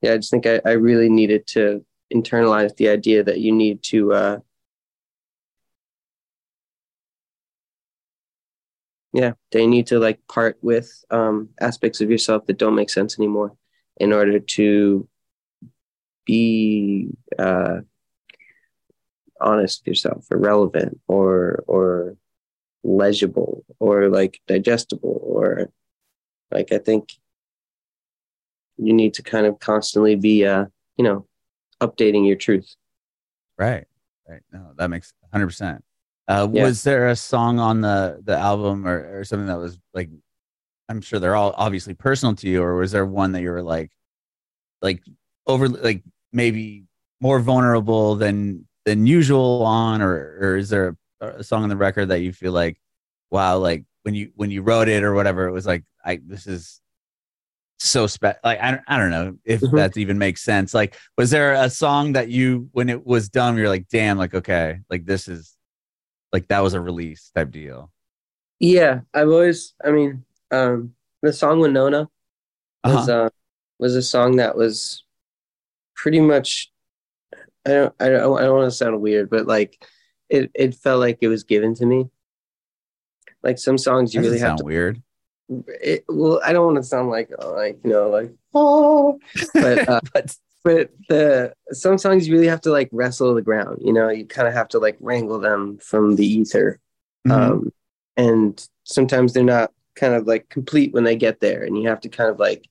yeah 0.00 0.12
i 0.12 0.16
just 0.16 0.30
think 0.30 0.46
i, 0.46 0.60
I 0.64 0.72
really 0.72 1.10
needed 1.10 1.46
to 1.48 1.84
internalize 2.14 2.74
the 2.76 2.88
idea 2.88 3.22
that 3.24 3.40
you 3.40 3.52
need 3.52 3.82
to 3.84 4.12
uh 4.12 4.38
yeah 9.16 9.32
they 9.50 9.66
need 9.66 9.86
to 9.86 9.98
like 9.98 10.20
part 10.28 10.58
with 10.60 11.04
um 11.10 11.48
aspects 11.60 12.02
of 12.02 12.10
yourself 12.10 12.44
that 12.46 12.58
don't 12.58 12.74
make 12.74 12.90
sense 12.90 13.18
anymore 13.18 13.56
in 13.96 14.12
order 14.12 14.38
to 14.38 15.08
be 16.26 17.08
uh 17.38 17.78
honest 19.40 19.80
with 19.80 19.88
yourself 19.88 20.26
or 20.30 20.36
relevant 20.38 21.00
or 21.08 21.64
or 21.66 22.16
legible 22.84 23.64
or 23.78 24.10
like 24.10 24.38
digestible 24.46 25.18
or 25.22 25.70
like 26.50 26.70
i 26.70 26.78
think 26.78 27.14
you 28.76 28.92
need 28.92 29.14
to 29.14 29.22
kind 29.22 29.46
of 29.46 29.58
constantly 29.60 30.14
be 30.14 30.44
uh 30.44 30.66
you 30.98 31.04
know 31.04 31.26
updating 31.80 32.26
your 32.26 32.36
truth 32.36 32.76
Right. 33.58 33.86
Right. 34.28 34.42
No, 34.52 34.72
that 34.76 34.90
makes 34.90 35.12
100%. 35.34 35.80
Uh, 36.28 36.48
Yeah. 36.52 36.64
Was 36.64 36.82
there 36.82 37.08
a 37.08 37.16
song 37.16 37.58
on 37.58 37.80
the, 37.80 38.20
the 38.24 38.36
album 38.36 38.86
or, 38.86 39.18
or 39.20 39.24
something 39.24 39.46
that 39.46 39.58
was 39.58 39.78
like, 39.94 40.10
I'm 40.88 41.00
sure 41.00 41.18
they're 41.18 41.36
all 41.36 41.54
obviously 41.56 41.94
personal 41.94 42.34
to 42.36 42.48
you, 42.48 42.62
or 42.62 42.76
was 42.76 42.92
there 42.92 43.06
one 43.06 43.32
that 43.32 43.42
you 43.42 43.50
were 43.50 43.62
like, 43.62 43.90
like 44.82 45.02
over, 45.46 45.68
like 45.68 46.02
maybe 46.32 46.84
more 47.20 47.40
vulnerable 47.40 48.14
than, 48.16 48.66
than 48.84 49.06
usual 49.06 49.62
on, 49.64 50.02
or, 50.02 50.38
or 50.40 50.56
is 50.56 50.68
there 50.68 50.96
a, 51.20 51.28
a 51.40 51.44
song 51.44 51.62
on 51.64 51.68
the 51.68 51.76
record 51.76 52.06
that 52.06 52.20
you 52.20 52.32
feel 52.32 52.52
like, 52.52 52.78
wow, 53.30 53.58
like 53.58 53.84
when 54.02 54.14
you, 54.14 54.30
when 54.36 54.50
you 54.50 54.62
wrote 54.62 54.88
it 54.88 55.02
or 55.02 55.14
whatever, 55.14 55.46
it 55.48 55.52
was 55.52 55.66
like, 55.66 55.84
I, 56.04 56.20
this 56.24 56.46
is 56.46 56.80
so 57.78 58.06
special. 58.06 58.38
like 58.42 58.60
I 58.60 58.70
don't, 58.70 58.82
I 58.88 58.96
don't 58.98 59.10
know 59.10 59.36
if 59.44 59.60
Mhm. 59.60 59.76
that 59.76 59.96
even 59.98 60.16
makes 60.16 60.42
sense 60.42 60.72
like 60.72 60.96
was 61.18 61.28
there 61.30 61.52
a 61.52 61.68
song 61.68 62.14
that 62.14 62.30
you 62.30 62.70
when 62.72 62.88
it 62.88 63.04
was 63.06 63.28
done 63.28 63.54
you're 63.56 63.68
like 63.68 63.86
damn 63.88 64.16
like 64.16 64.32
okay 64.32 64.78
like 64.88 65.04
this 65.04 65.28
is 65.28 65.55
like 66.32 66.48
that 66.48 66.62
was 66.62 66.74
a 66.74 66.80
release 66.80 67.30
type 67.34 67.50
deal. 67.50 67.90
Yeah 68.58 69.00
i've 69.12 69.28
always 69.28 69.74
i 69.84 69.90
mean 69.90 70.24
um 70.50 70.94
the 71.22 71.32
song 71.32 71.60
winona 71.60 72.08
was 72.84 73.08
Uh-huh. 73.08 73.24
uh 73.26 73.28
was 73.78 73.94
a 73.94 74.02
song 74.02 74.36
that 74.36 74.56
was 74.56 75.04
pretty 75.94 76.20
much 76.20 76.72
i 77.66 77.70
don't 77.70 77.94
i 78.00 78.08
don't, 78.08 78.38
I 78.38 78.42
don't 78.42 78.56
want 78.56 78.70
to 78.70 78.76
sound 78.76 79.00
weird 79.02 79.28
but 79.28 79.46
like 79.46 79.76
it 80.30 80.50
it 80.54 80.74
felt 80.74 81.00
like 81.00 81.18
it 81.20 81.28
was 81.28 81.44
given 81.44 81.74
to 81.76 81.86
me. 81.86 82.08
Like 83.42 83.58
some 83.58 83.78
songs 83.78 84.12
you 84.14 84.20
Doesn't 84.20 84.32
really 84.32 84.40
have 84.40 84.48
sound 84.48 84.58
to 84.58 84.64
weird. 84.64 85.02
It, 85.48 86.04
well 86.08 86.40
i 86.44 86.52
don't 86.52 86.64
want 86.66 86.78
to 86.78 86.82
sound 86.82 87.10
like 87.10 87.30
uh, 87.38 87.52
like 87.52 87.78
you 87.84 87.90
know 87.90 88.08
like 88.10 88.32
oh. 88.54 89.20
But 89.54 89.88
uh, 89.88 90.00
but 90.12 90.34
but 90.66 90.90
the 91.08 91.54
some 91.70 91.96
songs 91.96 92.26
you 92.26 92.34
really 92.34 92.48
have 92.48 92.60
to 92.60 92.72
like 92.72 92.88
wrestle 92.90 93.34
the 93.34 93.40
ground 93.42 93.78
you 93.80 93.92
know? 93.92 94.08
You 94.08 94.26
kind 94.26 94.48
of 94.48 94.54
have 94.54 94.68
to 94.70 94.80
like 94.80 94.96
wrangle 94.98 95.38
them 95.38 95.78
from 95.78 96.16
the 96.16 96.26
ether. 96.26 96.80
Mhm. 97.26 97.32
um 97.32 97.72
and 98.16 98.68
sometimes 98.84 99.32
they're 99.32 99.44
not 99.44 99.72
kind 99.94 100.14
of 100.14 100.26
like 100.26 100.48
complete 100.48 100.92
when 100.92 101.04
they 101.04 101.14
get 101.16 101.38
there 101.40 101.62
and 101.64 101.78
you 101.80 101.88
have 101.88 102.00
to 102.00 102.08
kind 102.08 102.30
of 102.30 102.38
like 102.40 102.68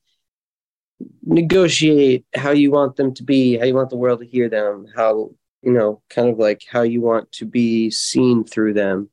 negotiate 1.23 2.25
how 2.35 2.51
you 2.51 2.69
want 2.71 2.95
them 2.97 3.13
to 3.13 3.23
be 3.23 3.57
how 3.57 3.65
you 3.65 3.75
want 3.75 3.89
the 3.89 3.97
world 4.03 4.19
to 4.19 4.25
hear 4.25 4.49
them 4.49 4.85
how 4.95 5.31
you 5.61 5.71
know 5.71 6.01
kind 6.09 6.29
of 6.29 6.37
like 6.37 6.61
how 6.69 6.81
you 6.81 7.01
want 7.01 7.31
to 7.31 7.45
be 7.45 7.89
seen 7.89 8.43
through 8.43 8.73
them. 8.73 9.09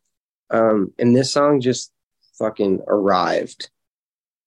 Um 0.50 0.92
and 0.98 1.14
this 1.14 1.32
song 1.32 1.60
just 1.60 1.92
fucking 2.38 2.80
arrived. 2.88 3.70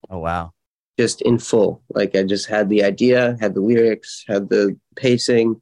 Oh 0.09 0.19
wow 0.19 0.54
just 0.97 1.21
in 1.21 1.39
full. 1.39 1.81
Like 1.89 2.15
I 2.15 2.23
just 2.23 2.47
had 2.47 2.69
the 2.69 2.83
idea, 2.83 3.37
had 3.39 3.53
the 3.53 3.61
lyrics, 3.61 4.23
had 4.27 4.49
the 4.49 4.77
pacing, 4.95 5.61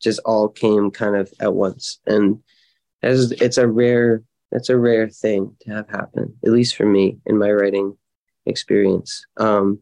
just 0.00 0.20
all 0.24 0.48
came 0.48 0.90
kind 0.90 1.16
of 1.16 1.32
at 1.40 1.54
once. 1.54 2.00
And 2.06 2.42
as 3.02 3.32
it's 3.32 3.58
a 3.58 3.68
rare, 3.68 4.22
it's 4.52 4.68
a 4.68 4.76
rare 4.76 5.08
thing 5.08 5.56
to 5.62 5.70
have 5.70 5.88
happen, 5.88 6.36
at 6.44 6.50
least 6.50 6.76
for 6.76 6.86
me 6.86 7.18
in 7.26 7.38
my 7.38 7.50
writing 7.50 7.96
experience. 8.46 9.24
Um, 9.36 9.80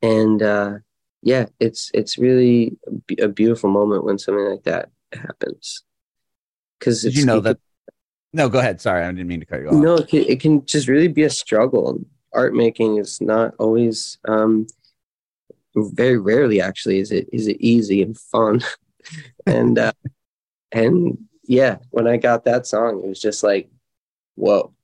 and 0.00 0.40
uh, 0.42 0.74
yeah, 1.22 1.46
it's 1.58 1.90
it's 1.94 2.18
really 2.18 2.76
a 3.20 3.28
beautiful 3.28 3.70
moment 3.70 4.04
when 4.04 4.18
something 4.18 4.44
like 4.44 4.62
that 4.64 4.90
happens. 5.12 5.82
Because 6.78 7.04
you 7.04 7.26
know 7.26 7.40
that 7.40 7.58
no 8.32 8.48
go 8.48 8.58
ahead 8.58 8.78
sorry 8.78 9.02
i 9.02 9.06
didn't 9.10 9.26
mean 9.26 9.40
to 9.40 9.46
cut 9.46 9.58
you 9.58 9.68
off 9.68 9.74
no, 9.74 9.96
it 9.96 10.06
can, 10.08 10.20
it 10.20 10.38
can 10.38 10.64
just 10.66 10.86
really 10.86 11.08
be 11.08 11.22
a 11.22 11.30
struggle. 11.30 11.98
Art 12.32 12.54
making 12.54 12.98
is 12.98 13.20
not 13.20 13.54
always, 13.58 14.18
um, 14.26 14.66
very 15.74 16.18
rarely 16.18 16.60
actually, 16.60 16.98
is 16.98 17.10
it 17.12 17.28
is 17.32 17.46
it 17.46 17.56
easy 17.60 18.02
and 18.02 18.18
fun, 18.18 18.60
and 19.46 19.78
uh, 19.78 19.92
and 20.72 21.18
yeah, 21.44 21.78
when 21.90 22.06
I 22.06 22.16
got 22.16 22.44
that 22.44 22.66
song, 22.66 23.00
it 23.02 23.08
was 23.08 23.20
just 23.20 23.42
like, 23.42 23.70
whoa, 24.34 24.74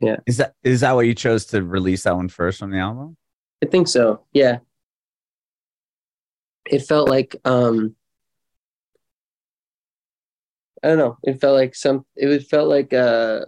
Yeah. 0.00 0.16
is 0.26 0.36
that 0.38 0.54
is 0.62 0.80
that 0.80 0.92
why 0.92 1.02
you 1.02 1.14
chose 1.14 1.46
to 1.46 1.62
release 1.62 2.02
that 2.02 2.16
one 2.16 2.28
first 2.28 2.62
on 2.62 2.70
the 2.70 2.78
album 2.78 3.16
I 3.62 3.66
think 3.66 3.86
so. 3.88 4.24
Yeah, 4.32 4.58
it 6.66 6.80
felt 6.80 7.08
like 7.08 7.36
um, 7.44 7.94
I 10.82 10.88
don't 10.88 10.98
know. 10.98 11.18
It 11.22 11.40
felt 11.40 11.54
like 11.54 11.74
some. 11.76 12.04
It 12.16 12.26
was 12.26 12.46
felt 12.48 12.68
like 12.68 12.92
uh, 12.92 13.44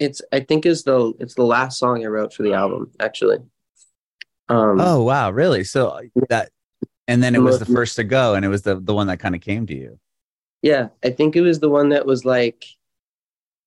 it's. 0.00 0.22
I 0.32 0.40
think 0.40 0.66
is 0.66 0.82
the 0.82 1.12
it's 1.20 1.34
the 1.34 1.44
last 1.44 1.78
song 1.78 2.04
I 2.04 2.08
wrote 2.08 2.34
for 2.34 2.42
the 2.42 2.54
album 2.54 2.90
actually. 2.98 3.38
Um, 4.48 4.80
oh 4.80 5.04
wow 5.04 5.30
really 5.30 5.62
so 5.62 6.00
that 6.28 6.50
and 7.06 7.22
then 7.22 7.36
it 7.36 7.38
was 7.40 7.60
the 7.60 7.66
first 7.66 7.94
to 7.96 8.04
go 8.04 8.34
and 8.34 8.44
it 8.44 8.48
was 8.48 8.62
the 8.62 8.80
the 8.80 8.92
one 8.92 9.06
that 9.06 9.20
kind 9.20 9.36
of 9.36 9.40
came 9.40 9.64
to 9.66 9.74
you 9.74 10.00
Yeah, 10.62 10.88
I 11.04 11.10
think 11.10 11.36
it 11.36 11.42
was 11.42 11.60
the 11.60 11.68
one 11.68 11.90
that 11.90 12.04
was 12.04 12.24
like 12.24 12.64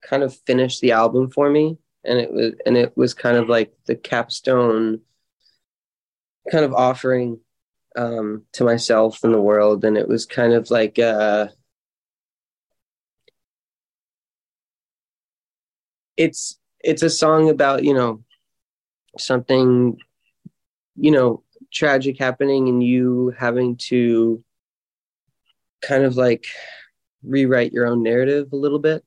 kind 0.02 0.24
of 0.24 0.36
finished 0.46 0.82
the 0.82 0.92
album 0.92 1.30
for 1.30 1.50
me 1.50 1.78
and 2.04 2.20
it 2.20 2.32
was 2.34 2.54
and 2.66 2.76
it 2.76 2.96
was 2.98 3.14
kind 3.14 3.38
of 3.38 3.48
like 3.50 3.74
the 3.86 3.96
capstone 3.96 5.00
kind 6.52 6.66
of 6.66 6.74
offering 6.74 7.40
um 7.96 8.44
to 8.54 8.64
myself 8.64 9.24
and 9.24 9.34
the 9.34 9.42
world 9.42 9.86
and 9.86 9.98
it 9.98 10.08
was 10.08 10.26
kind 10.26 10.54
of 10.54 10.70
like 10.70 11.00
uh 11.00 11.48
it's 16.18 16.60
it's 16.80 17.04
a 17.04 17.10
song 17.10 17.50
about, 17.50 17.84
you 17.84 17.94
know, 17.94 18.24
something 19.18 19.98
you 20.96 21.12
know, 21.12 21.44
tragic 21.72 22.20
happening 22.20 22.70
and 22.70 22.84
you 22.84 23.34
having 23.38 23.76
to 23.78 24.44
kind 25.82 26.04
of 26.04 26.16
like 26.16 26.46
rewrite 27.24 27.74
your 27.74 27.88
own 27.88 28.04
narrative 28.04 28.50
a 28.54 28.56
little 28.56 28.80
bit 28.80 29.04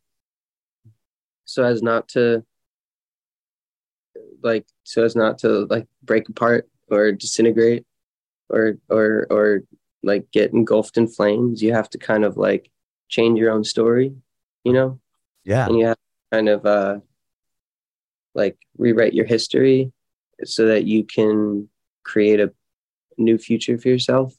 so 1.45 1.63
as 1.63 1.83
not 1.83 2.09
to 2.09 2.45
like 4.43 4.67
so 4.85 5.05
as 5.05 5.15
not 5.15 5.39
to 5.39 5.67
like 5.71 5.87
break 6.03 6.29
apart 6.29 6.69
or 6.91 7.13
disintegrate 7.13 7.87
or 8.49 8.79
or 8.89 9.27
or 9.31 9.63
like 10.03 10.31
get 10.33 10.53
engulfed 10.53 10.99
in 10.99 11.07
flames 11.07 11.63
you 11.63 11.73
have 11.73 11.89
to 11.89 11.99
kind 11.99 12.25
of 12.25 12.37
like 12.37 12.71
change 13.09 13.39
your 13.39 13.51
own 13.53 13.65
story 13.65 14.15
you 14.65 14.73
know 14.73 14.99
Yeah. 15.45 15.67
and 15.67 15.79
you 15.79 15.87
have 15.87 15.97
kind 16.33 16.49
of 16.49 16.67
uh 16.67 16.99
like 18.35 18.59
rewrite 18.77 19.15
your 19.15 19.27
history 19.27 19.93
so 20.45 20.67
that 20.67 20.85
you 20.85 21.05
can 21.05 21.69
create 22.05 22.41
a 22.41 22.53
new 23.17 23.39
future 23.39 23.79
for 23.79 23.89
yourself. 23.89 24.35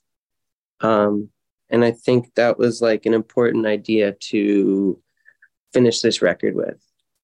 Um 0.81 1.29
and 1.69 1.83
i 1.83 1.91
think 1.91 2.33
that 2.35 2.57
was 2.57 2.81
like 2.81 3.05
an 3.05 3.13
important 3.13 3.65
idea 3.65 4.13
to 4.13 5.01
finish 5.73 6.01
this 6.01 6.21
record 6.21 6.55
with. 6.55 6.81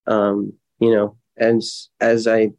Um 0.07 0.53
you 0.79 0.93
know 0.93 1.17
as 1.37 1.89
as 1.99 2.27
i 2.27 2.51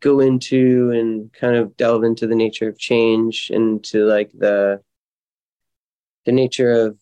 go 0.00 0.20
into 0.20 0.90
and 0.90 1.32
kind 1.32 1.56
of 1.56 1.76
delve 1.76 2.04
into 2.04 2.26
the 2.26 2.34
nature 2.34 2.68
of 2.68 2.78
change 2.78 3.50
and 3.54 3.82
to 3.84 4.04
like 4.04 4.30
the 4.32 4.80
the 6.24 6.32
nature 6.32 6.72
of 6.72 6.98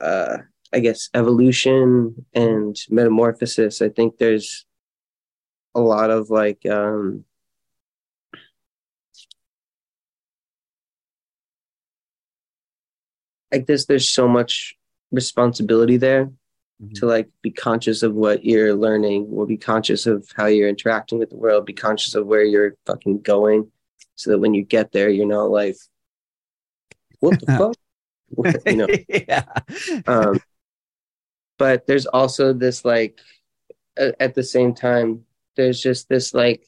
uh 0.00 0.38
i 0.72 0.80
guess 0.80 1.08
evolution 1.14 2.26
and 2.34 2.76
metamorphosis 2.90 3.80
i 3.82 3.88
think 3.88 4.18
there's 4.18 4.64
a 5.74 5.80
lot 5.80 6.10
of 6.10 6.30
like 6.30 6.64
um 6.66 7.24
like 13.52 13.66
this 13.66 13.86
there's 13.86 14.08
so 14.08 14.26
much 14.28 14.76
responsibility 15.12 15.96
there 15.96 16.30
Mhm. 16.82 16.94
to 16.96 17.06
like 17.06 17.30
be 17.40 17.50
conscious 17.50 18.02
of 18.02 18.12
what 18.14 18.44
you're 18.44 18.74
learning 18.74 19.30
will 19.30 19.46
be 19.46 19.56
conscious 19.56 20.04
of 20.06 20.28
how 20.36 20.44
you're 20.44 20.68
interacting 20.68 21.18
with 21.18 21.30
the 21.30 21.36
world 21.36 21.64
be 21.64 21.72
conscious 21.72 22.14
of 22.14 22.26
where 22.26 22.44
you're 22.44 22.74
fucking 22.84 23.22
going 23.22 23.70
so 24.14 24.30
that 24.30 24.38
when 24.40 24.52
you 24.52 24.62
get 24.62 24.92
there 24.92 25.08
you're 25.08 25.26
not 25.26 25.44
like 25.50 25.76
what 27.20 27.40
the 27.40 27.46
fuck 27.58 27.76
you 28.66 28.76
know 28.76 28.88
yeah. 29.08 29.44
um, 30.06 30.38
but 31.58 31.86
there's 31.86 32.06
also 32.06 32.52
this 32.52 32.84
like 32.84 33.20
a- 33.98 34.20
at 34.22 34.34
the 34.34 34.42
same 34.42 34.74
time 34.74 35.24
there's 35.56 35.80
just 35.80 36.08
this 36.08 36.34
like 36.34 36.62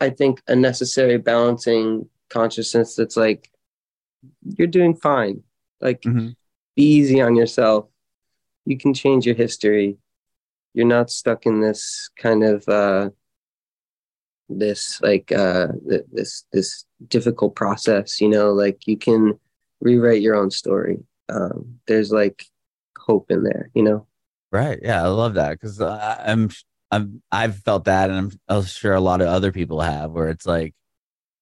i 0.00 0.10
think 0.10 0.42
a 0.48 0.54
necessary 0.56 1.18
balancing 1.18 2.08
consciousness 2.28 2.94
that's 2.96 3.16
like 3.16 3.50
you're 4.56 4.68
doing 4.68 4.94
fine. 4.94 5.42
Like 5.80 6.02
Mhm. 6.02 6.36
be 6.76 6.82
easy 6.84 7.20
on 7.20 7.34
yourself. 7.34 7.88
You 8.64 8.78
can 8.78 8.94
change 8.94 9.26
your 9.26 9.34
history. 9.34 9.98
You're 10.74 10.86
not 10.86 11.10
stuck 11.10 11.44
in 11.44 11.60
this 11.60 12.08
kind 12.16 12.44
of 12.44 12.68
uh 12.68 13.10
this 14.48 15.00
like 15.02 15.32
uh 15.32 15.68
th- 15.88 16.04
this 16.12 16.44
this 16.52 16.84
difficult 17.08 17.56
process 17.56 18.20
you 18.20 18.28
know? 18.28 18.52
Like 18.52 18.86
you 18.86 18.96
can 18.96 19.38
rewrite 19.80 20.22
your 20.22 20.36
own 20.36 20.50
story 20.50 20.98
um 21.32 21.78
there's 21.86 22.12
like 22.12 22.44
hope 22.98 23.30
in 23.30 23.42
there 23.42 23.70
you 23.74 23.82
know 23.82 24.06
Right. 24.52 24.78
Yeah, 24.82 25.02
I 25.02 25.08
love 25.08 25.34
that 25.34 25.52
because 25.52 25.80
I'm 25.80 26.50
I'm 26.90 27.22
I've 27.32 27.56
felt 27.56 27.86
that, 27.86 28.10
and 28.10 28.18
I'm, 28.18 28.32
I'm 28.48 28.64
sure 28.64 28.92
a 28.92 29.00
lot 29.00 29.22
of 29.22 29.28
other 29.28 29.50
people 29.50 29.80
have, 29.80 30.10
where 30.10 30.28
it's 30.28 30.44
like, 30.44 30.74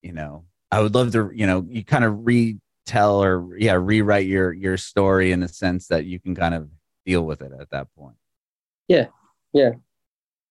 you 0.01 0.13
know, 0.13 0.45
I 0.71 0.81
would 0.81 0.95
love 0.95 1.13
to, 1.13 1.33
you 1.35 1.45
know, 1.49 1.67
you 1.69 1.85
kind 1.85 2.05
of 2.05 2.25
retell 2.25 3.21
or 3.21 3.59
yeah, 3.59 3.73
rewrite 3.73 4.27
your 4.27 4.53
your 4.53 4.77
story 4.77 5.33
in 5.33 5.41
the 5.41 5.49
sense 5.49 5.89
that 5.89 6.05
you 6.05 6.21
can 6.21 6.37
kind 6.37 6.55
of 6.55 6.71
deal 7.05 7.27
with 7.27 7.43
it 7.43 7.51
at 7.61 7.71
that 7.71 7.89
point. 7.97 8.15
Yeah. 8.87 9.07
Yeah. 9.53 9.73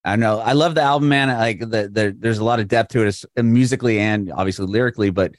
I 0.04 0.18
know. 0.18 0.40
I 0.40 0.52
love 0.52 0.76
the 0.76 0.82
album, 0.82 1.08
man. 1.08 1.30
Like 1.30 1.60
the, 1.60 1.90
the 1.90 2.16
there's 2.18 2.40
a 2.40 2.44
lot 2.44 2.60
of 2.60 2.68
depth 2.68 2.92
to 2.92 3.06
it, 3.08 3.46
musically 3.46 4.00
and 4.00 4.34
obviously 4.34 4.66
lyrically. 4.66 5.12
But 5.12 5.34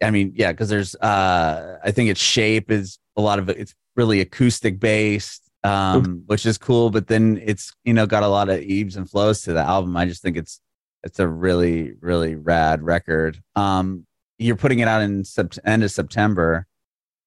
I 0.00 0.12
mean, 0.12 0.34
yeah, 0.36 0.52
because 0.52 0.68
there's 0.68 0.94
uh, 0.94 1.78
I 1.82 1.90
think 1.90 2.10
its 2.10 2.20
shape 2.20 2.70
is 2.70 3.00
a 3.20 3.22
lot 3.22 3.38
of 3.38 3.48
it. 3.48 3.58
It's 3.58 3.74
really 3.96 4.20
acoustic 4.20 4.80
based, 4.80 5.42
um, 5.62 6.22
which 6.26 6.46
is 6.46 6.58
cool. 6.58 6.90
But 6.90 7.06
then 7.06 7.40
it's 7.44 7.72
you 7.84 7.92
know 7.94 8.06
got 8.06 8.22
a 8.22 8.28
lot 8.28 8.48
of 8.48 8.60
eaves 8.60 8.96
and 8.96 9.08
flows 9.08 9.42
to 9.42 9.52
the 9.52 9.60
album. 9.60 9.96
I 9.96 10.06
just 10.06 10.22
think 10.22 10.36
it's 10.36 10.60
it's 11.04 11.18
a 11.20 11.28
really 11.28 11.92
really 12.00 12.34
rad 12.34 12.82
record. 12.82 13.40
Um, 13.56 14.06
you're 14.38 14.56
putting 14.56 14.78
it 14.80 14.88
out 14.88 15.02
in 15.02 15.22
sept- 15.22 15.58
end 15.64 15.84
of 15.84 15.90
September. 15.90 16.66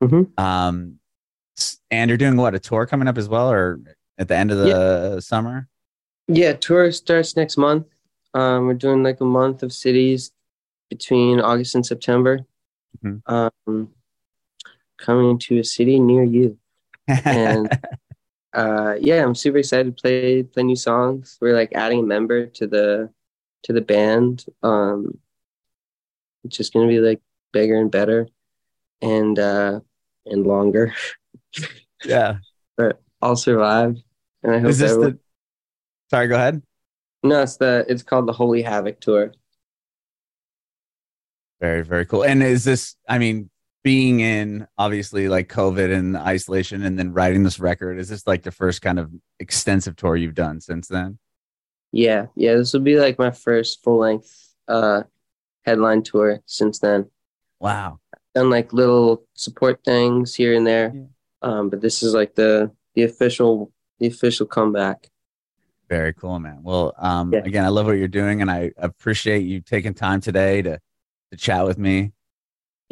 Mhm. 0.04 0.38
Um, 0.39 1.00
and 1.91 2.10
you're 2.10 2.18
doing 2.18 2.36
what 2.36 2.56
a 2.56 2.60
tour 2.60 2.86
coming 2.88 3.08
up 3.08 3.18
as 3.18 3.30
well, 3.30 3.50
or 3.52 3.80
at 4.18 4.28
the 4.28 4.36
end 4.36 4.52
of 4.52 4.58
the 4.58 5.22
summer. 5.22 5.68
yeah 6.28 6.54
tour 6.54 6.89
starts 6.91 7.36
next 7.36 7.58
month 7.58 7.86
um 8.34 8.66
we're 8.68 8.74
doing 8.86 9.04
like 9.04 9.20
a 9.20 9.26
month 9.26 9.62
of 9.62 9.74
cities 9.74 10.32
between 10.89 11.41
august 11.41 11.76
and 11.76 11.86
september 11.86 12.39
Mhm. 13.04 13.22
um 13.28 13.89
coming 14.98 15.38
to 15.39 15.60
a 15.60 15.64
city 15.64 16.00
near 16.00 16.24
you 16.24 16.58
And- 17.08 17.70
uh 18.54 18.96
yeah 19.00 19.24
i'm 19.24 19.34
super 19.34 19.58
excited 19.58 19.86
to 19.98 20.02
play 20.02 20.44
play 20.44 20.62
new 20.64 20.76
songs 20.76 21.39
we're 21.41 21.56
like 21.56 21.72
adding 21.74 22.00
a 22.02 22.04
member 22.04 22.46
to 22.46 22.68
the 22.68 23.10
to 23.64 23.74
the 23.74 23.82
band 23.82 24.46
um 24.62 25.18
it's 26.44 26.56
just 26.58 26.72
gonna 26.72 26.88
be 26.88 27.00
like 27.00 27.20
bigger 27.52 27.78
and 27.82 27.89
better 27.89 28.28
and 29.02 29.39
uh 29.39 29.80
and 30.28 30.46
longer 30.46 30.94
yeah. 32.06 32.38
But 32.78 33.02
I'll 33.24 33.36
survive 33.36 33.98
and 34.44 34.54
i 34.56 34.60
hope 34.60 34.70
Is 34.70 34.78
this 34.78 34.91
everyone- 34.91 35.14
the? 35.14 35.20
Sorry, 36.12 36.28
go 36.28 36.36
ahead. 36.36 36.62
no 37.24 37.41
it's 37.41 37.58
the 37.58 37.86
it's 37.89 38.04
called 38.04 38.28
the 38.28 38.34
holy 38.34 38.62
havoc 38.62 39.00
tour 39.02 39.34
Very, 41.60 41.82
very 41.82 42.06
cool. 42.06 42.24
And 42.24 42.44
is 42.44 42.64
this? 42.66 42.96
I 43.08 43.18
mean, 43.20 43.50
being 43.84 44.21
in 44.21 44.65
obviously 44.77 45.27
like 45.27 45.49
COVID 45.49 45.93
and 45.93 46.15
isolation, 46.17 46.84
and 46.84 46.97
then 46.97 47.13
writing 47.13 47.43
this 47.43 47.59
record, 47.59 47.99
is 47.99 48.09
this 48.09 48.25
like 48.25 48.43
the 48.43 48.51
first 48.51 48.81
kind 48.81 48.97
of 48.99 49.11
extensive 49.39 49.95
tour 49.95 50.15
you've 50.15 50.36
done 50.36 50.59
since 50.61 50.88
then? 50.88 51.19
yeah 51.95 52.25
yeah 52.36 52.55
this 52.55 52.73
will 52.73 52.79
be 52.81 52.95
like 52.99 53.19
my 53.19 53.29
first 53.29 53.84
full 53.84 53.99
length 53.99 54.55
uh 54.67 55.03
headline 55.63 56.01
tour 56.01 56.39
since 56.47 56.79
then 56.79 57.07
Wow. 57.59 57.99
done 58.34 58.49
like 58.49 58.73
little 58.73 59.27
support 59.36 59.79
things 59.86 60.34
here 60.34 60.55
and 60.55 60.65
there 60.65 60.91
Yeah. 60.95 61.03
um 61.43 61.69
but 61.69 61.81
this 61.81 62.01
is 62.01 62.15
like 62.15 62.34
the 62.34 62.71
the 62.95 63.03
official 63.03 63.71
the 63.99 64.07
official 64.07 64.47
comeback 64.47 65.07
Very 65.88 66.13
cool, 66.13 66.39
man. 66.39 66.63
Well, 66.63 66.93
um, 66.97 67.31
Yeah. 67.31 67.43
again, 67.45 67.63
I 67.65 67.67
love 67.67 67.86
what 67.86 67.97
you're 67.97 68.07
doing, 68.07 68.41
and 68.41 68.49
I 68.49 68.71
appreciate 68.77 69.43
you 69.45 69.61
taking 69.61 69.93
time 69.93 70.19
today 70.21 70.63
to 70.63 70.79
to 71.31 71.38
chat 71.38 71.63
with 71.67 71.77
me. 71.77 72.13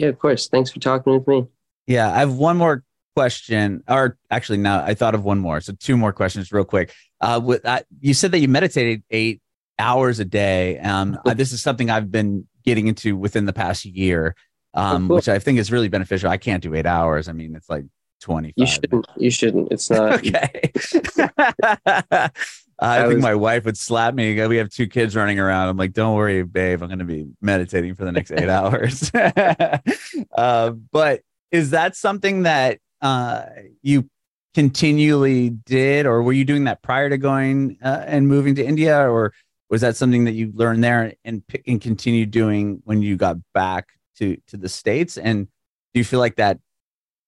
Yeah 0.02 0.10
of 0.10 0.20
course 0.20 0.47
thanks 0.49 0.72
for 0.72 0.80
talking 0.80 1.14
with 1.14 1.28
me 1.28 1.45
Yeah, 1.88 2.12
I 2.14 2.20
have 2.20 2.34
one 2.34 2.58
more 2.58 2.84
question, 3.16 3.84
or 3.89 4.18
actually, 4.30 4.60
no, 4.60 4.80
I 4.80 4.93
thought 4.93 5.16
of 5.16 5.24
one 5.26 5.39
more. 5.39 5.60
So 5.62 5.74
two 5.74 5.97
more 5.97 6.14
questions, 6.14 6.52
real 6.52 6.64
quick. 6.64 6.93
Uh, 7.20 7.39
with 7.43 7.66
uh, 7.66 7.82
you 7.99 8.14
said 8.14 8.32
that 8.32 8.39
you 8.39 8.47
meditated 8.47 9.04
eight 9.10 9.41
hours 9.78 10.20
a 10.20 10.26
day. 10.26 10.80
Um, 10.80 11.18
this 11.36 11.52
is 11.52 11.62
something 11.62 11.89
I've 11.89 12.10
been 12.12 12.47
getting 12.64 12.88
into 12.88 13.18
within 13.18 13.45
the 13.45 13.54
past 13.54 13.84
year, 13.86 14.36
um, 14.74 14.86
Oh, 15.06 15.08
cool. 15.08 15.16
which 15.18 15.28
I 15.30 15.39
think 15.39 15.60
is 15.60 15.72
really 15.72 15.89
beneficial. 15.89 16.30
I 16.30 16.38
can't 16.38 16.64
do 16.64 16.74
eight 16.76 16.86
hours. 16.86 17.28
I 17.28 17.34
mean, 17.34 17.56
it's 17.56 17.70
like 17.70 17.86
twenty. 18.22 18.54
you 18.56 18.66
shouldn't 18.68 19.06
you 19.18 19.32
shouldn't 19.32 19.72
it's 19.72 19.89
not 19.89 20.14
okay. 20.20 20.72
I, 22.82 22.97
I 22.97 23.01
think 23.03 23.15
was- 23.15 23.23
my 23.23 23.36
wife 23.36 23.65
would 23.65 23.77
slap 23.77 24.13
me. 24.15 24.45
We 24.47 24.57
have 24.57 24.69
two 24.69 24.88
kids 24.88 25.15
running 25.15 25.39
around. 25.39 25.69
I'm 25.69 25.77
like, 25.77 25.93
don't 25.93 26.15
worry, 26.15 26.41
babe. 26.43 26.82
I'm 26.82 26.89
going 26.89 26.99
to 26.99 27.05
be 27.05 27.27
meditating 27.41 27.93
for 27.95 28.05
the 28.05 28.11
next 28.11 28.32
eight 28.32 28.49
hours. 28.49 29.11
uh, 30.36 30.71
but 30.91 31.21
is 31.51 31.69
that 31.71 31.95
something 31.95 32.43
that 32.43 32.79
uh, 33.01 33.43
you 33.82 34.09
continually 34.53 35.49
did, 35.49 36.05
or 36.05 36.23
were 36.23 36.34
you 36.34 36.45
doing 36.45 36.63
that 36.65 36.82
prior 36.82 37.09
to 37.09 37.17
going 37.17 37.77
uh, 37.84 38.03
and 38.05 38.27
moving 38.27 38.55
to 38.55 38.65
India, 38.65 38.97
or 39.09 39.34
was 39.69 39.82
that 39.82 39.95
something 39.95 40.25
that 40.25 40.34
you 40.34 40.51
learned 40.55 40.84
there 40.84 41.13
and 41.23 41.45
pick- 41.47 41.63
and 41.67 41.79
continued 41.82 42.32
doing 42.32 42.82
when 42.86 43.01
you 43.01 43.15
got 43.15 43.38
back 43.53 43.88
to 44.17 44.38
to 44.47 44.57
the 44.57 44.69
states? 44.69 45.17
And 45.17 45.45
do 45.93 45.99
you 45.99 46.03
feel 46.03 46.19
like 46.19 46.38
that 46.38 46.59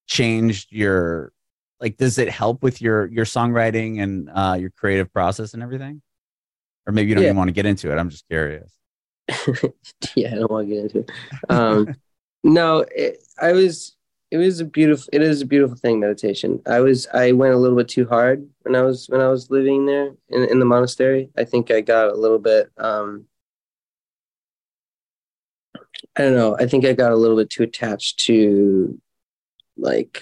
changed 0.08 0.72
your 0.72 1.33
like 1.84 1.98
does 1.98 2.18
it 2.18 2.30
help 2.30 2.64
with 2.64 2.82
your 2.82 3.06
your 3.08 3.26
songwriting 3.26 4.02
and 4.02 4.30
uh 4.34 4.56
your 4.60 4.70
creative 4.72 5.12
process 5.14 5.54
and 5.54 5.62
everything? 5.62 6.02
Or 6.88 6.94
maybe 6.94 7.10
you 7.10 7.16
don't 7.16 7.24
Yeah. 7.24 7.30
even 7.30 7.38
want 7.38 7.50
to 7.50 7.54
get 7.54 7.66
into 7.66 7.92
it. 7.92 7.98
I'm 8.00 8.10
just 8.10 8.28
curious. 8.28 8.72
Yeah 10.16 10.32
i 10.34 10.36
don't 10.36 10.52
want 10.52 10.68
to 10.68 10.74
get 10.74 10.84
into 10.84 11.00
it. 11.00 11.12
Um 11.50 11.94
no 12.44 12.86
it, 12.94 13.18
i 13.40 13.52
was 13.54 13.96
it 14.32 14.38
was 14.38 14.60
a 14.60 14.66
beautiful 14.66 15.08
it 15.14 15.22
is 15.22 15.42
a 15.42 15.46
beautiful 15.46 15.78
thing 15.78 16.00
meditation. 16.00 16.62
I 16.66 16.80
was 16.80 17.06
i 17.14 17.32
went 17.34 17.54
a 17.54 17.58
little 17.58 17.78
bit 17.78 17.88
too 17.90 18.08
hard 18.08 18.48
when 18.64 18.76
i 18.76 18.82
was 18.82 19.08
when 19.10 19.22
i 19.22 19.28
was 19.28 19.50
living 19.52 19.86
there 19.86 20.12
in, 20.30 20.44
in 20.50 20.60
the 20.60 20.66
monastery. 20.66 21.30
I 21.38 21.44
think 21.46 21.70
i 21.72 21.82
got 21.82 22.10
a 22.10 22.16
little 22.16 22.40
bit 22.40 22.70
um 22.78 23.26
i 26.18 26.22
don't 26.22 26.36
know. 26.36 26.56
I 26.60 26.66
think 26.68 26.86
i 26.86 26.94
got 26.94 27.12
a 27.12 27.16
little 27.16 27.38
bit 27.38 27.50
too 27.50 27.64
attached 27.64 28.20
to 28.28 29.00
like 29.78 30.22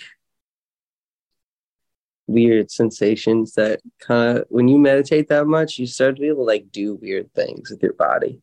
weird 2.31 2.71
sensations 2.71 3.53
that 3.53 3.81
kind 3.99 4.39
of 4.39 4.45
when 4.49 4.67
you 4.67 4.79
meditate 4.79 5.27
that 5.29 5.47
much, 5.47 5.77
you 5.77 5.87
start 5.87 6.15
to 6.15 6.21
be 6.21 6.27
able 6.27 6.43
to 6.43 6.43
like 6.43 6.71
do 6.71 6.95
weird 6.95 7.33
things 7.33 7.69
with 7.69 7.81
your 7.81 7.93
body. 7.93 8.41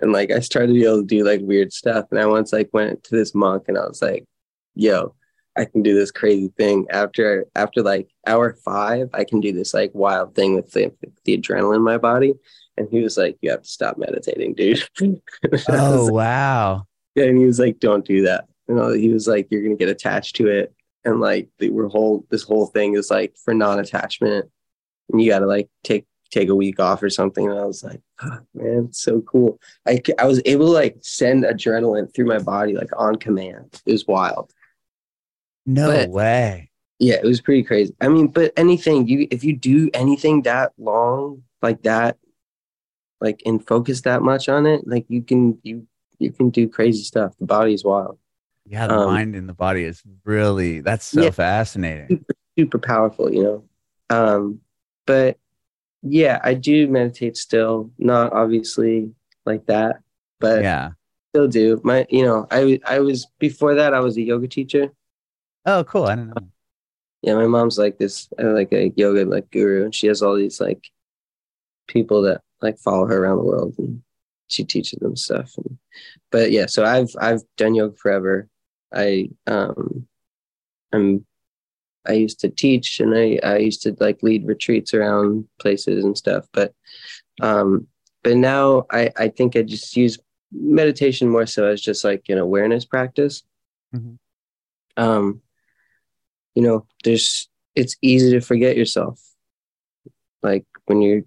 And 0.00 0.12
like 0.12 0.30
I 0.30 0.40
started 0.40 0.68
to 0.68 0.74
be 0.74 0.84
able 0.84 1.00
to 1.00 1.06
do 1.06 1.24
like 1.24 1.40
weird 1.42 1.72
stuff. 1.72 2.06
And 2.10 2.20
I 2.20 2.26
once 2.26 2.52
like 2.52 2.70
went 2.72 3.04
to 3.04 3.16
this 3.16 3.34
monk 3.34 3.64
and 3.68 3.78
I 3.78 3.86
was 3.86 4.02
like, 4.02 4.24
yo, 4.74 5.14
I 5.56 5.64
can 5.64 5.82
do 5.82 5.94
this 5.94 6.10
crazy 6.10 6.52
thing. 6.56 6.86
After 6.90 7.46
after 7.54 7.82
like 7.82 8.08
hour 8.26 8.56
five, 8.64 9.08
I 9.14 9.24
can 9.24 9.40
do 9.40 9.52
this 9.52 9.72
like 9.72 9.90
wild 9.94 10.34
thing 10.34 10.54
with 10.54 10.70
the, 10.72 10.92
the 11.24 11.38
adrenaline 11.38 11.76
in 11.76 11.82
my 11.82 11.98
body. 11.98 12.34
And 12.76 12.88
he 12.90 13.00
was 13.00 13.16
like, 13.16 13.38
You 13.40 13.50
have 13.50 13.62
to 13.62 13.68
stop 13.68 13.96
meditating, 13.98 14.54
dude. 14.54 14.86
Oh 15.68 16.04
like, 16.04 16.12
wow. 16.12 16.86
yeah, 17.14 17.24
and 17.24 17.38
he 17.38 17.46
was 17.46 17.58
like, 17.58 17.78
Don't 17.78 18.04
do 18.04 18.22
that. 18.22 18.44
You 18.68 18.78
uh, 18.78 18.88
know, 18.88 18.92
he 18.92 19.08
was 19.08 19.26
like, 19.26 19.48
You're 19.50 19.62
gonna 19.62 19.76
get 19.76 19.88
attached 19.88 20.36
to 20.36 20.48
it. 20.48 20.74
And 21.06 21.20
like 21.20 21.48
the 21.58 21.70
we're 21.70 21.88
whole 21.88 22.26
this 22.30 22.42
whole 22.42 22.66
thing 22.66 22.94
is 22.96 23.10
like 23.10 23.36
for 23.42 23.54
non-attachment. 23.54 24.50
And 25.10 25.22
you 25.22 25.30
gotta 25.30 25.46
like 25.46 25.70
take 25.84 26.04
take 26.30 26.48
a 26.50 26.54
week 26.54 26.80
off 26.80 27.02
or 27.02 27.08
something. 27.08 27.48
And 27.48 27.58
I 27.58 27.64
was 27.64 27.82
like, 27.84 28.00
oh, 28.22 28.40
man, 28.52 28.92
so 28.92 29.20
cool. 29.22 29.60
I, 29.86 30.02
I 30.18 30.26
was 30.26 30.42
able 30.44 30.66
to 30.66 30.72
like 30.72 30.96
send 31.00 31.44
adrenaline 31.44 32.12
through 32.12 32.26
my 32.26 32.40
body 32.40 32.74
like 32.74 32.90
on 32.98 33.16
command. 33.16 33.80
It 33.86 33.92
was 33.92 34.06
wild. 34.06 34.52
No 35.64 35.86
But- 35.88 36.10
way. 36.10 36.70
Yeah, 36.98 37.16
it 37.16 37.24
was 37.24 37.42
pretty 37.42 37.62
crazy. 37.62 37.94
I 38.00 38.08
mean, 38.08 38.28
but 38.28 38.52
anything 38.56 39.06
you 39.06 39.28
if 39.30 39.44
you 39.44 39.54
do 39.54 39.90
anything 39.92 40.42
that 40.42 40.72
long 40.78 41.42
like 41.60 41.82
that, 41.82 42.16
like 43.20 43.42
and 43.44 43.64
focus 43.64 44.00
that 44.02 44.22
much 44.22 44.48
on 44.48 44.64
it, 44.66 44.88
like 44.88 45.04
you 45.08 45.22
can 45.22 45.58
you 45.62 45.86
you 46.18 46.32
can 46.32 46.48
do 46.48 46.68
crazy 46.68 47.04
stuff. 47.04 47.34
The 47.38 47.44
body's 47.44 47.84
wild, 47.84 48.18
Yeah, 48.68 48.86
the 48.88 48.94
Um, 48.94 49.06
mind 49.06 49.36
and 49.36 49.48
the 49.48 49.54
body 49.54 49.84
is 49.84 50.02
really 50.24 50.80
that's 50.80 51.04
so 51.06 51.22
Yeah. 51.22 51.30
fascinating. 51.30 52.24
super 52.58 52.78
powerful, 52.78 53.32
you 53.32 53.42
know. 53.42 53.64
Um, 54.10 54.60
but 55.06 55.38
yeah, 56.02 56.40
I 56.42 56.54
do 56.54 56.88
meditate 56.88 57.36
still, 57.36 57.90
not 57.98 58.32
obviously 58.32 59.12
like 59.44 59.66
that, 59.66 60.00
but 60.40 60.62
Yeah. 60.62 60.90
still 61.32 61.48
do. 61.48 61.80
My, 61.84 62.06
you 62.08 62.24
know, 62.24 62.46
I 62.50 62.80
I 62.86 63.00
was 63.00 63.26
before 63.38 63.74
that 63.76 63.94
I 63.94 64.00
was 64.00 64.16
a 64.16 64.22
yoga 64.22 64.48
teacher. 64.48 64.92
Oh, 65.64 65.84
cool. 65.84 66.04
I 66.04 66.14
didn't 66.16 66.30
know. 66.30 66.48
yeah, 67.22 67.34
my 67.34 67.46
mom's 67.46 67.78
like 67.78 67.98
this, 67.98 68.28
uh, 68.38 68.52
like 68.52 68.72
a 68.72 68.92
yoga 68.96 69.24
like 69.24 69.50
guru, 69.50 69.84
and 69.84 69.94
she 69.94 70.06
has 70.06 70.22
all 70.22 70.36
these 70.36 70.60
like 70.60 70.88
people 71.88 72.22
that 72.22 72.40
like 72.62 72.78
follow 72.78 73.06
her 73.06 73.22
around 73.22 73.38
the 73.38 73.44
world, 73.44 73.74
and 73.78 74.02
she 74.48 74.64
teaches 74.64 74.98
them 75.00 75.16
stuff. 75.16 75.52
And, 75.56 75.78
but 76.30 76.50
yeah, 76.50 76.66
so 76.66 76.84
I've 76.84 77.10
I've 77.20 77.42
done 77.56 77.74
yoga 77.74 77.96
forever. 77.96 78.48
I 78.94 79.30
um, 79.46 80.06
I'm 80.92 81.26
I 82.06 82.12
used 82.12 82.40
to 82.40 82.48
teach, 82.48 83.00
and 83.00 83.14
I 83.14 83.38
I 83.42 83.58
used 83.58 83.82
to 83.82 83.96
like 84.00 84.22
lead 84.22 84.46
retreats 84.46 84.94
around 84.94 85.46
places 85.58 86.04
and 86.04 86.16
stuff. 86.16 86.46
But 86.52 86.72
um, 87.40 87.86
but 88.22 88.36
now 88.36 88.86
I 88.90 89.10
I 89.16 89.28
think 89.28 89.56
I 89.56 89.62
just 89.62 89.96
use 89.96 90.18
meditation 90.52 91.28
more 91.28 91.46
so 91.46 91.66
as 91.66 91.80
just 91.80 92.04
like 92.04 92.24
an 92.28 92.38
awareness 92.38 92.84
practice. 92.84 93.42
Mhm. 93.94 94.18
Um, 94.96 95.42
you 96.54 96.62
know, 96.62 96.86
there's 97.04 97.48
it's 97.74 97.96
easy 98.00 98.30
to 98.32 98.40
forget 98.40 98.76
yourself. 98.76 99.20
Like 100.42 100.64
when 100.86 101.02
you're 101.02 101.22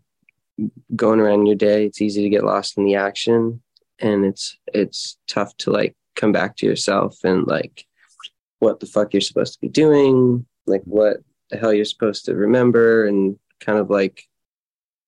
going 0.96 1.20
around 1.20 1.46
your 1.46 1.56
day, 1.56 1.86
it's 1.86 2.02
easy 2.02 2.24
to 2.24 2.30
get 2.30 2.44
lost 2.44 2.78
in 2.78 2.86
the 2.86 2.96
action 2.96 3.62
and 4.00 4.26
it's 4.26 4.58
it's 4.74 5.18
tough 5.28 5.56
to 5.58 5.72
like 5.72 5.96
come 6.16 6.32
back 6.32 6.58
to 6.58 6.66
yourself 6.66 7.18
and 7.24 7.48
like 7.48 7.86
what 8.60 8.80
the 8.80 8.86
fuck 8.86 9.14
you're 9.14 9.22
supposed 9.22 9.54
to 9.54 9.62
be 9.62 9.70
doing, 9.70 10.46
like 10.66 10.84
what 10.84 11.18
the 11.50 11.58
hell 11.58 11.74
you're 11.74 11.86
supposed 11.86 12.26
to 12.26 12.36
remember 12.36 13.06
and 13.06 13.38
kind 13.60 13.80
of 13.80 13.90
like 13.90 14.24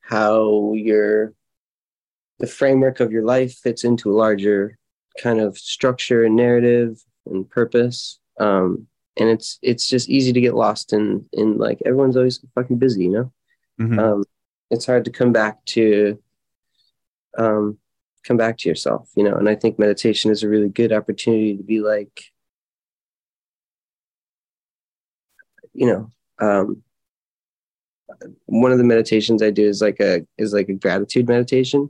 how 0.02 0.74
your 0.74 1.34
the 2.40 2.48
framework 2.48 3.00
of 3.00 3.12
your 3.12 3.24
life 3.24 3.54
fits 3.54 3.84
into 3.84 4.12
a 4.12 4.18
larger 4.18 4.78
kind 5.22 5.40
of 5.40 5.58
structure 5.58 6.24
and 6.24 6.36
narrative 6.36 7.04
and 7.28 7.50
purpose. 7.50 8.20
Um, 8.40 8.88
and 9.18 9.30
it's 9.30 9.60
it's 9.62 9.88
just 9.88 10.10
easy 10.10 10.34
to 10.34 10.42
get 10.42 10.56
lost 10.56 10.94
in 10.94 11.26
in 11.34 11.58
like 11.58 11.80
everyone's 11.86 12.18
always 12.18 12.44
fucking 12.56 12.80
busy, 12.80 13.04
you 13.04 13.12
know. 13.12 13.34
Mhm. 13.80 14.00
Um, 14.00 14.24
it's 14.70 14.86
hard 14.86 15.06
to 15.06 15.12
come 15.12 15.34
back 15.34 15.64
to 15.66 16.22
um, 17.38 17.78
come 18.24 18.38
back 18.38 18.58
to 18.60 18.70
yourself, 18.70 19.10
you 19.16 19.24
know. 19.24 19.36
And 19.36 19.50
I 19.50 19.56
think 19.56 19.80
meditation 19.80 20.32
is 20.32 20.44
a 20.44 20.50
really 20.50 20.70
good 20.70 20.92
opportunity 20.94 21.58
to 21.58 21.64
be 21.64 21.80
like, 21.82 22.24
you 25.74 25.88
know, 25.88 26.10
um, 26.40 26.84
one 28.46 28.72
of 28.72 28.78
the 28.78 28.84
meditations 28.84 29.42
I 29.42 29.52
do 29.52 29.68
is 29.68 29.82
like 29.82 30.00
a 30.00 30.26
is 30.38 30.54
like 30.54 30.70
a 30.70 30.74
gratitude 30.74 31.28
meditation. 31.28 31.90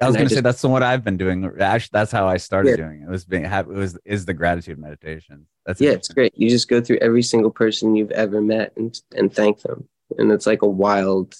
I 0.00 0.06
was 0.06 0.16
going 0.16 0.28
to 0.28 0.34
say 0.34 0.40
that's 0.40 0.62
what 0.64 0.82
I've 0.82 1.04
been 1.04 1.16
doing. 1.16 1.48
Actually, 1.60 1.90
that's 1.92 2.10
how 2.10 2.26
I 2.26 2.36
started 2.36 2.70
Yeah. 2.70 2.76
doing 2.76 3.02
it. 3.02 3.04
It 3.04 3.10
was 3.10 3.24
being 3.24 3.44
it 3.44 3.66
was 3.68 3.96
is 4.04 4.24
the 4.24 4.34
gratitude 4.34 4.78
meditation. 4.78 5.46
That's 5.64 5.80
Yeah, 5.80 5.92
it's 5.92 6.08
great. 6.08 6.32
You 6.36 6.50
just 6.50 6.68
go 6.68 6.80
through 6.80 6.98
every 7.00 7.22
single 7.22 7.52
person 7.52 7.94
you've 7.94 8.10
ever 8.10 8.40
met 8.40 8.72
and 8.76 8.98
and 9.14 9.32
thank 9.32 9.60
them, 9.62 9.88
and 10.18 10.32
it's 10.32 10.46
like 10.46 10.62
a 10.62 10.68
wild. 10.68 11.34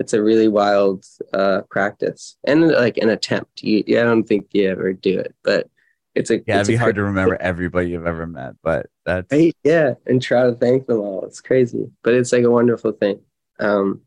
It's 0.00 0.14
a 0.14 0.22
really 0.22 0.48
wild 0.48 1.04
uh, 1.34 1.60
practice 1.70 2.36
and 2.44 2.68
like 2.68 2.96
an 2.96 3.10
attempt. 3.10 3.62
You, 3.62 3.84
I 3.88 4.02
don't 4.02 4.24
think 4.24 4.48
you 4.52 4.68
ever 4.68 4.92
do 4.94 5.18
it, 5.18 5.34
but 5.44 5.68
it's 6.14 6.30
a 6.30 6.36
Yeah, 6.36 6.56
it'd 6.56 6.60
it's 6.60 6.68
be 6.68 6.76
hard 6.76 6.96
to 6.96 7.02
remember 7.04 7.36
everybody 7.40 7.90
you've 7.90 8.06
ever 8.06 8.26
met, 8.26 8.54
but 8.62 8.86
that's 9.04 9.30
Right? 9.30 9.54
Yeah, 9.62 9.94
and 10.06 10.20
try 10.20 10.44
to 10.44 10.54
thank 10.54 10.86
them 10.86 11.00
all. 11.00 11.24
It's 11.26 11.40
crazy, 11.40 11.90
but 12.02 12.14
it's 12.14 12.32
like 12.32 12.44
a 12.44 12.50
wonderful 12.50 12.92
thing. 12.92 13.20
Um, 13.60 14.00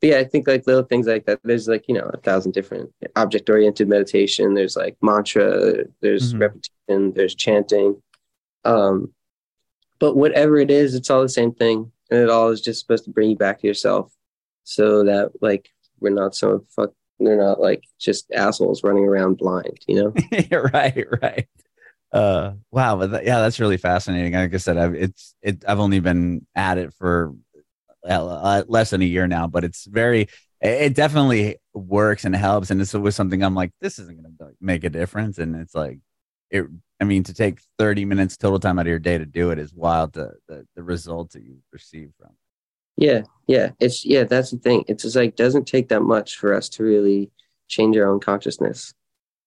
but 0.00 0.10
yeah, 0.10 0.18
I 0.18 0.24
think 0.24 0.46
like 0.46 0.66
little 0.66 0.84
things 0.84 1.06
like 1.08 1.26
that. 1.26 1.40
There's 1.42 1.66
like 1.66 1.86
you 1.88 1.94
know 1.94 2.08
a 2.14 2.18
thousand 2.18 2.52
different 2.52 2.92
object 3.16 3.50
oriented 3.50 3.88
meditation. 3.88 4.54
There's 4.54 4.76
like 4.76 4.96
mantra. 5.02 5.84
There's 6.02 6.34
Mhm. 6.34 6.40
repetition. 6.40 7.12
There's 7.14 7.34
chanting. 7.34 8.00
Um, 8.64 9.12
but 9.98 10.14
whatever 10.16 10.56
it 10.58 10.70
is, 10.70 10.94
it's 10.94 11.10
all 11.10 11.22
the 11.22 11.28
same 11.28 11.52
thing, 11.52 11.90
and 12.10 12.20
it 12.20 12.30
all 12.30 12.50
is 12.50 12.60
just 12.60 12.80
supposed 12.80 13.04
to 13.06 13.10
bring 13.10 13.30
you 13.30 13.36
back 13.36 13.60
to 13.60 13.66
yourself, 13.66 14.12
so 14.66 15.04
that 15.04 15.30
like 15.40 15.70
we're 16.00 16.10
not 16.10 16.34
so 16.34 16.64
fuck. 16.74 16.90
They're 17.18 17.38
not 17.38 17.60
like 17.60 17.82
just 17.98 18.30
assholes 18.32 18.82
running 18.82 19.04
around 19.04 19.38
blind, 19.38 19.78
you 19.86 19.96
know. 19.96 20.14
right, 20.74 21.06
right. 21.22 21.48
Uh, 22.12 22.52
wow, 22.70 22.96
but 22.96 23.12
that, 23.12 23.24
yeah, 23.24 23.40
that's 23.40 23.60
really 23.60 23.78
fascinating. 23.78 24.34
Like 24.34 24.52
I 24.52 24.58
said, 24.58 24.76
I've 24.76 24.94
it's 24.94 25.34
it. 25.40 25.64
I've 25.66 25.80
only 25.80 26.00
been 26.00 26.46
at 26.54 26.78
it 26.78 26.92
for 26.94 27.32
uh, 28.06 28.64
less 28.66 28.90
than 28.90 29.02
a 29.02 29.06
year 29.06 29.26
now, 29.26 29.46
but 29.46 29.64
it's 29.64 29.86
very. 29.86 30.28
It 30.60 30.94
definitely 30.94 31.58
works 31.74 32.24
and 32.24 32.34
helps, 32.34 32.70
and 32.70 32.80
it's 32.80 32.94
always 32.94 33.14
something 33.14 33.42
I'm 33.42 33.54
like, 33.54 33.72
this 33.80 33.98
isn't 33.98 34.20
going 34.20 34.36
to 34.38 34.56
make 34.60 34.84
a 34.84 34.90
difference, 34.90 35.38
and 35.38 35.54
it's 35.56 35.74
like, 35.74 36.00
it. 36.50 36.66
I 37.00 37.04
mean, 37.04 37.24
to 37.24 37.34
take 37.34 37.60
30 37.78 38.06
minutes 38.06 38.38
total 38.38 38.58
time 38.58 38.78
out 38.78 38.86
of 38.86 38.90
your 38.90 38.98
day 38.98 39.18
to 39.18 39.26
do 39.26 39.50
it 39.50 39.58
is 39.58 39.72
wild. 39.74 40.14
The 40.14 40.34
the, 40.48 40.66
the 40.74 40.82
results 40.82 41.34
that 41.34 41.44
you 41.44 41.58
receive 41.72 42.10
from. 42.18 42.30
Yeah, 42.96 43.22
yeah. 43.46 43.70
It's 43.78 44.04
yeah, 44.04 44.24
that's 44.24 44.50
the 44.50 44.58
thing. 44.58 44.84
It's 44.88 45.02
just 45.02 45.16
like 45.16 45.36
doesn't 45.36 45.66
take 45.66 45.88
that 45.88 46.00
much 46.02 46.36
for 46.36 46.54
us 46.54 46.68
to 46.70 46.82
really 46.84 47.30
change 47.68 47.96
our 47.96 48.08
own 48.08 48.20
consciousness. 48.20 48.94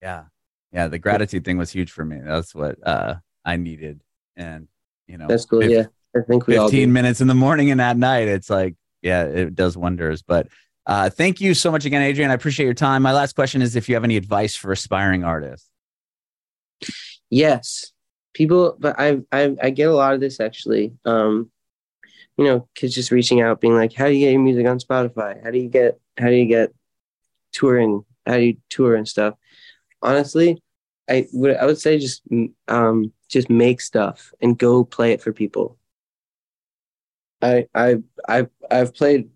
Yeah. 0.01 0.23
Yeah. 0.71 0.87
The 0.87 0.99
gratitude 0.99 1.45
thing 1.45 1.57
was 1.57 1.71
huge 1.71 1.91
for 1.91 2.05
me. 2.05 2.19
That's 2.23 2.53
what 2.53 2.77
uh, 2.85 3.15
I 3.43 3.57
needed. 3.57 4.01
And, 4.35 4.67
you 5.07 5.17
know, 5.17 5.27
That's 5.27 5.45
cool. 5.45 5.61
if- 5.61 5.71
yeah. 5.71 5.85
I 6.15 6.21
think 6.27 6.47
we 6.47 6.57
all 6.57 6.69
15 6.69 6.87
do. 6.87 6.91
minutes 6.91 7.21
in 7.21 7.27
the 7.27 7.35
morning 7.35 7.69
and 7.69 7.79
at 7.79 7.95
night, 7.95 8.27
it's 8.27 8.49
like, 8.49 8.75
yeah, 9.03 9.25
it 9.25 9.53
does 9.53 9.77
wonders. 9.77 10.23
But 10.23 10.47
uh, 10.87 11.11
thank 11.11 11.39
you 11.39 11.53
so 11.53 11.71
much 11.71 11.85
again, 11.85 12.01
Adrian. 12.01 12.31
I 12.31 12.33
appreciate 12.33 12.65
your 12.65 12.73
time. 12.73 13.03
My 13.03 13.11
last 13.13 13.35
question 13.35 13.61
is 13.61 13.75
if 13.75 13.87
you 13.87 13.93
have 13.93 14.03
any 14.03 14.17
advice 14.17 14.55
for 14.55 14.71
aspiring 14.71 15.23
artists. 15.23 15.69
Yes. 17.29 17.91
People 18.33 18.75
but 18.79 18.95
I 18.99 19.19
I 19.31 19.55
I 19.61 19.69
get 19.69 19.89
a 19.89 19.93
lot 19.93 20.13
of 20.15 20.19
this 20.19 20.39
actually. 20.39 20.93
Um 21.05 21.51
you 22.39 22.45
know, 22.45 22.69
kids 22.73 22.95
just 22.95 23.11
reaching 23.11 23.41
out 23.41 23.59
being 23.59 23.75
like, 23.75 23.91
How 23.91 24.05
do 24.07 24.13
you 24.13 24.25
get 24.25 24.31
your 24.31 24.41
music 24.41 24.65
on 24.65 24.79
Spotify? 24.79 25.43
How 25.43 25.51
do 25.51 25.59
you 25.59 25.67
get 25.67 25.99
how 26.17 26.27
do 26.27 26.35
you 26.35 26.45
get 26.45 26.73
touring? 27.51 28.05
How 28.25 28.37
do 28.37 28.43
you 28.43 28.57
tour 28.69 28.95
and 28.95 29.05
stuff? 29.05 29.33
Honestly, 30.01 30.63
I 31.09 31.27
would 31.33 31.57
I 31.57 31.65
would 31.65 31.79
say 31.79 31.99
just 31.99 32.23
um 32.69 33.11
just 33.27 33.49
make 33.49 33.81
stuff 33.81 34.31
and 34.41 34.57
go 34.57 34.85
play 34.85 35.11
it 35.11 35.21
for 35.21 35.33
people. 35.33 35.77
I 37.41 37.67
I 37.75 37.97
I 38.25 38.47
I've 38.71 38.95
played 38.95 39.29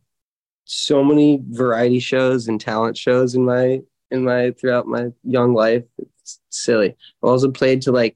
so 0.63 1.03
many 1.03 1.41
variety 1.45 1.99
shows 1.99 2.47
and 2.47 2.59
talent 2.59 2.95
shows 2.97 3.35
in 3.35 3.43
my 3.43 3.81
in 4.11 4.23
my 4.23 4.51
throughout 4.51 4.87
my 4.87 5.07
young 5.25 5.53
life. 5.53 5.83
It's 5.97 6.39
silly. 6.49 6.95
I 7.21 7.27
also 7.27 7.51
played 7.51 7.81
to 7.81 7.91
like 7.91 8.15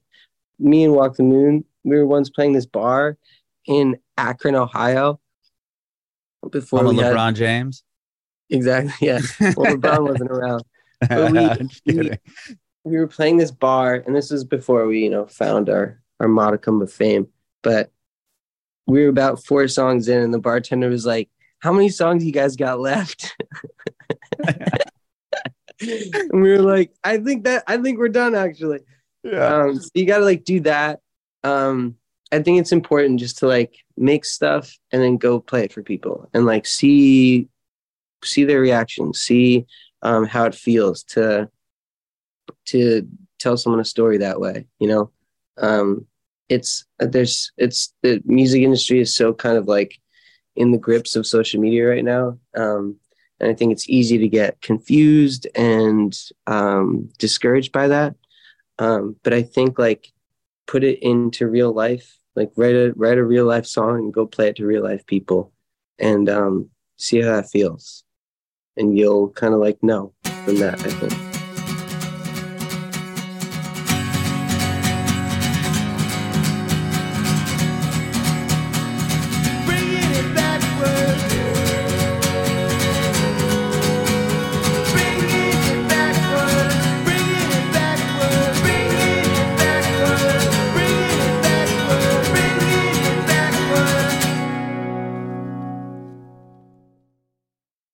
me 0.60 0.86
and 0.86 0.94
Walk 0.94 1.18
the 1.18 1.24
Moon. 1.24 1.66
We 1.84 1.98
were 1.98 2.06
once 2.06 2.30
playing 2.30 2.54
this 2.54 2.66
bar 2.66 3.18
in 3.66 3.98
Akron, 4.18 4.56
Ohio. 4.56 5.20
Before 6.52 6.84
we 6.88 6.96
had 6.98 7.14
LeBron 7.14 7.34
James. 7.36 7.84
exactly 8.50 9.08
yeah. 9.08 9.20
Well, 9.56 9.76
LeBron 9.76 10.08
wasn't 10.10 10.32
around. 10.32 10.64
But 11.10 11.32
we- 11.32 11.94
Just 11.94 12.20
we 12.84 12.98
were 12.98 13.08
playing 13.08 13.38
this 13.38 13.52
bar 13.52 13.96
and 13.96 14.16
this 14.16 14.32
was 14.32 14.44
before 14.46 14.88
we 14.88 15.04
you 15.04 15.10
know 15.10 15.26
found 15.28 15.70
our 15.70 16.02
our 16.20 16.28
modicum 16.28 16.82
of 16.82 16.92
fame 16.92 17.28
but 17.62 17.92
we 18.88 19.04
were 19.04 19.10
about 19.10 19.44
four 19.44 19.68
songs 19.68 20.08
in, 20.08 20.22
and 20.22 20.34
the 20.34 20.40
bartender 20.40 20.88
was 20.90 21.06
like, 21.06 21.30
"How 21.60 21.74
many 21.74 21.90
songs 21.90 22.24
you 22.24 22.32
guys 22.32 22.56
got 22.56 22.80
left?" 22.80 23.36
and 25.82 26.42
we 26.42 26.52
were 26.52 26.60
like, 26.62 26.94
"I 27.04 27.18
think 27.18 27.44
that 27.44 27.64
I 27.68 27.78
think 27.78 28.00
we're 28.00 28.08
done 28.10 28.34
actually." 28.34 28.80
Yeah. 29.24 29.46
Um, 29.64 29.76
so 29.80 29.90
you 29.94 30.06
got 30.06 30.20
to 30.20 30.24
like 30.26 30.46
do 30.46 30.62
that. 30.62 31.02
Um, 31.44 31.96
I 32.32 32.42
think 32.42 32.60
it's 32.60 32.72
important 32.72 33.20
just 33.20 33.38
to 33.40 33.48
like 33.48 33.76
make 33.96 34.26
stuff 34.26 34.78
and 34.92 35.02
then 35.02 35.18
go 35.18 35.40
play 35.40 35.64
it 35.64 35.74
for 35.74 35.82
people 35.82 36.30
and 36.34 36.46
like 36.46 36.66
see 36.66 37.48
see 38.24 38.44
their 38.44 38.60
reaction, 38.60 39.14
see 39.14 39.66
um, 40.02 40.26
how 40.26 40.46
it 40.46 40.56
feels 40.56 41.04
to 41.04 41.50
to 42.66 43.08
tell 43.40 43.58
someone 43.58 43.80
a 43.80 43.86
story 43.86 44.18
that 44.18 44.40
way. 44.40 44.66
You 44.80 44.88
know, 44.88 45.12
um, 45.58 46.06
it's 46.50 46.86
there's 47.00 47.52
it's 47.58 47.94
the 48.04 48.22
music 48.26 48.62
industry 48.62 49.00
is 49.00 49.16
so 49.16 49.34
kind 49.34 49.58
of 49.58 49.68
like 49.68 50.00
in 50.56 50.72
the 50.72 50.78
grips 50.78 51.16
of 51.16 51.28
social 51.28 51.62
media 51.62 51.88
right 51.88 52.04
now. 52.04 52.38
Um, 52.56 52.98
and 53.40 53.52
I 53.52 53.54
think 53.54 53.72
it's 53.72 53.88
easy 53.88 54.18
to 54.18 54.28
get 54.28 54.62
confused 54.62 55.48
and 55.56 56.18
um, 56.48 57.10
discouraged 57.20 57.72
by 57.72 57.88
that. 57.90 58.16
Um, 58.80 59.16
but 59.24 59.34
I 59.34 59.44
think 59.44 59.78
like 59.78 60.12
put 60.66 60.84
it 60.84 61.00
into 61.04 61.48
real 61.48 61.72
life, 61.72 62.17
like 62.38 62.52
write 62.56 62.76
a 62.76 62.94
write 62.96 63.18
a 63.18 63.26
real 63.26 63.46
life 63.46 63.66
song 63.66 63.98
and 63.98 64.14
go 64.14 64.28
play 64.28 64.50
it 64.50 64.56
to 64.58 64.66
real 64.66 64.84
life 64.84 65.06
people, 65.08 65.52
and 65.98 66.30
um, 66.30 66.70
see 66.96 67.20
how 67.20 67.36
that 67.36 67.50
feels, 67.50 68.04
and 68.78 68.96
you'll 68.96 69.30
kind 69.30 69.56
of 69.56 69.60
like 69.60 69.82
know 69.82 70.14
from 70.46 70.58
that. 70.58 70.80
I 70.80 70.90
think. 70.90 71.37